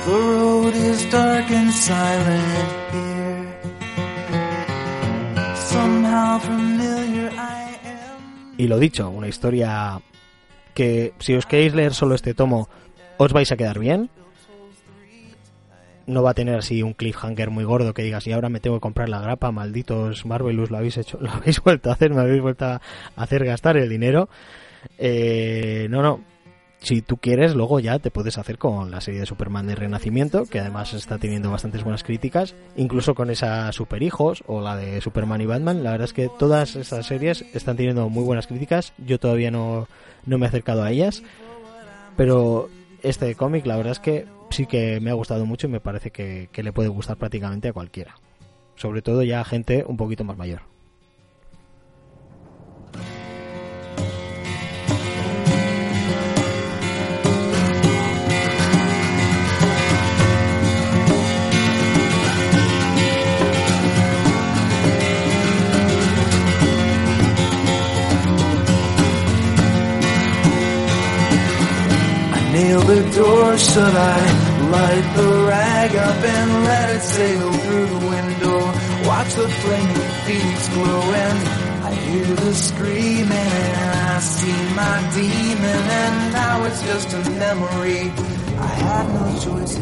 The 0.07 0.21
road 0.21 0.75
is 0.75 1.11
dark 1.11 1.51
and 1.51 1.73
silent 1.73 2.93
here. 2.93 3.57
Somehow. 5.57 7.04
Y 8.57 8.69
lo 8.69 8.79
dicho, 8.79 9.11
una 9.11 9.29
historia 9.29 10.01
que 10.75 11.13
si 11.19 11.35
os 11.35 11.47
queréis 11.47 11.75
leer 11.75 11.95
solo 11.95 12.15
este 12.15 12.35
tomo 12.35 12.69
os 13.17 13.33
vais 13.33 13.51
a 13.53 13.57
quedar 13.57 13.79
bien. 13.79 14.11
No 16.07 16.23
va 16.23 16.31
a 16.31 16.35
tener 16.35 16.57
así 16.57 16.83
un 16.83 16.93
cliffhanger 16.93 17.49
muy 17.51 17.65
gordo 17.65 17.95
que 17.95 18.03
digas 18.03 18.27
y 18.27 18.33
ahora 18.33 18.51
me 18.51 18.61
tengo 18.61 18.77
que 18.77 18.83
comprar 18.83 19.09
la 19.09 19.21
grapa, 19.21 19.51
malditos 19.53 20.27
Marvelous, 20.27 20.71
lo 20.71 20.77
habéis 20.77 20.99
hecho, 20.99 21.19
lo 21.21 21.31
habéis 21.31 21.63
vuelto 21.63 21.91
a 21.91 21.95
hacer, 21.95 22.13
me 22.13 22.21
habéis 22.21 22.43
vuelto 22.43 22.67
a 22.67 22.81
hacer 23.17 23.45
gastar 23.45 23.77
el 23.77 23.89
dinero. 23.89 24.29
Eh, 24.99 25.87
no, 25.91 26.03
no. 26.03 26.21
Si 26.85 27.01
tú 27.01 27.17
quieres, 27.17 27.55
luego 27.55 27.81
ya 27.81 27.99
te 27.99 28.11
puedes 28.11 28.37
hacer 28.37 28.59
con 28.59 28.91
la 28.91 29.01
serie 29.01 29.21
de 29.21 29.25
Superman 29.25 29.67
de 29.67 29.75
Renacimiento, 29.75 30.45
que 30.45 30.61
además 30.61 30.93
está 30.93 31.17
teniendo 31.17 31.51
bastantes 31.51 31.83
buenas 31.83 32.05
críticas, 32.05 32.55
incluso 32.77 33.15
con 33.15 33.31
esa 33.31 33.73
Super 33.73 34.03
Hijos 34.03 34.45
o 34.47 34.61
la 34.61 34.77
de 34.77 35.01
Superman 35.01 35.41
y 35.41 35.47
Batman. 35.47 35.83
La 35.83 35.93
verdad 35.93 36.05
es 36.05 36.13
que 36.13 36.29
todas 36.39 36.77
esas 36.77 37.07
series 37.07 37.43
están 37.55 37.79
teniendo 37.79 38.11
muy 38.11 38.23
buenas 38.23 38.47
críticas. 38.47 38.93
Yo 38.99 39.19
todavía 39.19 39.51
no, 39.51 39.89
no 40.27 40.37
me 40.37 40.45
he 40.45 40.49
acercado 40.51 40.83
a 40.83 40.91
ellas, 40.91 41.23
pero 42.19 42.69
este 43.03 43.35
cómic, 43.35 43.65
la 43.65 43.79
verdad 43.79 43.93
es 43.93 44.01
que 44.01 44.27
sí 44.51 44.67
que 44.67 45.01
me 45.01 45.09
ha 45.09 45.15
gustado 45.15 45.47
mucho 45.47 45.69
y 45.69 45.71
me 45.71 45.81
parece 45.81 46.11
que, 46.11 46.51
que 46.53 46.63
le 46.63 46.75
puede 46.75 46.91
gustar 46.91 47.17
prácticamente 47.17 47.69
a 47.69 47.73
cualquiera. 47.73 48.17
Sobre 48.77 49.01
todo 49.01 49.23
ya 49.23 49.41
a 49.41 49.45
gente 49.47 49.87
un 49.89 49.97
poquito 49.97 50.23
más 50.23 50.37
mayor. 50.37 50.74
The 72.87 73.01
door 73.17 73.57
shut, 73.57 73.95
I 73.95 74.69
light 74.71 75.07
the 75.17 75.45
rag 75.49 75.97
up 75.97 76.23
and 76.37 76.65
let 76.65 76.97
it 76.97 77.01
sail 77.01 77.53
through 77.53 77.87
the 77.87 78.03
window. 78.15 78.59
Watch 79.09 79.35
the 79.35 79.49
flaming 79.49 80.11
phoenix 80.25 80.69
glow 80.69 81.03
and 81.25 81.39
I 81.85 81.95
hear 81.95 82.27
the 82.27 82.55
screaming 82.55 83.33
and 83.33 84.01
I 84.13 84.19
see 84.21 84.61
my 84.75 84.97
demon 85.15 85.83
and 86.03 86.33
now 86.33 86.65
it's 86.65 86.83
just 86.83 87.13
a 87.13 87.31
memory. 87.31 88.13
I 88.59 88.73
had 88.87 89.07
no 89.15 89.27
choice, 89.41 89.77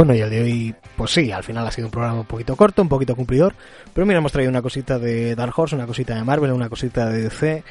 Bueno, 0.00 0.14
y 0.14 0.20
el 0.20 0.30
de 0.30 0.40
hoy, 0.40 0.74
pues 0.96 1.10
sí, 1.10 1.30
al 1.30 1.44
final 1.44 1.66
ha 1.66 1.70
sido 1.70 1.88
un 1.88 1.90
programa 1.90 2.20
un 2.20 2.24
poquito 2.24 2.56
corto, 2.56 2.80
un 2.80 2.88
poquito 2.88 3.14
cumplidor, 3.14 3.54
pero 3.92 4.06
mira, 4.06 4.16
hemos 4.16 4.32
traído 4.32 4.48
una 4.48 4.62
cosita 4.62 4.98
de 4.98 5.34
Dark 5.34 5.52
Horse, 5.54 5.76
una 5.76 5.86
cosita 5.86 6.14
de 6.14 6.24
Marvel, 6.24 6.52
una 6.52 6.70
cosita 6.70 7.10
de 7.10 7.24
DC, 7.24 7.62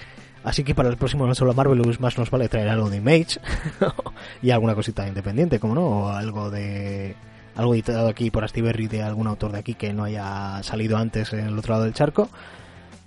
así 0.44 0.64
que 0.64 0.76
para 0.76 0.90
el 0.90 0.98
próximo 0.98 1.26
no 1.26 1.34
solo 1.34 1.56
Marvel, 1.56 1.82
más 2.00 2.20
nos 2.20 2.30
vale 2.30 2.48
traer 2.48 2.70
algo 2.70 2.88
de 2.88 2.98
Image 2.98 3.40
y 4.44 4.52
alguna 4.52 4.76
cosita 4.76 5.08
independiente, 5.08 5.60
como 5.60 5.74
no, 5.74 5.82
o 5.88 6.10
algo 6.10 6.52
de 6.52 7.16
algo 7.56 7.74
editado 7.74 8.08
aquí 8.08 8.30
por 8.30 8.44
Astiberri 8.44 8.88
de 8.88 9.02
algún 9.02 9.26
autor 9.26 9.52
de 9.52 9.58
aquí 9.58 9.74
que 9.74 9.92
no 9.92 10.04
haya 10.04 10.62
salido 10.62 10.98
antes 10.98 11.34
en 11.34 11.48
el 11.48 11.58
otro 11.58 11.74
lado 11.74 11.86
del 11.86 11.96
charco. 11.96 12.30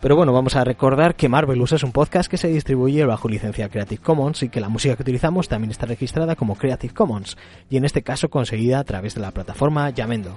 Pero 0.02 0.16
bueno, 0.16 0.32
vamos 0.32 0.56
a 0.56 0.64
recordar 0.64 1.14
que 1.14 1.28
Marvelous 1.28 1.70
es 1.70 1.84
un 1.84 1.92
podcast 1.92 2.28
que 2.28 2.36
se 2.36 2.48
distribuye 2.48 3.06
bajo 3.06 3.28
licencia 3.28 3.68
Creative 3.68 4.02
Commons 4.02 4.42
y 4.42 4.48
que 4.48 4.60
la 4.60 4.68
música 4.68 4.96
que 4.96 5.02
utilizamos 5.02 5.48
también 5.48 5.70
está 5.70 5.86
registrada 5.86 6.34
como 6.34 6.56
Creative 6.56 6.92
Commons 6.92 7.38
y 7.70 7.76
en 7.76 7.84
este 7.84 8.02
caso 8.02 8.28
conseguida 8.28 8.80
a 8.80 8.84
través 8.84 9.14
de 9.14 9.20
la 9.20 9.30
plataforma 9.30 9.88
Yamendo. 9.90 10.36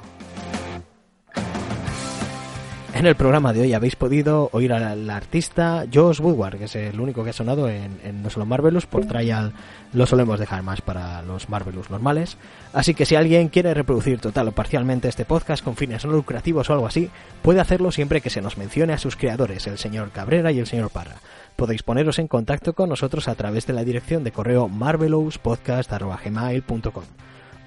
En 2.95 3.05
el 3.05 3.15
programa 3.15 3.51
de 3.51 3.59
hoy 3.59 3.73
habéis 3.73 3.97
podido 3.97 4.47
oír 4.53 4.71
al 4.71 5.09
artista 5.09 5.83
Josh 5.93 6.21
Woodward, 6.21 6.57
que 6.57 6.63
es 6.63 6.77
el 6.77 6.97
único 6.97 7.25
que 7.25 7.31
ha 7.31 7.33
sonado 7.33 7.67
en, 7.67 7.99
en 8.05 8.23
No 8.23 8.29
Solo 8.29 8.45
Marvelous. 8.45 8.85
Por 8.85 9.05
trial 9.05 9.51
lo 9.91 10.05
solemos 10.05 10.39
dejar 10.39 10.63
más 10.63 10.79
para 10.79 11.21
los 11.21 11.49
Marvelous 11.49 11.89
normales. 11.89 12.37
Así 12.71 12.93
que 12.93 13.05
si 13.05 13.15
alguien 13.15 13.49
quiere 13.49 13.73
reproducir 13.73 14.21
total 14.21 14.47
o 14.47 14.53
parcialmente 14.53 15.09
este 15.09 15.25
podcast 15.25 15.61
con 15.61 15.75
fines 15.75 16.05
no 16.05 16.13
lucrativos 16.13 16.69
o 16.69 16.73
algo 16.73 16.87
así, 16.87 17.09
puede 17.41 17.59
hacerlo 17.59 17.91
siempre 17.91 18.21
que 18.21 18.29
se 18.29 18.41
nos 18.41 18.57
mencione 18.57 18.93
a 18.93 18.97
sus 18.97 19.17
creadores, 19.17 19.67
el 19.67 19.77
señor 19.77 20.11
Cabrera 20.11 20.53
y 20.53 20.59
el 20.59 20.67
señor 20.67 20.89
Parra. 20.89 21.17
Podéis 21.57 21.83
poneros 21.83 22.17
en 22.17 22.29
contacto 22.29 22.71
con 22.71 22.87
nosotros 22.87 23.27
a 23.27 23.35
través 23.35 23.67
de 23.67 23.73
la 23.73 23.83
dirección 23.83 24.23
de 24.23 24.31
correo 24.31 24.69
marvelouspodcast.gmail.com. 24.69 27.03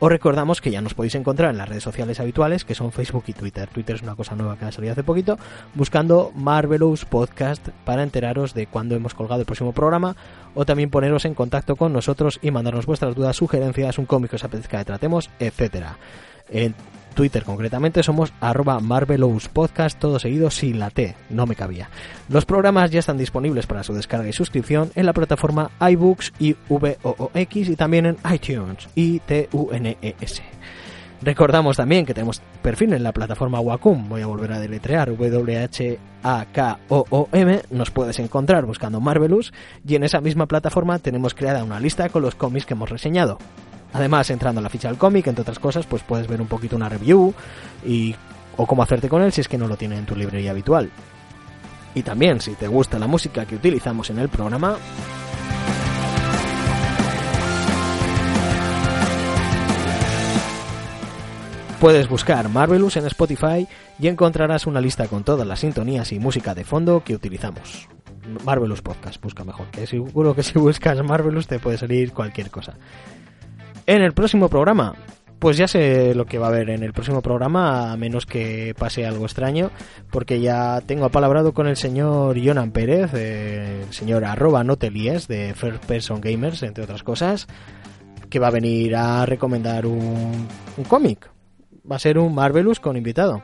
Os 0.01 0.11
recordamos 0.11 0.61
que 0.61 0.71
ya 0.71 0.81
nos 0.81 0.95
podéis 0.95 1.17
encontrar 1.17 1.51
en 1.51 1.59
las 1.59 1.69
redes 1.69 1.83
sociales 1.83 2.21
habituales, 2.21 2.65
que 2.65 2.77
son 2.77 2.93
Facebook 2.93 3.25
y 3.27 3.33
Twitter. 3.33 3.69
Twitter 3.69 3.97
es 3.97 4.03
una 4.03 4.15
cosa 4.15 4.37
nueva 4.37 4.57
que 4.57 4.65
ha 4.65 4.71
salido 4.71 4.93
hace 4.93 5.03
poquito, 5.03 5.39
buscando 5.75 6.31
Marvelous 6.37 7.05
Podcast 7.05 7.69
para 7.85 8.05
enteraros 8.05 8.55
de 8.55 8.69
cuándo 8.69 8.95
hemos 8.95 9.15
colgado 9.15 9.41
el 9.41 9.47
próximo 9.47 9.73
programa, 9.73 10.15
o 10.55 10.65
también 10.65 10.91
poneros 10.91 11.25
en 11.25 11.35
contacto 11.35 11.75
con 11.75 11.93
nosotros 11.93 12.39
y 12.43 12.53
mandarnos 12.53 12.87
vuestras 12.87 13.17
dudas, 13.17 13.37
sugerencias, 13.37 13.99
un 13.99 14.07
cómic 14.07 14.31
que 14.31 14.37
os 14.37 14.45
apetezca 14.45 14.79
que 14.79 14.85
tratemos, 14.85 15.31
etcétera. 15.41 15.97
Twitter 17.15 17.45
concretamente 17.45 18.03
somos 18.03 18.33
arroba 18.41 18.81
Marvelous 18.81 19.49
Podcast, 19.49 19.99
todo 19.99 20.19
seguido 20.19 20.51
sin 20.51 20.79
la 20.79 20.91
T, 20.91 21.17
no 21.31 21.47
me 21.47 21.57
cabía. 21.57 21.91
Los 22.29 22.45
programas 22.45 22.91
ya 22.91 23.01
están 23.01 23.19
disponibles 23.19 23.67
para 23.67 23.83
su 23.83 23.93
descarga 23.95 24.29
y 24.29 24.33
suscripción 24.33 24.91
en 24.95 25.07
la 25.07 25.13
plataforma 25.13 25.71
iBooks 25.81 26.33
y 26.39 26.57
VOOX 26.69 27.57
y 27.57 27.77
también 27.77 28.07
en 28.07 28.17
iTunes 28.33 28.89
y 28.95 29.21
TUNES. 29.21 30.43
Recordamos 31.21 31.77
también 31.77 32.07
que 32.07 32.15
tenemos 32.15 32.41
perfil 32.63 32.93
en 32.93 33.03
la 33.03 33.13
plataforma 33.13 33.59
Wacom, 33.59 34.09
voy 34.09 34.23
a 34.23 34.27
volver 34.27 34.53
a 34.53 34.61
deletrear 34.61 35.09
W-H-A-K-O-O-M, 35.17 36.03
nos 37.71 37.91
puedes 37.91 38.21
encontrar 38.21 38.67
buscando 38.67 39.01
Marvelous 39.01 39.53
y 39.85 39.97
en 39.97 40.05
esa 40.05 40.21
misma 40.21 40.47
plataforma 40.47 41.01
tenemos 41.01 41.35
creada 41.35 41.65
una 41.65 41.81
lista 41.81 42.09
con 42.09 42.23
los 42.23 42.37
cómics 42.37 42.67
que 42.67 42.75
hemos 42.75 42.91
reseñado. 42.91 43.39
Además, 43.93 44.31
entrando 44.31 44.61
en 44.61 44.65
la 44.65 44.71
ficha 44.71 44.89
del 44.89 44.99
cómic, 44.99 45.27
entre 45.27 45.43
otras 45.43 45.59
cosas, 45.59 45.87
pues 45.87 46.03
puedes 46.03 46.27
ver 46.27 46.41
un 46.41 46.47
poquito 46.47 46.77
una 46.77 46.89
review 46.89 47.35
y 47.85 48.15
o 48.57 48.67
cómo 48.67 48.83
hacerte 48.83 49.09
con 49.09 49.23
él 49.23 49.33
si 49.33 49.41
es 49.41 49.49
que 49.49 49.57
no 49.57 49.69
lo 49.69 49.77
tiene 49.77 49.97
en 49.97 50.07
tu 50.07 50.15
librería 50.15 50.51
habitual. 50.51 50.91
Y 51.95 52.03
también, 52.03 52.41
si 52.41 52.55
te 52.55 52.69
gusta 52.69 52.99
la 52.99 53.07
música 53.07 53.47
que 53.47 53.57
utilizamos 53.57 54.11
en 54.11 54.19
el 54.19 54.29
programa, 54.29 54.77
Puedes 61.81 62.09
buscar 62.09 62.49
Marvelous 62.49 62.97
en 62.97 63.07
Spotify 63.07 63.69
y 64.01 64.09
encontrarás 64.09 64.67
una 64.67 64.81
lista 64.81 65.07
con 65.07 65.23
todas 65.23 65.47
las 65.47 65.61
sintonías 65.61 66.11
y 66.11 66.19
música 66.19 66.53
de 66.53 66.65
fondo 66.65 67.05
que 67.05 67.15
utilizamos. 67.15 67.89
Marvelous 68.45 68.83
Podcast, 68.83 69.23
busca 69.23 69.45
mejor, 69.45 69.69
que 69.69 69.87
seguro 69.87 70.35
que 70.35 70.43
si 70.43 70.59
buscas 70.59 71.01
Marvelous 71.05 71.47
te 71.47 71.61
puede 71.61 71.79
salir 71.79 72.13
cualquier 72.13 72.51
cosa. 72.51 72.75
En 73.89 74.03
el 74.03 74.13
próximo 74.13 74.51
programa, 74.51 74.95
pues 75.39 75.57
ya 75.57 75.67
sé 75.67 76.15
lo 76.15 76.27
que 76.27 76.37
va 76.37 76.49
a 76.49 76.51
haber 76.51 76.69
en 76.69 76.83
el 76.83 76.93
próximo 76.93 77.23
programa, 77.23 77.91
a 77.91 77.97
menos 77.97 78.27
que 78.27 78.75
pase 78.79 79.07
algo 79.07 79.25
extraño, 79.25 79.71
porque 80.11 80.43
ya 80.43 80.83
tengo 80.85 81.07
apalabrado 81.07 81.55
con 81.55 81.67
el 81.67 81.77
señor 81.77 82.37
Jonan 82.39 82.71
Pérez, 82.71 83.15
eh, 83.15 83.85
el 83.87 83.95
señor 83.95 84.27
arroba 84.27 84.63
notelies 84.63 85.27
de 85.27 85.55
First 85.55 85.87
Person 85.87 86.21
Gamers, 86.21 86.63
entre 86.65 86.85
otras 86.85 87.03
cosas, 87.03 87.47
que 88.29 88.39
va 88.39 88.49
a 88.49 88.51
venir 88.51 88.95
a 88.95 89.25
recomendar 89.25 89.87
un, 89.87 90.47
un 90.77 90.85
cómic. 90.85 91.31
Va 91.91 91.97
a 91.97 91.99
ser 91.99 92.19
un 92.19 92.35
Marvelous 92.35 92.81
con 92.81 92.95
invitado. 92.99 93.43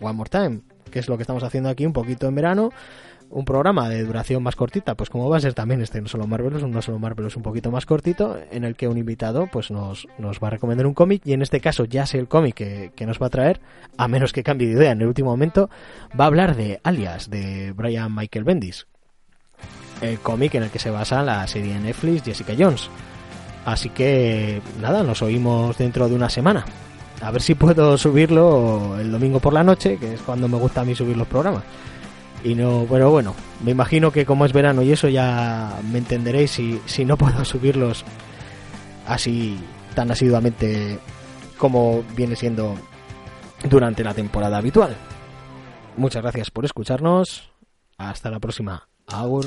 One 0.00 0.14
More 0.14 0.30
Time, 0.30 0.62
que 0.90 0.98
es 0.98 1.08
lo 1.08 1.16
que 1.16 1.22
estamos 1.22 1.44
haciendo 1.44 1.68
aquí 1.68 1.86
un 1.86 1.92
poquito 1.92 2.26
en 2.26 2.34
verano. 2.34 2.70
Un 3.28 3.44
programa 3.44 3.88
de 3.88 4.04
duración 4.04 4.42
más 4.42 4.54
cortita, 4.54 4.94
pues 4.94 5.10
como 5.10 5.28
va 5.28 5.36
a 5.36 5.40
ser 5.40 5.52
también 5.52 5.82
este 5.82 6.00
No 6.00 6.08
Solo 6.08 6.26
Marvelous, 6.26 6.62
un 6.62 6.70
No 6.70 6.80
Solo 6.80 6.98
Marvelous 6.98 7.36
un 7.36 7.42
poquito 7.42 7.70
más 7.70 7.84
cortito, 7.84 8.38
en 8.50 8.64
el 8.64 8.76
que 8.76 8.86
un 8.88 8.98
invitado 8.98 9.48
pues 9.50 9.70
nos, 9.70 10.06
nos 10.18 10.38
va 10.38 10.48
a 10.48 10.50
recomendar 10.52 10.86
un 10.86 10.94
cómic 10.94 11.22
y 11.24 11.32
en 11.32 11.42
este 11.42 11.60
caso 11.60 11.84
ya 11.84 12.06
sé 12.06 12.18
el 12.18 12.28
cómic 12.28 12.54
que, 12.54 12.92
que 12.94 13.04
nos 13.04 13.20
va 13.20 13.26
a 13.26 13.30
traer, 13.30 13.60
a 13.98 14.06
menos 14.08 14.32
que 14.32 14.44
cambie 14.44 14.68
de 14.68 14.74
idea 14.74 14.92
en 14.92 15.00
el 15.00 15.08
último 15.08 15.30
momento, 15.30 15.68
va 16.18 16.24
a 16.24 16.28
hablar 16.28 16.56
de 16.56 16.80
Alias, 16.84 17.28
de 17.28 17.72
Brian 17.72 18.14
Michael 18.14 18.44
Bendis. 18.44 18.86
El 20.00 20.18
cómic 20.20 20.54
en 20.54 20.62
el 20.64 20.70
que 20.70 20.78
se 20.78 20.90
basa 20.90 21.22
la 21.22 21.46
serie 21.46 21.74
de 21.74 21.80
Netflix 21.80 22.22
Jessica 22.22 22.54
Jones. 22.56 22.90
Así 23.64 23.88
que 23.88 24.62
nada, 24.80 25.02
nos 25.02 25.22
oímos 25.22 25.76
dentro 25.76 26.08
de 26.08 26.14
una 26.14 26.30
semana. 26.30 26.64
a 27.20 27.30
ver 27.32 27.42
si 27.42 27.56
puedo 27.56 27.98
subirlo 27.98 28.96
el 29.00 29.10
domingo 29.10 29.40
por 29.40 29.52
la 29.52 29.64
noche, 29.64 29.96
que 29.98 30.14
es 30.14 30.20
cuando 30.20 30.46
me 30.46 30.58
gusta 30.58 30.82
a 30.82 30.84
mí 30.84 30.94
subir 30.94 31.16
los 31.16 31.26
programas. 31.26 31.64
Y 32.46 32.54
no, 32.54 32.86
pero 32.88 33.10
bueno, 33.10 33.34
me 33.64 33.72
imagino 33.72 34.12
que 34.12 34.24
como 34.24 34.46
es 34.46 34.52
verano 34.52 34.80
y 34.80 34.92
eso 34.92 35.08
ya 35.08 35.80
me 35.90 35.98
entenderéis 35.98 36.52
si, 36.52 36.80
si 36.86 37.04
no 37.04 37.16
puedo 37.18 37.44
subirlos 37.44 38.04
así 39.04 39.58
tan 39.96 40.12
asiduamente 40.12 41.00
como 41.58 42.04
viene 42.14 42.36
siendo 42.36 42.76
durante 43.68 44.04
la 44.04 44.14
temporada 44.14 44.58
habitual. 44.58 44.96
Muchas 45.96 46.22
gracias 46.22 46.52
por 46.52 46.64
escucharnos. 46.64 47.50
Hasta 47.98 48.30
la 48.30 48.38
próxima. 48.38 48.86
Agur. 49.08 49.46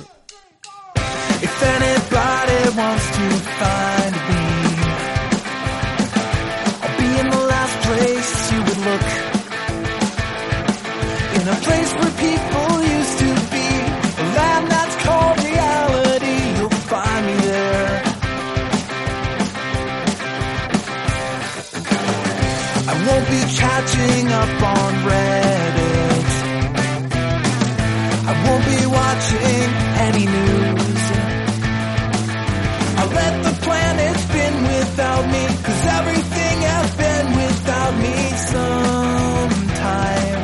Up 24.39 24.63
on 24.63 24.91
Reddit. 25.09 26.27
I 28.29 28.33
won't 28.43 28.65
be 28.73 28.81
watching 28.99 29.69
any 30.07 30.25
news. 30.35 31.03
I'll 32.99 33.13
let 33.21 33.33
the 33.47 33.53
planet 33.65 34.15
spin 34.25 34.53
without 34.73 35.23
me, 35.33 35.43
cause 35.65 35.83
everything 35.99 36.57
has 36.71 36.89
been 37.03 37.27
without 37.41 37.93
me 38.05 38.15
sometime. 38.53 40.41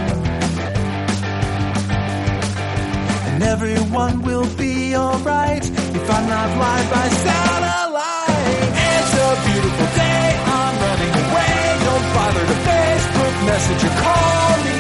And 3.27 3.43
everyone 3.43 4.15
will 4.23 4.49
be 4.57 4.95
alright 4.95 5.63
if 5.99 6.05
I'm 6.15 6.27
not 6.35 6.49
live 6.63 6.87
by 6.91 7.07
satellite. 7.23 7.74
message 13.55 13.83
or 13.87 13.95
call 14.03 14.51
me. 14.67 14.79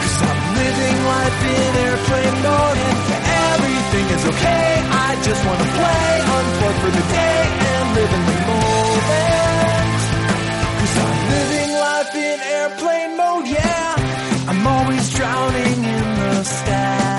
Cause 0.00 0.18
I'm 0.28 0.40
living 0.60 0.98
life 1.12 1.40
in 1.56 1.70
airplane 1.86 2.36
mode 2.46 2.78
and 2.88 2.98
everything 3.52 4.06
is 4.16 4.24
okay. 4.32 4.68
I 5.06 5.10
just 5.28 5.42
wanna 5.46 5.68
play, 5.78 6.08
unplug 6.36 6.76
for 6.82 6.92
the 6.98 7.04
day 7.18 7.40
and 7.72 7.86
live 7.98 8.12
in 8.18 8.24
the 8.30 8.38
moment. 8.48 10.00
Cause 10.80 10.96
I'm 11.04 11.18
living 11.34 11.70
life 11.86 12.14
in 12.28 12.38
airplane 12.56 13.12
mode, 13.20 13.46
yeah. 13.56 14.50
I'm 14.50 14.62
always 14.74 15.04
drowning 15.18 15.78
in 15.96 16.06
the 16.22 16.44
stars. 16.44 17.17